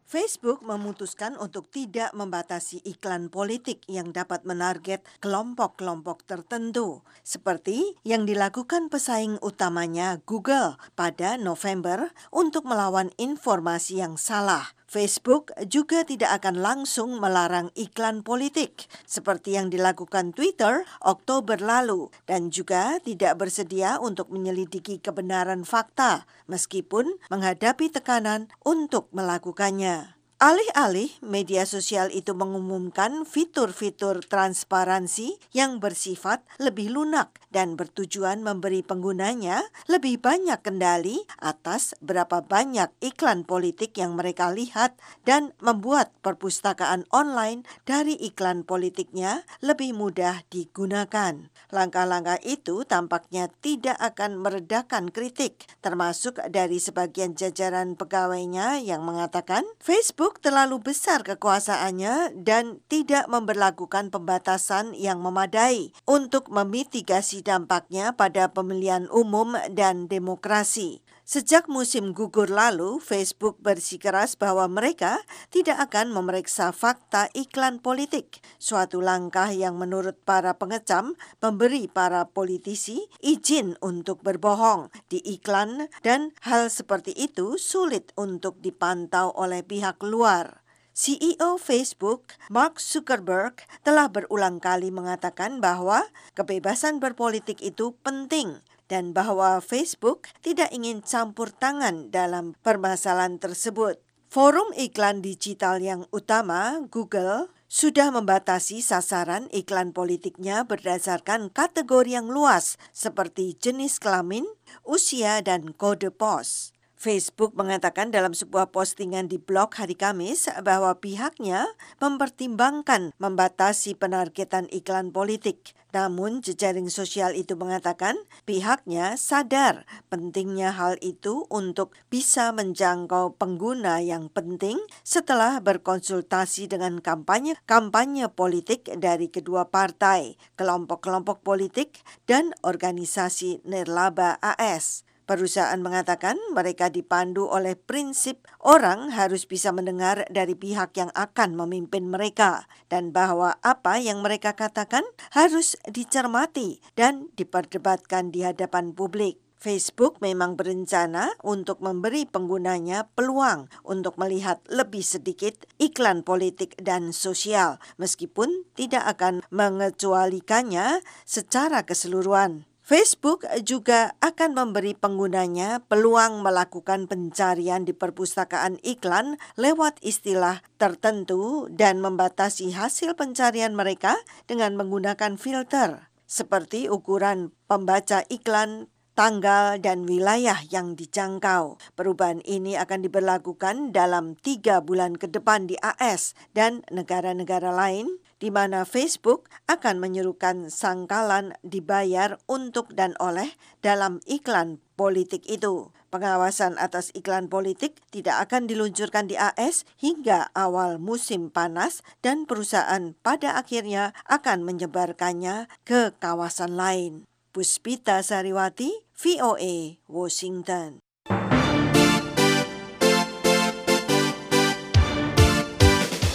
Facebook 0.05 0.59
memutuskan 0.61 1.39
untuk 1.39 1.71
tidak 1.71 2.11
membatasi 2.11 2.83
iklan 2.83 3.31
politik 3.31 3.81
yang 3.87 4.11
dapat 4.11 4.43
menarget 4.43 5.01
kelompok-kelompok 5.23 6.27
tertentu, 6.27 7.01
seperti 7.23 7.95
yang 8.03 8.27
dilakukan 8.27 8.91
pesaing 8.91 9.39
utamanya 9.39 10.19
Google 10.27 10.75
pada 10.99 11.39
November 11.39 12.13
untuk 12.29 12.67
melawan 12.67 13.09
informasi 13.15 14.03
yang 14.03 14.19
salah 14.19 14.75
Facebook 14.85 15.49
juga 15.65 16.05
tidak 16.05 16.41
akan 16.41 16.61
langsung 16.61 17.17
melarang 17.17 17.73
iklan 17.73 18.21
politik 18.21 18.85
seperti 19.09 19.57
yang 19.57 19.73
dilakukan 19.73 20.31
Twitter 20.31 20.85
Oktober 21.01 21.57
lalu 21.57 22.13
dan 22.29 22.53
juga 22.53 23.01
tidak 23.01 23.41
bersedia 23.41 23.97
untuk 23.97 24.29
menyelidiki 24.29 25.01
kebenaran 25.01 25.65
fakta 25.65 26.29
meskipun 26.45 27.17
menghadapi 27.33 27.89
tekanan 27.89 28.47
untuk 28.61 29.09
melakukannya. 29.11 30.15
Alih-alih 30.35 31.15
media 31.23 31.63
sosial 31.63 32.11
itu 32.11 32.35
mengumumkan 32.35 33.23
fitur-fitur 33.23 34.19
transparansi 34.19 35.39
yang 35.55 35.79
bersifat 35.79 36.43
lebih 36.59 36.91
lunak 36.91 37.39
dan 37.55 37.79
bertujuan 37.79 38.43
memberi 38.43 38.83
penggunanya 38.83 39.63
lebih 39.87 40.19
banyak 40.19 40.59
kendali 40.59 41.23
atas 41.39 41.95
berapa 42.03 42.43
banyak 42.43 42.91
iklan 42.99 43.47
politik 43.47 43.95
yang 43.95 44.19
mereka 44.19 44.51
lihat 44.51 44.99
dan 45.23 45.55
membuat 45.63 46.11
perpustakaan 46.19 47.07
online 47.15 47.63
dari 47.87 48.19
iklan 48.19 48.67
politiknya 48.67 49.47
lebih 49.63 49.95
mudah 49.95 50.43
digunakan. 50.51 51.47
Langkah-langkah 51.71 52.43
itu 52.43 52.83
tampaknya 52.83 53.47
tidak 53.63 53.95
akan 54.03 54.43
meredakan 54.43 55.07
kritik, 55.07 55.63
termasuk 55.79 56.43
dari 56.51 56.83
sebagian 56.83 57.39
jajaran 57.39 57.95
pegawainya 57.95 58.83
yang 58.83 59.07
mengatakan 59.07 59.63
Facebook 59.79 60.43
terlalu 60.43 60.83
besar 60.83 61.23
kekuasaannya 61.23 62.35
dan 62.43 62.83
tidak 62.91 63.31
memberlakukan 63.31 64.11
pembatasan 64.11 64.91
yang 64.91 65.23
memadai 65.23 65.95
untuk 66.03 66.51
memitigasi 66.51 67.44
dampaknya 67.45 68.17
pada 68.17 68.49
pemilihan 68.49 69.05
umum 69.13 69.53
dan 69.69 70.09
demokrasi. 70.09 71.05
Sejak 71.25 71.65
musim 71.65 72.13
gugur 72.13 72.53
lalu, 72.53 73.01
Facebook 73.01 73.57
bersikeras 73.57 74.37
bahwa 74.37 74.69
mereka 74.69 75.21
tidak 75.49 75.89
akan 75.89 76.13
memeriksa 76.13 76.69
fakta 76.69 77.33
iklan 77.33 77.81
politik, 77.81 78.45
suatu 78.61 79.01
langkah 79.01 79.49
yang 79.49 79.73
menurut 79.73 80.21
para 80.21 80.53
pengecam 80.53 81.17
memberi 81.41 81.89
para 81.89 82.29
politisi 82.29 83.09
izin 83.25 83.73
untuk 83.81 84.21
berbohong 84.21 84.93
di 85.09 85.17
iklan 85.25 85.89
dan 86.05 86.29
hal 86.45 86.69
seperti 86.69 87.17
itu 87.17 87.57
sulit 87.57 88.13
untuk 88.13 88.61
dipantau 88.61 89.33
oleh 89.33 89.65
pihak 89.65 89.97
luar. 90.05 90.64
CEO 90.95 91.59
Facebook, 91.59 92.39
Mark 92.47 92.79
Zuckerberg, 92.79 93.59
telah 93.83 94.07
berulang 94.07 94.63
kali 94.63 94.95
mengatakan 94.95 95.59
bahwa 95.59 96.07
kebebasan 96.39 97.03
berpolitik 97.03 97.59
itu 97.59 97.99
penting 97.99 98.63
dan 98.87 99.11
bahwa 99.11 99.59
Facebook 99.59 100.31
tidak 100.39 100.71
ingin 100.71 101.03
campur 101.03 101.51
tangan 101.51 102.15
dalam 102.15 102.55
permasalahan 102.63 103.35
tersebut. 103.43 103.99
Forum 104.31 104.71
iklan 104.79 105.19
digital 105.19 105.83
yang 105.83 106.07
utama, 106.15 106.79
Google, 106.87 107.51
sudah 107.67 108.15
membatasi 108.15 108.79
sasaran 108.79 109.51
iklan 109.51 109.91
politiknya 109.91 110.63
berdasarkan 110.63 111.51
kategori 111.51 112.23
yang 112.23 112.31
luas 112.31 112.79
seperti 112.95 113.59
jenis 113.59 113.99
kelamin, 113.99 114.47
usia, 114.87 115.43
dan 115.43 115.75
kode 115.75 116.07
pos. 116.15 116.74
Facebook 117.05 117.53
mengatakan 117.53 118.09
dalam 118.09 118.33
sebuah 118.33 118.73
postingan 118.73 119.29
di 119.29 119.37
blog 119.37 119.77
hari 119.77 119.93
Kamis 119.93 120.49
bahwa 120.65 120.97
pihaknya 120.97 121.69
mempertimbangkan 122.01 123.13
membatasi 123.21 123.93
penargetan 123.93 124.65
iklan 124.73 125.13
politik. 125.13 125.77
Namun 125.93 126.41
jejaring 126.41 126.89
sosial 126.89 127.37
itu 127.37 127.53
mengatakan 127.53 128.17
pihaknya 128.49 129.21
sadar 129.21 129.85
pentingnya 130.09 130.73
hal 130.73 130.97
itu 131.05 131.45
untuk 131.53 131.93
bisa 132.09 132.49
menjangkau 132.57 133.37
pengguna 133.37 134.01
yang 134.01 134.27
penting 134.33 134.81
setelah 135.05 135.61
berkonsultasi 135.61 136.73
dengan 136.73 137.05
kampanye-kampanye 137.05 138.33
politik 138.33 138.89
dari 138.97 139.29
kedua 139.29 139.69
partai, 139.69 140.41
kelompok-kelompok 140.57 141.45
politik, 141.45 142.01
dan 142.25 142.51
organisasi 142.65 143.61
nirlaba 143.61 144.41
AS. 144.41 145.05
Perusahaan 145.25 145.81
mengatakan 145.81 146.37
mereka 146.53 146.93
dipandu 146.93 147.49
oleh 147.49 147.73
prinsip 147.73 148.45
orang 148.61 149.09
harus 149.09 149.49
bisa 149.49 149.73
mendengar 149.73 150.21
dari 150.29 150.53
pihak 150.53 150.93
yang 151.01 151.09
akan 151.17 151.57
memimpin 151.57 152.05
mereka 152.05 152.69
dan 152.93 153.09
bahwa 153.09 153.57
apa 153.65 153.97
yang 153.97 154.21
mereka 154.21 154.53
katakan 154.53 155.01
harus 155.33 155.81
dicermati 155.89 156.77
dan 156.93 157.33
diperdebatkan 157.33 158.29
di 158.29 158.45
hadapan 158.45 158.93
publik. 158.93 159.41
Facebook 159.57 160.21
memang 160.21 160.53
berencana 160.53 161.33
untuk 161.41 161.81
memberi 161.81 162.29
penggunanya 162.29 163.09
peluang 163.17 163.65
untuk 163.81 164.21
melihat 164.21 164.61
lebih 164.69 165.01
sedikit 165.01 165.65
iklan 165.81 166.21
politik 166.21 166.77
dan 166.77 167.09
sosial, 167.09 167.81
meskipun 167.97 168.69
tidak 168.77 169.17
akan 169.17 169.41
mengecualikannya 169.49 171.01
secara 171.25 171.81
keseluruhan. 171.81 172.69
Facebook 172.85 173.41
juga 173.65 174.13
akan 174.21 174.53
memberi 174.53 174.93
penggunanya 174.93 175.81
peluang 175.89 176.45
melakukan 176.45 177.09
pencarian 177.09 177.81
di 177.81 177.97
perpustakaan 177.97 178.77
iklan 178.85 179.41
lewat 179.57 179.97
istilah 180.05 180.61
tertentu 180.77 181.65
dan 181.73 181.97
membatasi 181.97 182.77
hasil 182.77 183.17
pencarian 183.17 183.73
mereka 183.73 184.21
dengan 184.45 184.77
menggunakan 184.77 185.33
filter 185.41 186.13
seperti 186.29 186.85
ukuran 186.85 187.49
pembaca 187.65 188.21
iklan 188.29 188.85
tanggal, 189.15 189.79
dan 189.79 190.03
wilayah 190.05 190.59
yang 190.69 190.93
dijangkau. 190.93 191.79
Perubahan 191.95 192.43
ini 192.43 192.75
akan 192.75 193.07
diberlakukan 193.07 193.95
dalam 193.95 194.35
tiga 194.35 194.83
bulan 194.83 195.15
ke 195.15 195.31
depan 195.31 195.65
di 195.65 195.79
AS 195.79 196.35
dan 196.51 196.83
negara-negara 196.91 197.71
lain 197.71 198.19
di 198.39 198.51
mana 198.51 198.83
Facebook 198.83 199.47
akan 199.71 200.03
menyerukan 200.03 200.67
sangkalan 200.67 201.55
dibayar 201.63 202.35
untuk 202.45 202.91
dan 202.91 203.15
oleh 203.17 203.55
dalam 203.79 204.19
iklan 204.27 204.83
politik 204.99 205.47
itu. 205.47 205.95
Pengawasan 206.11 206.79
atas 206.79 207.11
iklan 207.11 207.51
politik 207.51 207.99
tidak 208.11 208.47
akan 208.47 208.71
diluncurkan 208.71 209.27
di 209.27 209.35
AS 209.35 209.83
hingga 209.99 210.51
awal 210.55 210.95
musim 210.99 211.51
panas 211.51 212.03
dan 212.23 212.47
perusahaan 212.47 213.15
pada 213.19 213.59
akhirnya 213.59 214.15
akan 214.27 214.63
menyebarkannya 214.63 215.67
ke 215.83 216.15
kawasan 216.19 216.79
lain. 216.79 217.27
Puspita 217.55 218.19
Sariwati, 218.19 219.04
VOA, 219.15 220.03
Washington. 220.11 220.99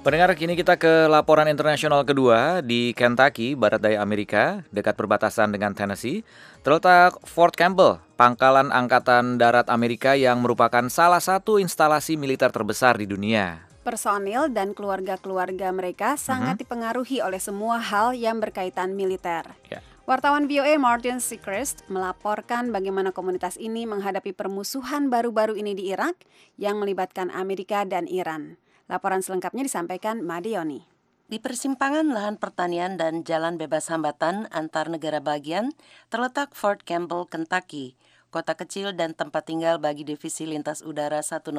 Pendengar, 0.00 0.32
kini 0.32 0.56
kita 0.56 0.80
ke 0.80 1.12
laporan 1.12 1.44
internasional 1.44 2.00
kedua 2.08 2.64
di 2.64 2.96
Kentucky, 2.96 3.52
barat 3.52 3.84
daya 3.84 4.00
Amerika, 4.00 4.64
dekat 4.72 4.96
perbatasan 4.96 5.52
dengan 5.52 5.76
Tennessee. 5.76 6.24
Terletak 6.64 7.20
Fort 7.28 7.52
Campbell, 7.52 8.00
pangkalan 8.16 8.72
Angkatan 8.72 9.36
Darat 9.36 9.68
Amerika 9.68 10.16
yang 10.16 10.40
merupakan 10.40 10.88
salah 10.88 11.20
satu 11.20 11.60
instalasi 11.60 12.16
militer 12.16 12.48
terbesar 12.48 12.96
di 12.96 13.04
dunia 13.04 13.68
personil 13.80 14.52
dan 14.52 14.76
keluarga-keluarga 14.76 15.72
mereka 15.72 16.14
sangat 16.14 16.60
uh-huh. 16.60 16.62
dipengaruhi 16.62 17.24
oleh 17.24 17.40
semua 17.40 17.80
hal 17.80 18.12
yang 18.12 18.38
berkaitan 18.38 18.92
militer. 18.92 19.48
Yeah. 19.72 19.80
Wartawan 20.04 20.46
VOA 20.46 20.76
Martin 20.76 21.18
Seacrest 21.18 21.88
melaporkan 21.88 22.70
bagaimana 22.76 23.08
komunitas 23.10 23.56
ini 23.56 23.88
menghadapi 23.88 24.36
permusuhan 24.36 25.08
baru-baru 25.08 25.56
ini 25.56 25.72
di 25.72 25.90
Irak 25.90 26.18
yang 26.60 26.76
melibatkan 26.76 27.32
Amerika 27.32 27.88
dan 27.88 28.04
Iran. 28.04 28.60
Laporan 28.90 29.22
selengkapnya 29.22 29.62
disampaikan 29.62 30.18
Madeoni. 30.18 30.82
Di 31.30 31.38
persimpangan 31.38 32.10
lahan 32.10 32.34
pertanian 32.34 32.98
dan 32.98 33.22
jalan 33.22 33.54
bebas 33.54 33.86
hambatan 33.86 34.50
antar 34.50 34.90
negara 34.90 35.22
bagian 35.22 35.70
terletak 36.10 36.58
Fort 36.58 36.82
Campbell, 36.82 37.22
Kentucky, 37.30 37.94
kota 38.34 38.58
kecil 38.58 38.90
dan 38.90 39.14
tempat 39.14 39.46
tinggal 39.46 39.78
bagi 39.78 40.02
divisi 40.02 40.42
lintas 40.42 40.82
udara 40.82 41.22
101 41.22 41.54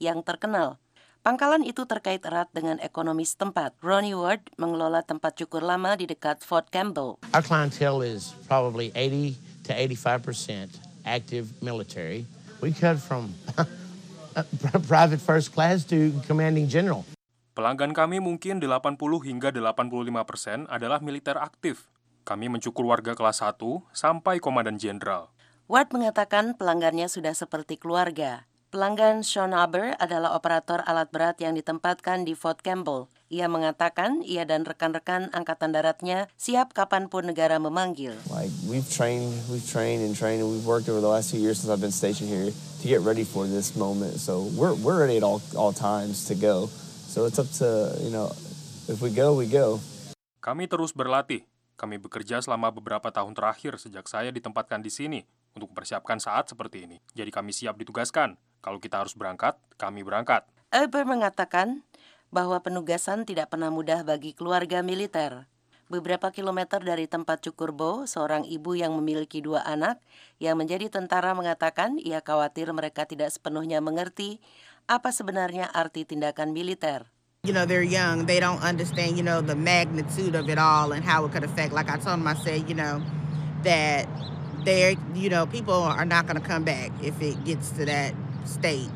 yang 0.00 0.24
terkenal. 0.24 0.80
Pangkalan 1.20 1.60
itu 1.60 1.84
terkait 1.84 2.24
erat 2.24 2.48
dengan 2.56 2.80
ekonomi 2.80 3.28
setempat. 3.28 3.76
Ronnie 3.84 4.16
Ward 4.16 4.40
mengelola 4.56 5.04
tempat 5.04 5.36
cukur 5.36 5.60
lama 5.60 5.92
di 5.92 6.08
dekat 6.08 6.40
Fort 6.40 6.72
Campbell. 6.72 7.20
Our 7.36 7.44
clientele 7.44 8.00
is 8.00 8.32
probably 8.48 8.88
80 8.96 9.36
to 9.68 9.76
85% 9.76 10.80
active 11.04 11.52
military. 11.60 12.24
We 12.64 12.72
cut 12.72 12.96
from 12.96 13.36
private 14.90 15.22
first 15.22 15.54
class 15.54 15.86
to 15.86 16.14
commanding 16.26 16.66
general. 16.66 17.06
Pelanggan 17.54 17.92
kami 17.92 18.22
mungkin 18.22 18.62
80 18.62 18.98
hingga 19.26 19.50
85 19.50 20.10
persen 20.24 20.58
adalah 20.70 21.02
militer 21.02 21.36
aktif. 21.36 21.90
Kami 22.22 22.46
mencukur 22.46 22.86
warga 22.86 23.16
kelas 23.16 23.42
1 23.42 23.58
sampai 23.90 24.38
komandan 24.38 24.78
jenderal. 24.78 25.32
Ward 25.70 25.94
mengatakan 25.94 26.58
pelanggannya 26.58 27.06
sudah 27.06 27.30
seperti 27.34 27.78
keluarga. 27.78 28.49
Pelanggan 28.70 29.26
Sean 29.26 29.50
Aber 29.50 29.98
adalah 29.98 30.38
operator 30.38 30.78
alat 30.86 31.10
berat 31.10 31.42
yang 31.42 31.58
ditempatkan 31.58 32.22
di 32.22 32.38
Fort 32.38 32.62
Campbell. 32.62 33.10
Ia 33.26 33.50
mengatakan 33.50 34.22
ia 34.22 34.46
dan 34.46 34.62
rekan-rekan 34.62 35.26
angkatan 35.34 35.74
daratnya 35.74 36.30
siap 36.38 36.70
kapan 36.70 37.10
pun 37.10 37.26
negara 37.26 37.58
memanggil. 37.58 38.14
Like 38.30 38.54
we've 38.70 38.86
trained, 38.86 39.34
we've 39.50 39.66
trained 39.66 40.06
and 40.06 40.14
trained, 40.14 40.38
and 40.38 40.46
we've 40.46 40.62
worked 40.62 40.86
over 40.86 41.02
the 41.02 41.10
last 41.10 41.34
few 41.34 41.42
years 41.42 41.58
since 41.58 41.66
I've 41.66 41.82
been 41.82 41.90
stationed 41.90 42.30
here 42.30 42.54
to 42.54 42.84
get 42.86 43.02
ready 43.02 43.26
for 43.26 43.50
this 43.50 43.74
moment. 43.74 44.22
So 44.22 44.46
we're 44.54 44.78
we're 44.78 45.02
ready 45.02 45.18
at 45.18 45.26
all 45.26 45.42
all 45.58 45.74
times 45.74 46.30
to 46.30 46.38
go. 46.38 46.70
So 47.10 47.26
it's 47.26 47.42
up 47.42 47.50
to 47.58 47.98
you 47.98 48.14
know, 48.14 48.30
if 48.86 49.02
we 49.02 49.10
go, 49.10 49.34
we 49.34 49.50
go. 49.50 49.82
Kami 50.38 50.70
terus 50.70 50.94
berlatih. 50.94 51.42
Kami 51.74 51.98
bekerja 51.98 52.38
selama 52.38 52.70
beberapa 52.70 53.10
tahun 53.10 53.34
terakhir 53.34 53.82
sejak 53.82 54.06
saya 54.06 54.30
ditempatkan 54.30 54.78
di 54.78 54.94
sini 54.94 55.26
untuk 55.54 55.74
mempersiapkan 55.74 56.18
saat 56.22 56.50
seperti 56.50 56.86
ini. 56.86 56.98
Jadi 57.14 57.30
kami 57.32 57.50
siap 57.50 57.78
ditugaskan. 57.78 58.38
Kalau 58.60 58.78
kita 58.78 59.00
harus 59.00 59.16
berangkat, 59.16 59.56
kami 59.80 60.04
berangkat. 60.04 60.44
Aber 60.70 61.02
mengatakan 61.02 61.82
bahwa 62.30 62.62
penugasan 62.62 63.26
tidak 63.26 63.50
pernah 63.50 63.68
mudah 63.74 64.06
bagi 64.06 64.36
keluarga 64.36 64.84
militer. 64.86 65.50
Beberapa 65.90 66.30
kilometer 66.30 66.78
dari 66.78 67.10
tempat 67.10 67.42
Cukurbo, 67.42 68.06
seorang 68.06 68.46
ibu 68.46 68.78
yang 68.78 68.94
memiliki 68.94 69.42
dua 69.42 69.66
anak 69.66 69.98
yang 70.38 70.54
menjadi 70.54 70.86
tentara 70.86 71.34
mengatakan 71.34 71.98
ia 71.98 72.22
khawatir 72.22 72.70
mereka 72.70 73.10
tidak 73.10 73.34
sepenuhnya 73.34 73.82
mengerti 73.82 74.38
apa 74.86 75.10
sebenarnya 75.10 75.66
arti 75.66 76.06
tindakan 76.06 76.54
militer. 76.54 77.10
You 77.42 77.50
know, 77.50 77.66
they're 77.66 77.82
young. 77.82 78.30
They 78.30 78.38
don't 78.38 78.62
understand, 78.62 79.18
you 79.18 79.26
know, 79.26 79.42
the 79.42 79.58
magnitude 79.58 80.38
of 80.38 80.46
it 80.46 80.62
all 80.62 80.94
and 80.94 81.02
how 81.02 81.26
it 81.26 81.34
could 81.34 81.42
affect. 81.42 81.74
Like 81.74 81.90
I 81.90 81.98
told 81.98 82.22
them, 82.22 82.28
I 82.30 82.38
said, 82.38 82.70
you 82.70 82.78
know, 82.78 83.02
that 83.66 84.06
they're, 84.64 84.96
you 85.14 85.28
know, 85.28 85.46
people 85.46 85.74
are 85.74 86.04
not 86.04 86.26
going 86.26 86.40
to 86.40 86.46
come 86.46 86.64
back 86.64 86.90
if 87.02 87.20
it 87.22 87.42
gets 87.44 87.70
to 87.76 87.84
that 87.86 88.14
state. 88.44 88.90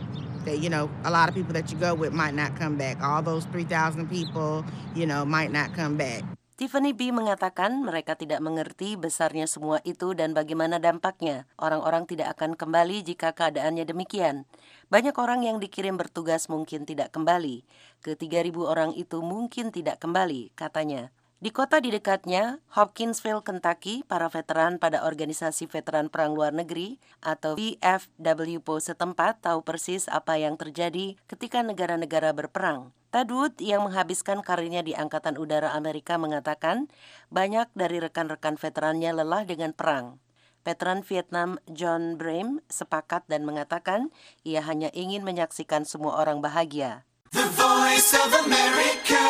That, 0.44 0.60
you 0.60 0.68
know, 0.68 0.92
a 1.04 1.10
lot 1.10 1.28
of 1.28 1.34
people 1.34 1.56
that 1.56 1.72
you 1.72 1.78
go 1.80 1.94
with 1.96 2.12
might 2.12 2.36
not 2.36 2.52
come 2.60 2.76
back. 2.76 3.00
All 3.00 3.24
those 3.24 3.48
3,000 3.48 4.08
people, 4.12 4.64
you 4.92 5.08
know, 5.08 5.24
might 5.24 5.48
not 5.48 5.72
come 5.72 5.96
back. 5.96 6.20
Tiffany 6.54 6.94
B 6.94 7.10
mengatakan 7.10 7.82
mereka 7.82 8.14
tidak 8.14 8.38
mengerti 8.38 8.94
besarnya 8.94 9.50
semua 9.50 9.82
itu 9.82 10.14
dan 10.14 10.38
bagaimana 10.38 10.78
dampaknya. 10.78 11.50
Orang-orang 11.58 12.06
tidak 12.06 12.38
akan 12.38 12.54
kembali 12.54 13.02
jika 13.02 13.34
keadaannya 13.34 13.82
demikian. 13.82 14.46
Banyak 14.86 15.18
orang 15.18 15.42
yang 15.42 15.58
dikirim 15.58 15.98
bertugas 15.98 16.46
mungkin 16.46 16.86
tidak 16.86 17.10
kembali. 17.10 17.66
Ke 18.04 18.14
3.000 18.14 18.54
orang 18.62 18.94
itu 18.94 19.18
mungkin 19.18 19.74
tidak 19.74 19.98
kembali, 19.98 20.54
katanya. 20.54 21.10
Di 21.44 21.52
kota 21.52 21.76
di 21.76 21.92
dekatnya, 21.92 22.64
Hopkinsville, 22.72 23.44
Kentucky, 23.44 24.00
para 24.08 24.32
veteran 24.32 24.80
pada 24.80 25.04
organisasi 25.04 25.68
veteran 25.68 26.08
perang 26.08 26.32
luar 26.32 26.56
negeri 26.56 26.96
atau 27.20 27.52
VFWPO 27.52 28.80
setempat 28.80 29.44
tahu 29.44 29.60
persis 29.60 30.08
apa 30.08 30.40
yang 30.40 30.56
terjadi 30.56 31.20
ketika 31.28 31.60
negara-negara 31.60 32.32
berperang. 32.32 32.96
Tadwood 33.12 33.60
yang 33.60 33.84
menghabiskan 33.84 34.40
karirnya 34.40 34.80
di 34.80 34.96
Angkatan 34.96 35.36
Udara 35.36 35.76
Amerika 35.76 36.16
mengatakan 36.16 36.88
banyak 37.28 37.68
dari 37.76 38.00
rekan-rekan 38.00 38.56
veterannya 38.56 39.12
lelah 39.12 39.44
dengan 39.44 39.76
perang. 39.76 40.16
Veteran 40.64 41.04
Vietnam 41.04 41.60
John 41.68 42.16
Brame 42.16 42.64
sepakat 42.72 43.28
dan 43.28 43.44
mengatakan 43.44 44.08
ia 44.48 44.64
hanya 44.64 44.88
ingin 44.96 45.20
menyaksikan 45.28 45.84
semua 45.84 46.16
orang 46.24 46.40
bahagia. 46.40 47.04
The 47.36 47.44
Voice 47.52 48.16
of 48.16 48.32
America, 48.32 49.20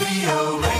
VOA. 0.00 0.73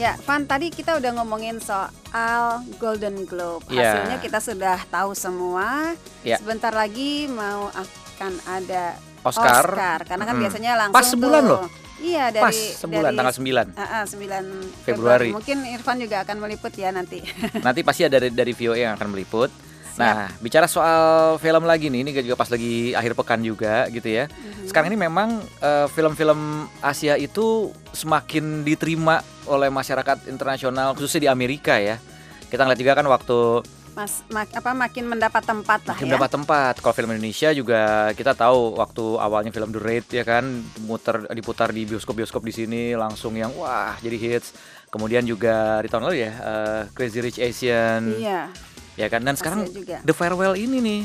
Ya, 0.00 0.16
Van 0.24 0.48
tadi 0.48 0.72
kita 0.72 0.96
udah 0.96 1.12
ngomongin 1.20 1.60
soal 1.60 2.64
Golden 2.80 3.28
Globe. 3.28 3.68
Ya. 3.68 4.00
Hasilnya 4.00 4.16
kita 4.24 4.40
sudah 4.40 4.80
tahu 4.88 5.12
semua. 5.12 5.92
Ya. 6.24 6.40
Sebentar 6.40 6.72
lagi 6.72 7.28
mau 7.28 7.68
akan 7.68 8.32
ada 8.48 8.96
Oscar. 9.20 10.00
karena 10.08 10.24
kan 10.24 10.40
Mm-mm. 10.40 10.44
biasanya 10.48 10.72
langsung 10.80 10.96
Pas 10.96 11.04
sebulan 11.04 11.42
tuh. 11.44 11.52
loh. 11.52 11.68
Iya 12.00 12.32
dari 12.32 12.48
Pas 12.48 12.56
sebulan, 12.80 13.12
dari, 13.12 13.18
tanggal 13.20 13.34
9. 13.36 13.76
Ah, 13.76 13.84
ah, 14.00 14.04
9 14.08 14.88
Februari. 14.88 15.30
Mungkin 15.36 15.68
Irfan 15.68 16.00
juga 16.00 16.24
akan 16.24 16.36
meliput 16.48 16.72
ya 16.72 16.88
nanti. 16.96 17.20
Nanti 17.68 17.84
pasti 17.84 18.08
ada 18.08 18.16
dari, 18.16 18.32
dari 18.32 18.52
VOA 18.56 18.88
yang 18.88 18.96
akan 18.96 19.12
meliput. 19.12 19.52
Nah, 19.96 20.30
bicara 20.38 20.66
soal 20.66 21.34
film 21.38 21.64
lagi 21.64 21.88
nih, 21.88 22.00
ini 22.02 22.10
juga 22.22 22.36
pas 22.36 22.46
lagi 22.46 22.92
akhir 22.92 23.12
pekan 23.14 23.40
juga 23.40 23.88
gitu 23.88 24.06
ya. 24.06 24.30
Sekarang 24.64 24.92
ini 24.92 24.98
memang 25.00 25.42
eh, 25.58 25.86
film-film 25.90 26.38
Asia 26.78 27.14
itu 27.14 27.70
semakin 27.90 28.62
diterima 28.62 29.18
oleh 29.44 29.66
masyarakat 29.66 30.26
internasional, 30.26 30.94
khususnya 30.94 31.26
di 31.26 31.30
Amerika 31.30 31.74
ya. 31.76 31.98
Kita 32.46 32.62
ngeliat 32.62 32.78
juga 32.78 32.94
kan 32.94 33.06
waktu 33.06 33.62
Mas 33.90 34.22
mak- 34.30 34.54
apa 34.54 34.70
makin 34.70 35.10
mendapat 35.10 35.42
tempat 35.42 35.82
lah 35.82 35.98
makin 35.98 36.06
ya. 36.06 36.14
mendapat 36.14 36.30
tempat. 36.30 36.74
Kalau 36.78 36.94
film 36.94 37.10
Indonesia 37.10 37.50
juga 37.50 37.80
kita 38.14 38.38
tahu 38.38 38.78
waktu 38.78 39.02
awalnya 39.18 39.50
film 39.50 39.74
The 39.74 39.82
Raid 39.82 40.06
ya 40.14 40.22
kan 40.22 40.46
muter 40.86 41.26
diputar 41.34 41.74
di 41.74 41.82
bioskop-bioskop 41.84 42.46
di 42.46 42.54
sini 42.54 42.82
langsung 42.94 43.34
yang 43.34 43.50
wah 43.58 43.98
jadi 43.98 44.14
hits. 44.14 44.54
Kemudian 44.90 45.22
juga 45.22 45.82
di 45.82 45.90
tahun 45.90 46.06
lalu 46.06 46.16
ya 46.22 46.32
eh, 46.32 46.82
Crazy 46.94 47.18
Rich 47.18 47.38
Asian. 47.42 48.14
Iya. 48.14 48.54
Ya 49.00 49.08
kan 49.08 49.24
dan 49.24 49.32
sekarang 49.32 49.64
juga. 49.66 50.04
The 50.04 50.12
Farewell 50.12 50.52
ini 50.54 50.78
nih. 50.78 51.00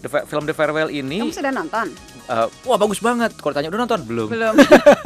The 0.00 0.24
film 0.24 0.48
The 0.48 0.56
Farewell 0.56 0.88
ini 0.88 1.20
Kamu 1.20 1.28
sudah 1.30 1.52
nonton? 1.52 1.92
eh, 2.26 2.46
wah 2.64 2.74
bagus 2.74 2.98
banget. 2.98 3.36
Kalau 3.36 3.52
tanya 3.52 3.68
udah 3.68 3.80
nonton 3.80 4.00
belum? 4.02 4.28
Belum. 4.28 4.54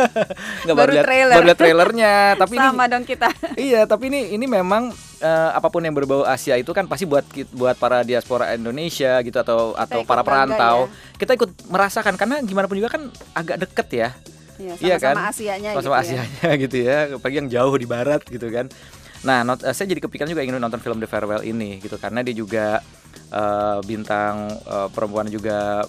Nggak, 0.65 0.77
Baru 0.77 0.91
lihat 0.93 1.05
trailer. 1.05 1.35
baru 1.35 1.45
lihat 1.45 1.59
trailernya. 1.59 2.13
tapi 2.37 2.55
ini 2.55 2.63
Sama 2.65 2.85
dong 2.87 3.03
kita. 3.03 3.29
iya, 3.61 3.81
tapi 3.85 4.07
ini 4.07 4.33
ini 4.33 4.47
memang 4.47 4.89
eh, 5.19 5.51
apa 5.51 5.67
pun 5.67 5.83
yang 5.83 5.93
berbau 5.93 6.23
Asia 6.23 6.55
itu 6.55 6.71
kan 6.71 6.87
pasti 6.87 7.05
buat 7.05 7.27
buat 7.51 7.75
para 7.75 8.01
diaspora 8.01 8.55
Indonesia 8.55 9.19
gitu 9.21 9.35
atau 9.35 9.75
atau 9.75 9.99
ikut 9.99 10.07
para 10.07 10.23
perantau. 10.23 10.87
ya. 10.87 11.19
Kita 11.19 11.33
ikut 11.35 11.51
merasakan 11.67 12.15
karena 12.15 12.39
gimana 12.41 12.65
pun 12.65 12.79
juga 12.79 12.89
kan 12.89 13.03
agak 13.35 13.57
deket 13.61 13.89
ya. 13.91 14.09
Iya, 14.55 14.73
Iya 14.79 14.97
kan? 14.97 15.19
sama-sama 15.19 15.27
Asianya 15.29 15.71
Sama-sama 15.75 15.97
gitu 15.99 16.07
ya. 16.07 16.23
Asianya 16.23 16.51
gitu 16.63 16.77
ya. 16.79 16.99
Apalagi 17.19 17.37
yang 17.37 17.51
jauh 17.51 17.75
di 17.75 17.87
barat 17.89 18.23
gitu 18.25 18.47
kan. 18.47 18.71
Nah, 19.25 19.41
not- 19.43 19.61
eh, 19.61 19.73
saya 19.73 19.87
jadi 19.87 20.01
kepikiran 20.01 20.29
juga 20.29 20.43
ingin 20.43 20.57
nonton 20.59 20.79
film 20.79 20.97
The 20.97 21.07
Farewell 21.07 21.43
ini 21.43 21.77
gitu 21.79 21.97
karena 21.97 22.21
dia 22.21 22.33
juga 22.33 22.85
eh, 23.27 23.79
bintang 23.83 24.35
eh, 24.53 24.89
perempuan 24.89 25.27
juga 25.27 25.83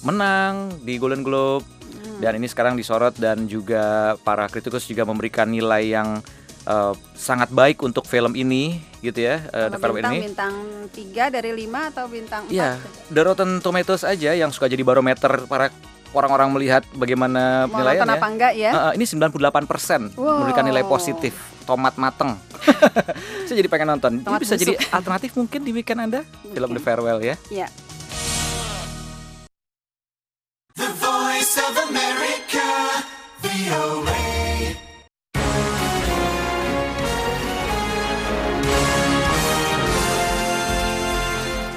menang 0.00 0.54
di 0.80 0.96
Golden 0.96 1.20
Globe 1.20 1.66
Hmm. 1.88 2.20
dan 2.20 2.32
ini 2.34 2.46
sekarang 2.46 2.74
disorot 2.74 3.16
dan 3.16 3.44
juga 3.44 4.14
para 4.18 4.44
kritikus 4.46 4.84
juga 4.84 5.02
memberikan 5.02 5.44
nilai 5.44 5.88
yang 5.88 6.20
eh, 6.64 6.92
sangat 7.12 7.48
baik 7.50 7.80
untuk 7.80 8.04
film 8.04 8.32
ini 8.32 8.76
gitu 9.00 9.18
ya 9.18 9.40
eh, 9.42 9.68
The 9.68 9.76
Farewell 9.76 9.98
bintang 9.98 10.14
ini. 10.14 10.22
bintang 10.22 10.54
3 10.88 11.32
dari 11.32 11.50
5 11.56 11.90
atau 11.90 12.04
bintang 12.06 12.42
4? 12.44 12.52
Iya, 12.52 12.70
The 13.08 13.22
Rotten 13.22 13.50
Tomatoes 13.58 14.02
aja 14.02 14.30
yang 14.32 14.48
suka 14.48 14.66
jadi 14.66 14.80
barometer 14.80 15.44
para 15.44 15.72
orang-orang 16.10 16.48
melihat 16.50 16.82
bagaimana 16.92 17.64
Mau 17.64 17.72
penilaian 17.74 18.04
ya. 18.04 18.14
apa 18.14 18.26
enggak 18.28 18.52
ya? 18.54 18.70
Eh, 18.70 18.92
ini 18.94 19.04
98% 19.04 20.14
Wow. 20.14 20.38
memberikan 20.38 20.62
nilai 20.62 20.84
positif. 20.84 21.34
Tomat 21.68 22.00
mateng. 22.00 22.32
Saya 23.44 23.60
jadi 23.60 23.68
pengen 23.68 23.92
nonton. 23.92 24.12
Ini 24.16 24.24
Tomat 24.24 24.40
bisa 24.40 24.56
jadi 24.56 24.72
busuk. 24.72 24.88
alternatif 24.88 25.30
mungkin 25.36 25.60
di 25.60 25.76
weekend 25.76 26.00
Anda 26.00 26.24
film 26.56 26.72
The 26.72 26.80
Farewell 26.80 27.20
ya. 27.20 27.36
Iya. 27.52 27.68
The 30.80 30.88
Voice 30.96 31.60
of 31.60 31.76
America, 31.92 32.68
VOA. 33.44 34.24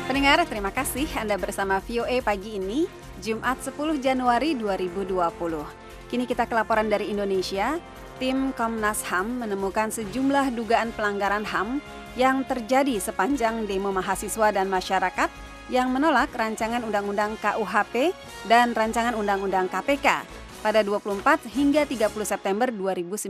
Pendengar, 0.07 0.39
terima 0.47 0.71
kasih 0.71 1.11
Anda 1.19 1.35
bersama 1.35 1.83
VOA 1.83 2.23
pagi 2.23 2.55
ini, 2.55 2.87
Jumat 3.19 3.59
10 3.59 3.99
Januari 3.99 4.55
2020. 4.55 5.27
Kini 6.07 6.23
kita 6.23 6.47
ke 6.47 6.55
laporan 6.55 6.87
dari 6.87 7.11
Indonesia. 7.11 7.75
Tim 8.21 8.53
Komnas 8.53 9.01
HAM 9.09 9.41
menemukan 9.41 9.89
sejumlah 9.89 10.53
dugaan 10.53 10.93
pelanggaran 10.93 11.41
HAM 11.41 11.81
yang 12.13 12.45
terjadi 12.45 13.01
sepanjang 13.01 13.65
demo 13.65 13.89
mahasiswa 13.89 14.53
dan 14.53 14.69
masyarakat 14.69 15.25
yang 15.73 15.89
menolak 15.89 16.29
rancangan 16.29 16.85
Undang-Undang 16.85 17.41
KUHP 17.41 18.13
dan 18.45 18.77
rancangan 18.77 19.17
Undang-Undang 19.17 19.73
KPK 19.73 20.21
pada 20.61 20.85
24 20.85 21.49
hingga 21.49 21.81
30 21.89 22.13
September 22.21 22.69
2019. 22.69 23.25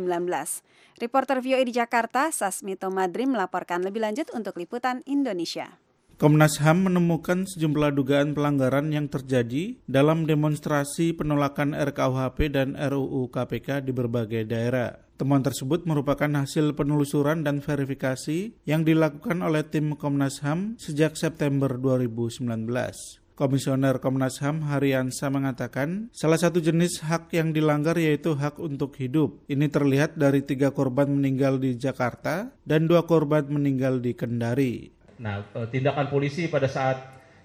Reporter 0.99 1.39
VOA 1.39 1.63
di 1.63 1.71
Jakarta, 1.71 2.27
Sasmito 2.35 2.91
Madrim 2.91 3.31
melaporkan 3.31 3.79
lebih 3.87 4.03
lanjut 4.03 4.27
untuk 4.35 4.59
Liputan 4.59 5.07
Indonesia. 5.07 5.80
Komnas 6.21 6.61
HAM 6.61 6.85
menemukan 6.85 7.49
sejumlah 7.49 7.97
dugaan 7.97 8.37
pelanggaran 8.37 8.93
yang 8.93 9.09
terjadi 9.09 9.81
dalam 9.89 10.29
demonstrasi 10.29 11.17
penolakan 11.17 11.73
RKUHP 11.73 12.53
dan 12.53 12.77
RUU 12.77 13.33
KPK 13.33 13.81
di 13.81 13.89
berbagai 13.89 14.45
daerah. 14.45 15.01
Temuan 15.17 15.41
tersebut 15.41 15.89
merupakan 15.89 16.29
hasil 16.29 16.77
penelusuran 16.77 17.41
dan 17.41 17.57
verifikasi 17.57 18.53
yang 18.69 18.85
dilakukan 18.85 19.41
oleh 19.41 19.65
tim 19.65 19.97
Komnas 19.97 20.45
HAM 20.45 20.77
sejak 20.77 21.17
September 21.17 21.73
2019. 21.73 22.45
Komisioner 23.33 23.97
Komnas 23.97 24.45
HAM 24.45 24.69
Haryansa 24.69 25.33
mengatakan, 25.33 26.13
salah 26.13 26.37
satu 26.37 26.61
jenis 26.61 27.01
hak 27.01 27.33
yang 27.33 27.49
dilanggar 27.49 27.97
yaitu 27.97 28.37
hak 28.37 28.61
untuk 28.61 28.93
hidup. 29.01 29.41
Ini 29.49 29.73
terlihat 29.73 30.21
dari 30.21 30.45
tiga 30.45 30.69
korban 30.69 31.09
meninggal 31.09 31.57
di 31.57 31.73
Jakarta 31.81 32.53
dan 32.61 32.85
dua 32.85 33.09
korban 33.09 33.49
meninggal 33.49 33.97
di 33.97 34.13
Kendari. 34.13 35.00
Nah, 35.21 35.45
eh, 35.53 35.67
tindakan 35.69 36.09
polisi 36.09 36.49
pada 36.49 36.65
saat 36.65 36.97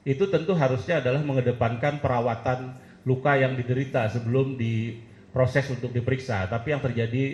itu 0.09 0.25
tentu 0.33 0.57
harusnya 0.57 1.05
adalah 1.05 1.21
mengedepankan 1.21 2.01
perawatan 2.01 2.73
luka 3.05 3.37
yang 3.37 3.55
diderita 3.55 4.09
sebelum 4.09 4.57
diproses 4.57 5.69
untuk 5.71 5.93
diperiksa. 5.93 6.49
Tapi 6.49 6.73
yang 6.73 6.83
terjadi 6.83 7.25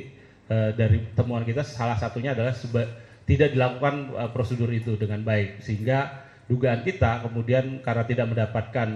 eh, 0.51 0.70
dari 0.74 0.99
temuan 1.14 1.47
kita 1.47 1.62
salah 1.62 1.95
satunya 1.95 2.34
adalah 2.34 2.53
tidak 3.22 3.55
dilakukan 3.55 4.18
uh, 4.18 4.30
prosedur 4.34 4.66
itu 4.74 4.99
dengan 4.99 5.22
baik 5.22 5.62
sehingga 5.62 6.26
dugaan 6.51 6.82
kita 6.82 7.22
kemudian 7.22 7.78
karena 7.78 8.03
tidak 8.03 8.26
mendapatkan 8.34 8.88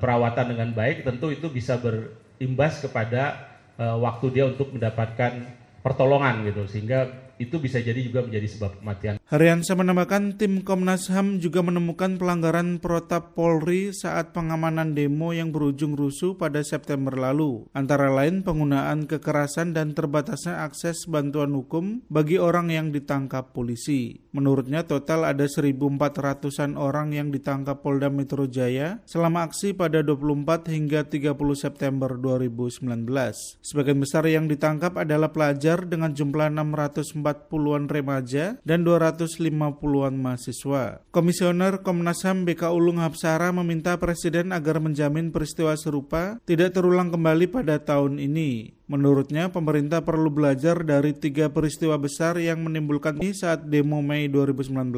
perawatan 0.00 0.56
dengan 0.56 0.72
baik 0.72 1.04
tentu 1.04 1.28
itu 1.28 1.52
bisa 1.52 1.76
berimbas 1.76 2.80
kepada 2.80 3.50
waktu 3.76 4.32
dia 4.32 4.48
untuk 4.48 4.72
mendapatkan 4.72 5.42
pertolongan 5.84 6.48
gitu 6.48 6.64
sehingga 6.64 7.25
itu 7.36 7.56
bisa 7.60 7.78
jadi 7.80 8.00
juga 8.00 8.24
menjadi 8.24 8.48
sebab 8.48 8.80
kematian. 8.80 9.14
Haryansa 9.26 9.74
menambahkan 9.76 10.40
tim 10.40 10.62
Komnas 10.62 11.08
HAM 11.12 11.38
juga 11.38 11.60
menemukan 11.60 12.16
pelanggaran 12.16 12.78
protap 12.80 13.36
Polri 13.36 13.92
saat 13.92 14.32
pengamanan 14.32 14.96
demo 14.96 15.32
yang 15.36 15.52
berujung 15.52 15.94
rusuh 15.94 16.34
pada 16.34 16.64
September 16.64 17.14
lalu. 17.14 17.68
Antara 17.76 18.08
lain 18.12 18.42
penggunaan 18.42 19.08
kekerasan 19.08 19.76
dan 19.76 19.92
terbatasnya 19.92 20.64
akses 20.64 21.04
bantuan 21.06 21.52
hukum 21.54 22.04
bagi 22.10 22.40
orang 22.40 22.72
yang 22.72 22.90
ditangkap 22.90 23.52
polisi. 23.52 24.25
Menurutnya 24.36 24.84
total 24.84 25.24
ada 25.24 25.48
1.400-an 25.48 26.76
orang 26.76 27.16
yang 27.16 27.32
ditangkap 27.32 27.80
Polda 27.80 28.12
Metro 28.12 28.44
Jaya 28.44 29.00
selama 29.08 29.48
aksi 29.48 29.72
pada 29.72 30.04
24 30.04 30.68
hingga 30.68 31.08
30 31.08 31.32
September 31.56 32.12
2019. 32.20 32.84
Sebagian 33.64 33.96
besar 33.96 34.28
yang 34.28 34.44
ditangkap 34.44 35.00
adalah 35.00 35.32
pelajar 35.32 35.88
dengan 35.88 36.12
jumlah 36.12 36.52
600 36.52 37.06
140-an 37.22 37.86
remaja 37.86 38.58
dan 38.66 38.82
250-an 38.82 40.14
mahasiswa. 40.18 41.00
Komisioner 41.14 41.80
Komnas 41.80 42.26
HAM 42.26 42.44
BK 42.44 42.74
Ulung 42.74 43.00
Hapsara 43.00 43.54
meminta 43.54 43.94
Presiden 43.96 44.50
agar 44.50 44.82
menjamin 44.82 45.30
peristiwa 45.30 45.72
serupa 45.78 46.42
tidak 46.44 46.74
terulang 46.74 47.08
kembali 47.14 47.46
pada 47.48 47.78
tahun 47.78 48.18
ini. 48.18 48.76
Menurutnya, 48.86 49.50
pemerintah 49.50 50.06
perlu 50.06 50.30
belajar 50.30 50.86
dari 50.86 51.10
tiga 51.10 51.50
peristiwa 51.50 51.98
besar 51.98 52.38
yang 52.38 52.62
menimbulkan 52.62 53.18
ini 53.18 53.34
saat 53.34 53.66
demo 53.66 53.98
Mei 53.98 54.30
2019, 54.30 54.94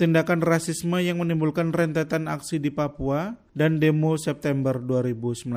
tindakan 0.00 0.40
rasisme 0.40 0.96
yang 1.04 1.20
menimbulkan 1.20 1.68
rentetan 1.68 2.32
aksi 2.32 2.56
di 2.56 2.72
Papua, 2.72 3.36
dan 3.52 3.76
demo 3.76 4.16
September 4.16 4.80
2019 4.80 5.52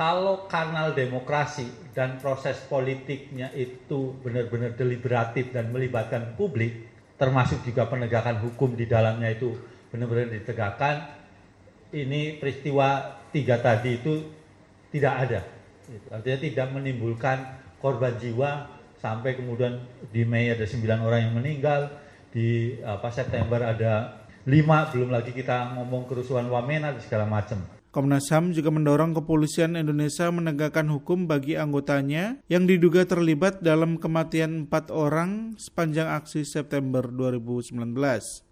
kalau 0.00 0.48
kanal 0.48 0.96
demokrasi 0.96 1.92
dan 1.92 2.16
proses 2.16 2.56
politiknya 2.64 3.52
itu 3.52 4.16
benar-benar 4.24 4.72
deliberatif 4.72 5.52
dan 5.52 5.68
melibatkan 5.68 6.32
publik, 6.40 6.88
termasuk 7.20 7.60
juga 7.68 7.84
penegakan 7.84 8.40
hukum 8.40 8.72
di 8.72 8.88
dalamnya 8.88 9.28
itu 9.28 9.52
benar-benar 9.92 10.32
ditegakkan, 10.32 11.04
ini 11.92 12.40
peristiwa 12.40 13.20
tiga 13.28 13.60
tadi 13.60 14.00
itu 14.00 14.24
tidak 14.88 15.14
ada. 15.28 15.59
Artinya 16.10 16.38
tidak 16.38 16.66
menimbulkan 16.70 17.38
korban 17.82 18.14
jiwa 18.20 18.68
sampai 19.00 19.34
kemudian 19.34 19.80
di 20.12 20.22
Mei 20.28 20.52
ada 20.52 20.62
9 20.62 20.86
orang 21.02 21.20
yang 21.26 21.34
meninggal, 21.34 21.90
di 22.30 22.78
apa 22.86 23.10
September 23.10 23.58
ada 23.64 24.22
lima 24.46 24.88
belum 24.88 25.10
lagi 25.10 25.34
kita 25.34 25.74
ngomong 25.76 26.06
kerusuhan 26.06 26.46
Wamena 26.46 26.94
dan 26.94 27.02
segala 27.02 27.26
macam. 27.26 27.58
Komnas 27.90 28.30
HAM 28.30 28.54
juga 28.54 28.70
mendorong 28.70 29.18
kepolisian 29.18 29.74
Indonesia 29.74 30.30
menegakkan 30.30 30.86
hukum 30.86 31.26
bagi 31.26 31.58
anggotanya 31.58 32.38
yang 32.46 32.62
diduga 32.62 33.02
terlibat 33.02 33.66
dalam 33.66 33.98
kematian 33.98 34.70
empat 34.70 34.94
orang 34.94 35.58
sepanjang 35.58 36.06
aksi 36.06 36.46
September 36.46 37.02
2019. 37.10 37.74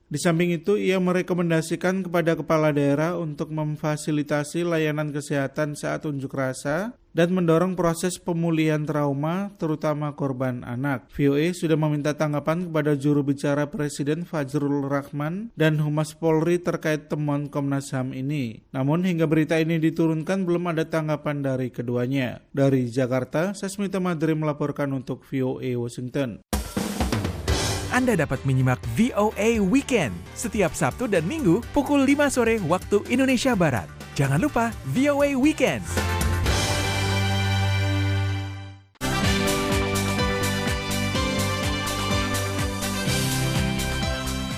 Di 0.09 0.17
samping 0.17 0.57
itu, 0.57 0.81
ia 0.81 0.97
merekomendasikan 0.97 2.01
kepada 2.01 2.33
kepala 2.33 2.73
daerah 2.73 3.21
untuk 3.21 3.53
memfasilitasi 3.53 4.65
layanan 4.65 5.13
kesehatan 5.13 5.77
saat 5.77 6.09
unjuk 6.09 6.33
rasa 6.33 6.97
dan 7.13 7.37
mendorong 7.37 7.77
proses 7.77 8.17
pemulihan 8.17 8.89
trauma, 8.89 9.53
terutama 9.61 10.17
korban 10.17 10.65
anak. 10.65 11.13
VOA 11.13 11.53
sudah 11.53 11.77
meminta 11.77 12.17
tanggapan 12.17 12.73
kepada 12.73 12.97
juru 12.97 13.21
bicara 13.21 13.69
Presiden 13.69 14.25
Fajrul 14.25 14.89
Rahman 14.89 15.53
dan 15.61 15.77
Humas 15.77 16.17
Polri 16.17 16.57
terkait 16.57 17.13
temuan 17.13 17.53
Komnas 17.53 17.93
HAM 17.93 18.17
ini. 18.17 18.65
Namun 18.73 19.05
hingga 19.05 19.29
berita 19.29 19.61
ini 19.61 19.77
diturunkan 19.77 20.49
belum 20.49 20.73
ada 20.73 20.89
tanggapan 20.89 21.45
dari 21.45 21.69
keduanya. 21.69 22.41
Dari 22.49 22.89
Jakarta, 22.89 23.53
Sasmita 23.53 24.01
Madri 24.01 24.33
melaporkan 24.33 24.89
untuk 24.97 25.21
VOA 25.29 25.77
Washington. 25.77 26.41
Anda 27.99 28.15
dapat 28.15 28.47
menyimak 28.47 28.79
VOA 28.95 29.59
Weekend 29.59 30.15
setiap 30.31 30.71
Sabtu 30.71 31.11
dan 31.11 31.27
Minggu 31.27 31.67
pukul 31.75 32.07
5 32.07 32.31
sore 32.31 32.63
waktu 32.63 33.03
Indonesia 33.11 33.59
Barat. 33.59 33.91
Jangan 34.15 34.39
lupa 34.39 34.71
VOA 34.95 35.35
Weekend. 35.35 35.83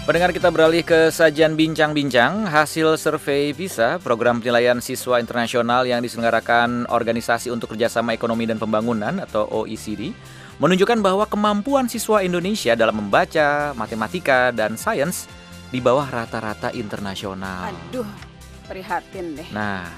Pendengar 0.05 0.37
kita 0.37 0.53
beralih 0.53 0.85
ke 0.85 1.09
sajian 1.09 1.57
bincang-bincang 1.57 2.45
hasil 2.45 3.01
survei 3.01 3.57
PISA, 3.57 4.05
program 4.05 4.45
penilaian 4.45 4.85
siswa 4.85 5.17
internasional 5.17 5.89
yang 5.89 6.05
diselenggarakan 6.05 6.85
Organisasi 6.93 7.49
untuk 7.49 7.73
Kerjasama 7.73 8.13
Ekonomi 8.13 8.45
dan 8.45 8.61
Pembangunan 8.61 9.17
atau 9.25 9.49
OECD 9.49 10.13
menunjukkan 10.61 11.01
bahwa 11.01 11.25
kemampuan 11.25 11.89
siswa 11.89 12.21
Indonesia 12.21 12.77
dalam 12.77 13.01
membaca, 13.01 13.73
matematika, 13.73 14.53
dan 14.53 14.77
sains 14.77 15.25
di 15.73 15.81
bawah 15.81 16.05
rata-rata 16.05 16.69
internasional. 16.77 17.73
Aduh, 17.73 18.05
prihatin 18.69 19.41
deh. 19.41 19.49
Nah, 19.57 19.89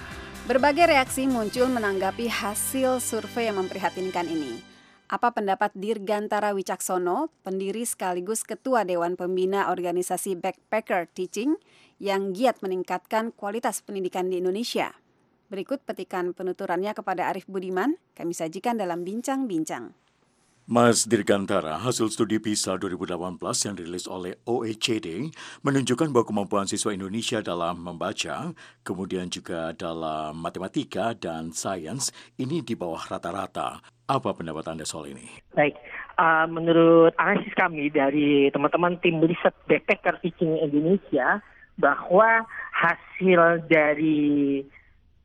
berbagai 0.46 0.86
reaksi 0.86 1.26
muncul 1.26 1.66
menanggapi 1.66 2.30
hasil 2.30 3.02
survei 3.02 3.50
yang 3.50 3.58
memprihatinkan 3.58 4.30
ini. 4.30 4.62
Apa 5.10 5.34
pendapat 5.34 5.74
Dirgantara 5.76 6.56
Wicaksono, 6.56 7.28
pendiri 7.44 7.84
sekaligus 7.84 8.46
ketua 8.46 8.86
Dewan 8.86 9.18
Pembina 9.18 9.68
Organisasi 9.68 10.40
Backpacker 10.40 11.04
Teaching 11.10 11.58
yang 12.00 12.32
giat 12.32 12.64
meningkatkan 12.64 13.34
kualitas 13.34 13.84
pendidikan 13.84 14.32
di 14.32 14.40
Indonesia? 14.40 14.94
Berikut 15.52 15.84
petikan 15.84 16.32
penuturannya 16.32 16.96
kepada 16.96 17.28
Arif 17.28 17.44
Budiman, 17.44 18.00
kami 18.16 18.32
sajikan 18.32 18.80
dalam 18.80 19.04
bincang-bincang. 19.04 19.92
Mas 20.62 21.10
Dirgantara, 21.10 21.74
hasil 21.74 22.06
studi 22.14 22.38
PISA 22.38 22.78
2018 22.78 23.18
yang 23.66 23.74
dirilis 23.74 24.06
oleh 24.06 24.38
OECD 24.46 25.26
menunjukkan 25.66 26.14
bahwa 26.14 26.22
kemampuan 26.22 26.70
siswa 26.70 26.94
Indonesia 26.94 27.42
dalam 27.42 27.82
membaca, 27.82 28.54
kemudian 28.86 29.26
juga 29.26 29.74
dalam 29.74 30.38
matematika 30.38 31.18
dan 31.18 31.50
sains 31.50 32.14
ini 32.38 32.62
di 32.62 32.78
bawah 32.78 33.02
rata-rata. 33.10 33.82
Apa 34.06 34.30
pendapat 34.38 34.62
Anda 34.70 34.86
soal 34.86 35.10
ini? 35.10 35.42
Baik, 35.50 35.74
uh, 36.22 36.46
menurut 36.46 37.10
analisis 37.18 37.58
kami 37.58 37.90
dari 37.90 38.46
teman-teman 38.54 39.02
tim 39.02 39.18
riset 39.18 39.58
Backpacker 39.66 40.22
Teaching 40.22 40.62
Indonesia, 40.62 41.42
bahwa 41.74 42.46
hasil 42.70 43.66
dari 43.66 44.62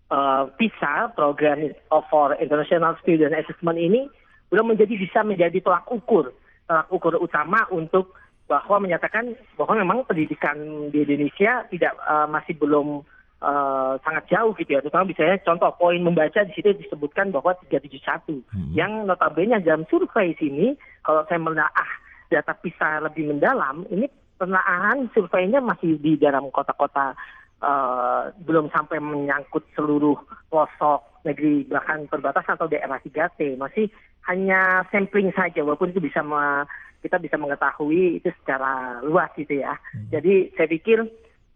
uh, 0.09 0.49
PISA, 0.57 1.13
Program 1.13 1.77
for 2.09 2.33
International 2.41 2.97
Student 3.05 3.38
Assessment 3.38 3.77
ini, 3.77 4.09
belum 4.47 4.75
menjadi 4.75 4.93
bisa 4.95 5.23
menjadi 5.23 5.59
tolak 5.59 5.87
ukur 5.91 6.31
tolak 6.67 6.87
ukur 6.91 7.15
utama 7.19 7.63
untuk 7.71 8.15
bahwa 8.47 8.79
menyatakan 8.79 9.35
bahwa 9.59 9.75
memang 9.75 10.07
pendidikan 10.07 10.55
di 10.91 11.03
Indonesia 11.03 11.67
tidak 11.67 11.93
uh, 12.07 12.31
masih 12.31 12.55
belum 12.55 13.03
uh, 13.43 13.99
sangat 14.01 14.23
jauh 14.31 14.55
gitu 14.55 14.71
ya. 14.71 14.79
Terutama 14.79 15.11
misalnya 15.11 15.37
contoh 15.43 15.71
poin 15.75 15.99
membaca 15.99 16.47
di 16.47 16.55
situ 16.55 16.71
disebutkan 16.79 17.35
bahwa 17.35 17.59
371. 17.67 18.47
Hmm. 18.47 18.71
Yang 18.71 18.91
notabene 19.03 19.59
dalam 19.59 19.83
survei 19.91 20.31
sini 20.39 20.79
kalau 21.03 21.27
saya 21.27 21.43
menelaah 21.43 21.89
data 22.31 22.55
PISA 22.55 23.03
lebih 23.03 23.35
mendalam, 23.35 23.83
ini 23.91 24.07
penelaahan 24.39 25.11
surveinya 25.11 25.59
masih 25.59 25.99
di 25.99 26.15
dalam 26.15 26.47
kota-kota 26.47 27.19
uh, 27.61 28.33
belum 28.43 28.69
sampai 28.73 29.01
menyangkut 29.01 29.65
seluruh 29.73 30.17
pelosok 30.49 31.23
negeri 31.25 31.67
bahkan 31.67 32.07
perbatasan 32.07 32.55
atau 32.55 32.69
daerah 32.69 33.01
3T. 33.01 33.57
Masih 33.57 33.91
hanya 34.27 34.83
sampling 34.91 35.31
saja 35.33 35.63
walaupun 35.63 35.91
itu 35.95 36.03
bisa 36.03 36.19
me, 36.23 36.67
kita 37.01 37.17
bisa 37.17 37.39
mengetahui 37.39 38.19
itu 38.21 38.29
secara 38.43 38.99
luas 39.03 39.31
gitu 39.35 39.63
ya. 39.63 39.75
Hmm. 39.95 40.07
Jadi 40.11 40.53
saya 40.55 40.67
pikir 40.67 41.07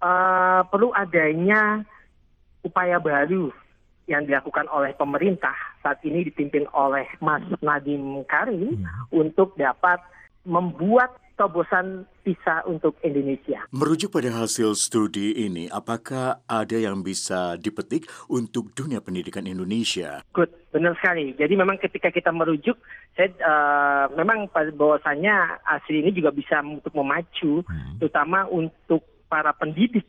uh, 0.01 0.61
perlu 0.67 0.91
adanya 0.95 1.83
upaya 2.61 3.01
baru 3.01 3.51
yang 4.09 4.25
dilakukan 4.27 4.67
oleh 4.67 4.91
pemerintah 4.97 5.55
saat 5.79 6.01
ini 6.03 6.27
dipimpin 6.27 6.67
oleh 6.75 7.05
Mas 7.23 7.45
Nadiem 7.61 8.25
Karim 8.27 8.81
hmm. 8.81 9.13
untuk 9.13 9.55
dapat 9.55 10.01
membuat 10.41 11.20
terobosan 11.41 12.05
PISA 12.21 12.69
untuk 12.69 13.01
Indonesia. 13.01 13.65
Merujuk 13.73 14.13
pada 14.13 14.29
hasil 14.29 14.77
studi 14.77 15.33
ini, 15.41 15.65
apakah 15.73 16.45
ada 16.45 16.77
yang 16.77 17.01
bisa 17.01 17.57
dipetik 17.57 18.05
untuk 18.29 18.69
dunia 18.77 19.01
pendidikan 19.01 19.49
Indonesia? 19.49 20.21
Good, 20.37 20.53
benar 20.69 20.93
sekali. 21.01 21.33
Jadi 21.33 21.57
memang 21.57 21.81
ketika 21.81 22.13
kita 22.13 22.29
merujuk, 22.29 22.77
saya 23.17 23.33
uh, 23.41 24.13
memang 24.13 24.53
bahwasanya 24.53 25.65
hasil 25.65 25.97
ini 25.97 26.13
juga 26.13 26.29
bisa 26.29 26.61
untuk 26.61 26.93
memacu, 26.93 27.65
hmm. 27.65 27.97
terutama 27.97 28.45
untuk 28.45 29.01
para 29.25 29.49
pendidik, 29.57 30.05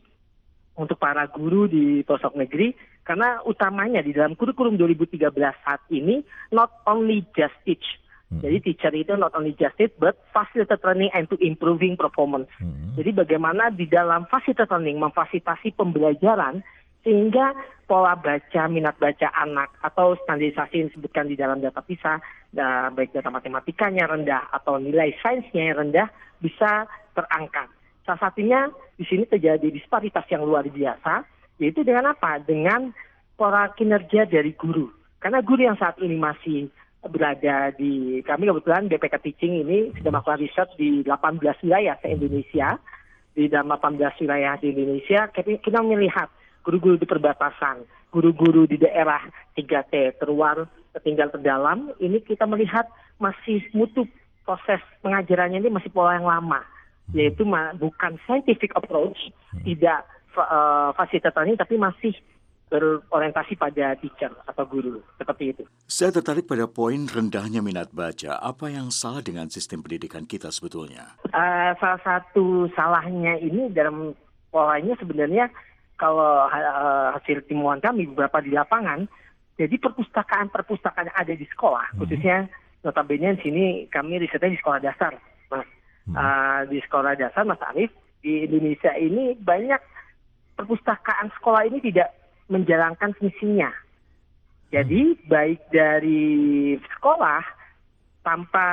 untuk 0.77 1.01
para 1.01 1.25
guru 1.33 1.65
di 1.65 2.05
pelosok 2.05 2.37
negeri, 2.37 2.77
karena 3.01 3.41
utamanya 3.41 4.05
di 4.05 4.13
dalam 4.13 4.37
kurikulum 4.37 4.77
2013 4.77 5.33
saat 5.65 5.81
ini, 5.89 6.21
not 6.53 6.69
only 6.85 7.25
just 7.33 7.57
teach, 7.65 7.97
Hmm. 8.33 8.41
Jadi 8.41 8.57
teacher 8.73 8.93
itu 8.97 9.13
not 9.13 9.37
only 9.37 9.53
just 9.53 9.77
it, 9.77 9.93
but 10.01 10.17
facilitate 10.33 10.81
learning 10.81 11.13
and 11.13 11.29
to 11.29 11.37
improving 11.37 11.93
performance. 11.93 12.49
Hmm. 12.57 12.97
Jadi 12.97 13.13
bagaimana 13.13 13.69
di 13.69 13.85
dalam 13.85 14.25
facilitate 14.25 14.73
learning 14.73 14.97
memfasilitasi 14.97 15.77
pembelajaran 15.77 16.65
sehingga 17.05 17.53
pola 17.85 18.15
baca, 18.15 18.63
minat 18.71 18.95
baca 18.97 19.27
anak 19.37 19.69
atau 19.83 20.15
standarisasi 20.23 20.73
yang 20.81 20.87
disebutkan 20.89 21.27
di 21.27 21.35
dalam 21.35 21.59
data 21.59 21.83
PISA, 21.83 22.17
baik 22.95 23.11
data 23.11 23.27
matematikanya 23.27 24.07
rendah 24.07 24.49
atau 24.55 24.79
nilai 24.79 25.11
sainsnya 25.19 25.69
yang 25.69 25.77
rendah 25.83 26.07
bisa 26.39 26.87
terangkat. 27.13 27.67
Salah 28.07 28.31
satunya 28.31 28.71
di 28.95 29.03
sini 29.03 29.27
terjadi 29.27 29.67
disparitas 29.67 30.23
yang 30.31 30.47
luar 30.47 30.63
biasa, 30.63 31.27
yaitu 31.59 31.83
dengan 31.83 32.15
apa? 32.15 32.39
Dengan 32.39 32.95
pola 33.35 33.67
kinerja 33.75 34.23
dari 34.27 34.55
guru. 34.55 34.87
Karena 35.19 35.43
guru 35.43 35.67
yang 35.67 35.79
saat 35.79 35.99
ini 35.99 36.15
masih 36.15 36.71
berada 37.11 37.75
di 37.75 38.23
kami 38.23 38.47
kebetulan 38.47 38.87
BPK 38.87 39.15
Teaching 39.19 39.53
ini 39.67 39.91
sudah 39.99 40.11
melakukan 40.13 40.39
riset 40.39 40.69
di 40.79 41.03
18 41.03 41.63
wilayah 41.65 41.95
se 41.99 42.07
Indonesia. 42.07 42.79
Di 43.33 43.49
dalam 43.49 43.73
18 43.73 44.21
wilayah 44.23 44.55
di 44.61 44.71
Indonesia 44.71 45.25
kita 45.33 45.81
melihat 45.81 46.29
guru-guru 46.61 47.01
di 47.01 47.09
perbatasan 47.09 47.83
guru-guru 48.13 48.69
di 48.69 48.77
daerah 48.77 49.25
3T 49.57 50.21
terluar 50.21 50.69
tertinggal 50.93 51.33
terdalam 51.33 51.89
ini 51.97 52.21
kita 52.21 52.45
melihat 52.45 52.85
masih 53.17 53.65
mutu 53.73 54.05
proses 54.45 54.77
pengajarannya 55.01 55.65
ini 55.65 55.73
masih 55.73 55.89
pola 55.89 56.13
yang 56.13 56.29
lama. 56.29 56.61
Yaitu 57.11 57.43
bukan 57.81 58.15
scientific 58.23 58.71
approach 58.77 59.17
tidak 59.65 60.07
uh, 60.37 60.93
fasilitatornya 60.95 61.59
tapi 61.59 61.75
masih 61.75 62.13
berorientasi 62.73 63.53
pada 63.53 63.93
teacher 64.01 64.33
atau 64.49 64.65
guru 64.65 64.97
seperti 65.21 65.53
itu. 65.53 65.63
Saya 65.85 66.09
tertarik 66.09 66.49
pada 66.49 66.65
poin 66.65 67.05
rendahnya 67.05 67.61
minat 67.61 67.93
baca. 67.93 68.41
Apa 68.41 68.73
yang 68.73 68.89
salah 68.89 69.21
dengan 69.21 69.45
sistem 69.53 69.85
pendidikan 69.85 70.25
kita 70.25 70.49
sebetulnya? 70.49 71.13
Uh, 71.29 71.77
salah 71.77 72.01
satu 72.01 72.65
salahnya 72.73 73.37
ini 73.37 73.69
dalam 73.69 74.17
polanya 74.49 74.97
sebenarnya 74.97 75.53
kalau 76.01 76.49
uh, 76.49 77.13
hasil 77.13 77.45
timuan 77.45 77.77
kami 77.77 78.09
beberapa 78.09 78.41
di 78.41 78.49
lapangan, 78.49 79.05
jadi 79.61 79.77
perpustakaan-perpustakaan 79.77 81.13
yang 81.13 81.19
ada 81.21 81.33
di 81.37 81.45
sekolah, 81.53 81.93
hmm. 81.93 81.97
khususnya 82.01 82.49
notabene 82.81 83.37
di 83.37 83.41
sini 83.45 83.65
kami 83.93 84.17
risetnya 84.17 84.49
di 84.49 84.57
sekolah 84.57 84.81
dasar, 84.81 85.13
mas. 85.53 85.69
Hmm. 86.09 86.17
Uh, 86.17 86.61
di 86.73 86.81
sekolah 86.83 87.15
dasar, 87.15 87.45
Mas 87.47 87.61
Arif, 87.63 87.93
di 88.19 88.49
Indonesia 88.49 88.91
ini 88.97 89.37
banyak 89.39 89.79
perpustakaan 90.57 91.31
sekolah 91.39 91.63
ini 91.69 91.79
tidak 91.79 92.11
menjalankan 92.47 93.15
fungsinya. 93.15 93.71
Jadi 94.73 95.15
baik 95.29 95.69
dari 95.69 96.73
sekolah 96.81 97.45
tanpa 98.25 98.65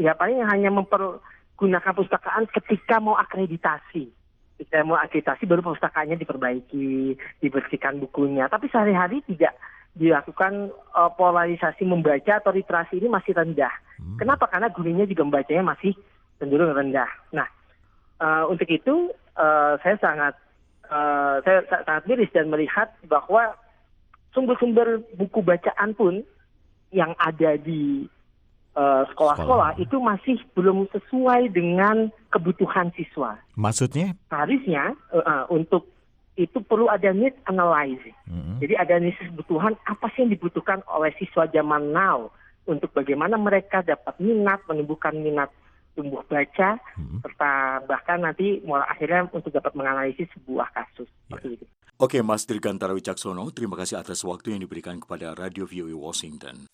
ya 0.00 0.16
paling 0.16 0.40
hanya 0.48 0.72
mempergunakan 0.72 1.92
pustakaan 1.92 2.48
ketika 2.48 2.96
mau 3.02 3.20
akreditasi. 3.20 4.08
Ketika 4.56 4.80
mau 4.88 4.96
akreditasi 4.96 5.44
baru 5.44 5.60
pustakaannya 5.60 6.16
diperbaiki, 6.16 7.20
dibersihkan 7.44 8.00
bukunya. 8.00 8.48
Tapi 8.48 8.72
sehari-hari 8.72 9.20
tidak 9.28 9.52
dilakukan 9.96 10.72
uh, 10.96 11.12
polarisasi 11.12 11.84
membaca 11.84 12.40
atau 12.40 12.52
literasi 12.52 13.00
ini 13.00 13.08
masih 13.12 13.36
rendah. 13.36 13.72
Hmm. 14.00 14.16
Kenapa? 14.16 14.48
Karena 14.48 14.72
gurunya 14.72 15.04
juga 15.04 15.24
membacanya 15.24 15.76
masih 15.76 15.92
cenderung 16.40 16.72
rendah. 16.72 17.08
Nah, 17.32 17.48
uh, 18.20 18.44
untuk 18.48 18.68
itu 18.68 19.12
uh, 19.36 19.76
saya 19.80 19.96
sangat 20.00 20.36
uh, 20.90 21.42
saya 21.42 21.62
sangat 21.68 22.04
miris 22.08 22.30
dan 22.32 22.50
melihat 22.50 22.92
bahwa 23.06 23.54
sumber-sumber 24.36 25.00
buku 25.16 25.40
bacaan 25.40 25.96
pun 25.96 26.20
yang 26.92 27.16
ada 27.18 27.58
di 27.58 28.04
eh, 28.76 29.02
sekolah-sekolah 29.10 29.74
uh, 29.74 29.80
itu 29.80 29.96
masih 29.98 30.36
belum 30.52 30.86
sesuai 30.92 31.50
dengan 31.50 32.12
kebutuhan 32.30 32.92
siswa. 32.94 33.40
Maksudnya? 33.56 34.12
Harusnya 34.28 34.92
uh, 35.10 35.24
uh, 35.24 35.44
untuk 35.48 35.88
itu 36.36 36.60
perlu 36.60 36.92
ada 36.92 37.16
need 37.16 37.32
analysis. 37.48 38.12
Mm-hmm. 38.28 38.60
Jadi 38.60 38.74
ada 38.76 38.92
analisis 39.00 39.26
kebutuhan 39.32 39.72
apa 39.88 40.06
sih 40.12 40.28
yang 40.28 40.36
dibutuhkan 40.36 40.84
oleh 40.92 41.10
siswa 41.16 41.48
zaman 41.48 41.96
now 41.96 42.28
untuk 42.68 42.92
bagaimana 42.92 43.40
mereka 43.40 43.80
dapat 43.80 44.14
minat, 44.20 44.60
menumbuhkan 44.68 45.16
minat 45.16 45.48
tumbuh 45.96 46.20
baca 46.28 46.76
hmm. 47.00 47.24
serta 47.24 47.80
bahkan 47.88 48.20
nanti 48.20 48.60
mulai 48.60 48.84
akhirnya 48.92 49.24
untuk 49.32 49.48
dapat 49.48 49.72
menganalisis 49.72 50.28
sebuah 50.36 50.68
kasus 50.76 51.08
yeah. 51.32 51.40
itu. 51.40 51.64
Oke, 51.96 52.20
Mas 52.20 52.44
Dirgantara 52.44 52.92
Wicaksono, 52.92 53.48
terima 53.56 53.72
kasih 53.80 53.96
atas 53.96 54.20
waktu 54.20 54.52
yang 54.52 54.60
diberikan 54.60 55.00
kepada 55.00 55.32
Radio 55.32 55.64
VOA 55.64 55.96
Washington. 55.96 56.68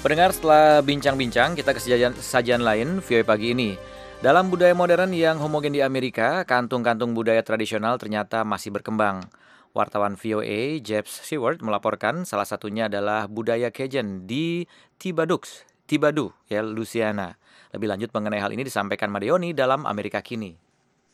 Pendengar 0.00 0.32
setelah 0.32 0.80
bincang-bincang, 0.80 1.56
kita 1.56 1.76
ke 1.76 1.80
sajian, 1.80 2.12
sajian 2.16 2.64
lain 2.64 3.00
VOA 3.04 3.24
pagi 3.24 3.52
ini. 3.56 3.76
Dalam 4.20 4.52
budaya 4.52 4.76
modern 4.76 5.16
yang 5.16 5.40
homogen 5.40 5.72
di 5.72 5.80
Amerika, 5.80 6.44
kantung-kantung 6.44 7.16
budaya 7.16 7.40
tradisional 7.40 7.96
ternyata 7.96 8.44
masih 8.44 8.72
berkembang. 8.72 9.24
Wartawan 9.70 10.18
VOA 10.18 10.82
Jeff 10.82 11.06
Seward 11.06 11.62
melaporkan 11.62 12.26
salah 12.26 12.42
satunya 12.42 12.90
adalah 12.90 13.30
budaya 13.30 13.70
Cajun 13.70 14.26
di 14.26 14.66
Tibadux, 14.98 15.62
Tibadu, 15.86 16.34
ya 16.50 16.58
Louisiana. 16.58 17.38
Lebih 17.70 17.86
lanjut 17.86 18.10
mengenai 18.10 18.42
hal 18.42 18.50
ini 18.50 18.66
disampaikan 18.66 19.14
Madeoni 19.14 19.54
dalam 19.54 19.86
Amerika 19.86 20.18
Kini. 20.26 20.58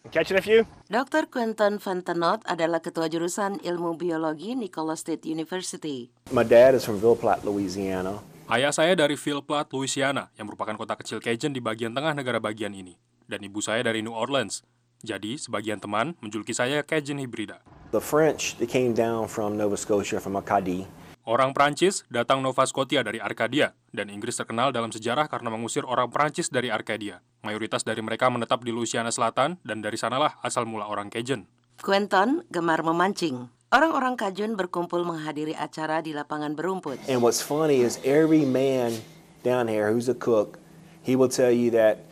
Dr. 0.06 1.28
Quentin 1.28 1.82
Fantenot 1.82 2.46
adalah 2.46 2.80
ketua 2.80 3.12
jurusan 3.12 3.60
ilmu 3.60 3.98
biologi 3.98 4.56
Nicola 4.56 4.96
State 4.96 5.28
University. 5.28 6.08
My 6.32 6.46
dad 6.46 6.78
is 6.78 6.86
from 6.88 6.96
Ville 6.96 7.18
Platte, 7.18 7.44
Louisiana. 7.44 8.22
Ayah 8.46 8.70
saya 8.72 8.94
dari 8.94 9.18
Ville 9.18 9.42
Platte, 9.42 9.74
Louisiana, 9.74 10.30
yang 10.38 10.46
merupakan 10.48 10.78
kota 10.78 10.94
kecil 10.96 11.18
Cajun 11.18 11.52
di 11.52 11.60
bagian 11.60 11.92
tengah 11.92 12.14
negara 12.14 12.38
bagian 12.38 12.72
ini. 12.72 12.96
Dan 13.26 13.42
ibu 13.42 13.58
saya 13.58 13.82
dari 13.82 14.06
New 14.06 14.14
Orleans, 14.14 14.62
jadi, 15.04 15.36
sebagian 15.36 15.76
teman 15.76 16.16
menjuluki 16.24 16.56
saya 16.56 16.80
Cajun 16.80 17.20
Hibrida. 17.20 17.60
The 17.92 18.00
French, 18.00 18.56
they 18.56 18.68
came 18.68 18.96
down 18.96 19.28
from 19.28 19.60
Nova 19.60 19.76
Scotia, 19.76 20.18
from 20.18 20.40
Acadie. 20.40 20.88
Orang 21.26 21.50
Prancis 21.52 22.06
datang 22.06 22.38
Nova 22.38 22.62
Scotia 22.70 23.02
dari 23.02 23.18
Arkadia, 23.18 23.74
dan 23.90 24.08
Inggris 24.14 24.38
terkenal 24.38 24.70
dalam 24.70 24.94
sejarah 24.94 25.26
karena 25.26 25.50
mengusir 25.50 25.82
orang 25.82 26.06
Prancis 26.06 26.54
dari 26.54 26.70
Arkadia. 26.70 27.18
Mayoritas 27.42 27.82
dari 27.82 27.98
mereka 27.98 28.30
menetap 28.30 28.62
di 28.62 28.70
Louisiana 28.70 29.10
Selatan, 29.10 29.58
dan 29.66 29.82
dari 29.82 29.98
sanalah 29.98 30.38
asal 30.46 30.70
mula 30.70 30.86
orang 30.86 31.10
Cajun. 31.10 31.50
Quentin 31.82 32.46
gemar 32.48 32.86
memancing. 32.86 33.50
Orang-orang 33.74 34.14
Cajun 34.14 34.54
berkumpul 34.54 35.02
menghadiri 35.02 35.52
acara 35.58 35.98
di 35.98 36.14
lapangan 36.14 36.54
berumput. 36.54 37.02
And 37.10 37.18
what's 37.18 37.42
funny 37.42 37.82
is 37.82 37.98
every 38.06 38.46
man 38.46 38.94
down 39.42 39.66
here 39.66 39.90
who's 39.90 40.06
a 40.06 40.14
cook, 40.14 40.62
he 41.02 41.18
will 41.18 41.28
tell 41.28 41.50
you 41.50 41.74
that 41.74 42.05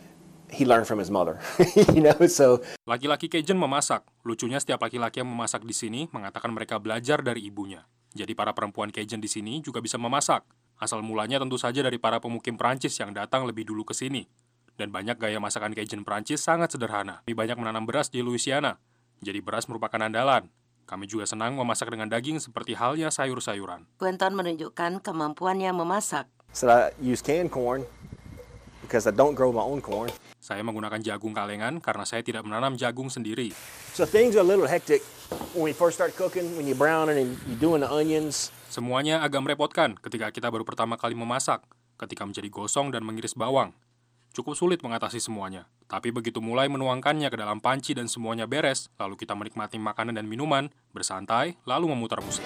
he 0.49 0.65
learned 0.65 0.85
from 0.85 1.01
his 1.01 1.09
mother. 1.09 1.39
you 1.95 2.01
know, 2.01 2.15
so 2.27 2.61
laki-laki 2.85 3.29
Cajun 3.31 3.57
memasak. 3.57 4.05
Lucunya 4.25 4.61
setiap 4.61 4.81
laki-laki 4.81 5.21
yang 5.21 5.29
memasak 5.29 5.65
di 5.65 5.73
sini 5.73 6.07
mengatakan 6.11 6.51
mereka 6.53 6.77
belajar 6.81 7.21
dari 7.21 7.45
ibunya. 7.45 7.85
Jadi 8.15 8.31
para 8.31 8.55
perempuan 8.55 8.89
Cajun 8.89 9.19
di 9.19 9.27
sini 9.27 9.59
juga 9.59 9.83
bisa 9.83 9.99
memasak. 9.99 10.47
Asal 10.75 11.03
mulanya 11.03 11.39
tentu 11.39 11.55
saja 11.55 11.79
dari 11.83 11.99
para 11.99 12.19
pemukim 12.19 12.59
Prancis 12.59 12.95
yang 12.99 13.15
datang 13.15 13.47
lebih 13.47 13.67
dulu 13.67 13.87
ke 13.87 13.95
sini. 13.95 14.27
Dan 14.75 14.91
banyak 14.91 15.15
gaya 15.15 15.39
masakan 15.39 15.71
Cajun 15.71 16.03
Prancis 16.03 16.43
sangat 16.43 16.75
sederhana. 16.75 17.23
Kami 17.23 17.35
banyak 17.35 17.55
menanam 17.55 17.87
beras 17.87 18.11
di 18.11 18.19
Louisiana. 18.19 18.75
Jadi 19.23 19.39
beras 19.39 19.71
merupakan 19.71 19.99
andalan. 19.99 20.51
Kami 20.85 21.09
juga 21.09 21.25
senang 21.25 21.57
memasak 21.57 21.89
dengan 21.89 22.11
daging 22.11 22.37
seperti 22.37 22.77
halnya 22.77 23.09
sayur-sayuran. 23.09 23.89
Quentin 23.97 24.37
menunjukkan 24.37 25.01
kemampuannya 25.01 25.73
memasak. 25.73 26.29
So 26.53 26.69
I 26.69 26.93
use 27.01 27.25
canned 27.25 27.49
corn 27.49 27.87
because 28.85 29.09
I 29.09 29.13
don't 29.15 29.33
grow 29.33 29.49
my 29.49 29.65
own 29.65 29.81
corn. 29.81 30.13
Saya 30.45 30.61
menggunakan 30.61 31.01
jagung 31.01 31.33
kalengan 31.33 31.81
karena 31.81 32.05
saya 32.05 32.21
tidak 32.21 32.45
menanam 32.45 32.77
jagung 32.77 33.09
sendiri. 33.09 33.49
So 33.97 34.05
things 34.05 34.37
are 34.37 34.45
a 34.45 34.49
little 34.53 34.69
hectic 34.69 35.01
when 35.57 35.65
we 35.65 35.73
first 35.73 35.97
start 35.97 36.13
cooking, 36.13 36.53
when 36.53 36.69
you 36.69 36.77
brown 36.77 37.09
and 37.09 37.33
you 37.49 37.57
doing 37.57 37.81
the 37.81 37.89
onions. 37.89 38.53
Semuanya 38.69 39.25
agak 39.25 39.41
merepotkan 39.41 39.97
ketika 39.97 40.29
kita 40.29 40.53
baru 40.53 40.61
pertama 40.61 41.01
kali 41.01 41.17
memasak, 41.17 41.65
ketika 41.97 42.29
menjadi 42.29 42.45
gosong 42.53 42.93
dan 42.93 43.01
mengiris 43.01 43.33
bawang. 43.33 43.73
Cukup 44.37 44.53
sulit 44.53 44.85
mengatasi 44.85 45.17
semuanya, 45.17 45.65
tapi 45.89 46.13
begitu 46.13 46.37
mulai 46.45 46.69
menuangkannya 46.69 47.33
ke 47.33 47.37
dalam 47.41 47.57
panci 47.57 47.97
dan 47.97 48.05
semuanya 48.05 48.45
beres, 48.45 48.93
lalu 49.01 49.17
kita 49.17 49.33
menikmati 49.33 49.81
makanan 49.81 50.13
dan 50.13 50.29
minuman, 50.29 50.69
bersantai, 50.93 51.57
lalu 51.65 51.89
memutar 51.89 52.21
musik. 52.21 52.45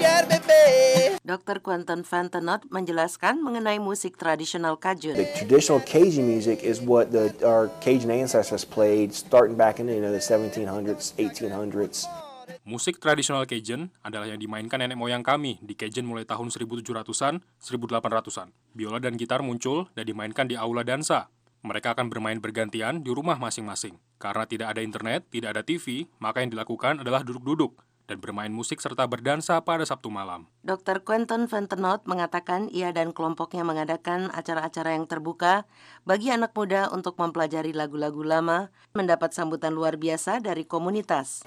Yeah, 0.00 0.95
Dr. 1.26 1.58
Quentin 1.58 2.06
Fantenot 2.06 2.70
menjelaskan 2.70 3.42
mengenai 3.42 3.82
musik 3.82 4.14
tradisional 4.14 4.78
Cajun. 4.78 5.18
The 5.18 5.26
traditional 5.34 5.82
Cajun 5.82 6.22
music 6.22 6.62
is 6.62 6.78
what 6.78 7.10
the, 7.10 7.34
our 7.42 7.66
Cajun 7.82 8.14
ancestors 8.14 8.62
played 8.62 9.10
starting 9.10 9.58
back 9.58 9.82
in 9.82 9.90
you 9.90 9.98
know, 9.98 10.14
the 10.14 10.22
1700s, 10.22 11.18
1800s. 11.18 12.06
Musik 12.62 13.02
tradisional 13.02 13.42
Cajun 13.42 13.90
adalah 14.06 14.30
yang 14.30 14.38
dimainkan 14.38 14.78
nenek 14.78 14.94
moyang 14.94 15.26
kami 15.26 15.58
di 15.66 15.74
Cajun 15.74 16.06
mulai 16.06 16.22
tahun 16.22 16.46
1700-an, 16.46 17.42
1800-an. 17.58 18.48
Biola 18.70 19.02
dan 19.02 19.18
gitar 19.18 19.42
muncul 19.42 19.90
dan 19.98 20.06
dimainkan 20.06 20.46
di 20.46 20.54
aula 20.54 20.86
dansa. 20.86 21.26
Mereka 21.66 21.98
akan 21.98 22.06
bermain 22.06 22.38
bergantian 22.38 23.02
di 23.02 23.10
rumah 23.10 23.34
masing-masing. 23.42 23.98
Karena 24.22 24.46
tidak 24.46 24.78
ada 24.78 24.78
internet, 24.78 25.26
tidak 25.26 25.58
ada 25.58 25.66
TV, 25.66 26.06
maka 26.22 26.46
yang 26.46 26.54
dilakukan 26.54 27.02
adalah 27.02 27.26
duduk-duduk 27.26 27.85
dan 28.06 28.22
bermain 28.22 28.50
musik 28.50 28.78
serta 28.78 29.04
berdansa 29.04 29.58
pada 29.62 29.82
Sabtu 29.82 30.08
malam. 30.08 30.46
Dr. 30.62 31.02
Quentin 31.02 31.50
Ventenot 31.50 32.06
mengatakan 32.06 32.70
ia 32.70 32.94
dan 32.94 33.10
kelompoknya 33.10 33.66
mengadakan 33.66 34.30
acara-acara 34.30 34.94
yang 34.94 35.10
terbuka 35.10 35.66
bagi 36.06 36.30
anak 36.30 36.54
muda 36.54 36.88
untuk 36.94 37.18
mempelajari 37.18 37.74
lagu-lagu 37.74 38.22
lama, 38.22 38.70
mendapat 38.94 39.34
sambutan 39.34 39.74
luar 39.74 39.98
biasa 39.98 40.38
dari 40.38 40.64
komunitas. 40.64 41.44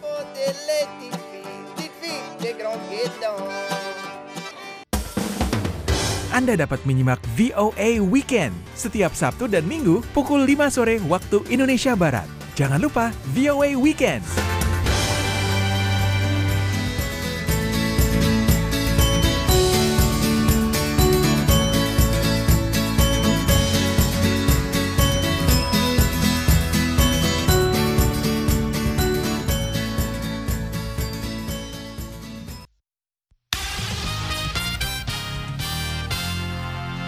Anda 6.30 6.54
dapat 6.56 6.80
menyimak 6.86 7.20
VOA 7.34 8.00
Weekend 8.00 8.54
setiap 8.78 9.12
Sabtu 9.18 9.50
dan 9.50 9.66
Minggu 9.66 10.06
pukul 10.14 10.46
5 10.46 10.72
sore 10.72 10.96
waktu 11.10 11.42
Indonesia 11.50 11.98
Barat. 11.98 12.30
Jangan 12.54 12.80
lupa 12.80 13.12
VOA 13.34 13.76
Weekend. 13.76 14.24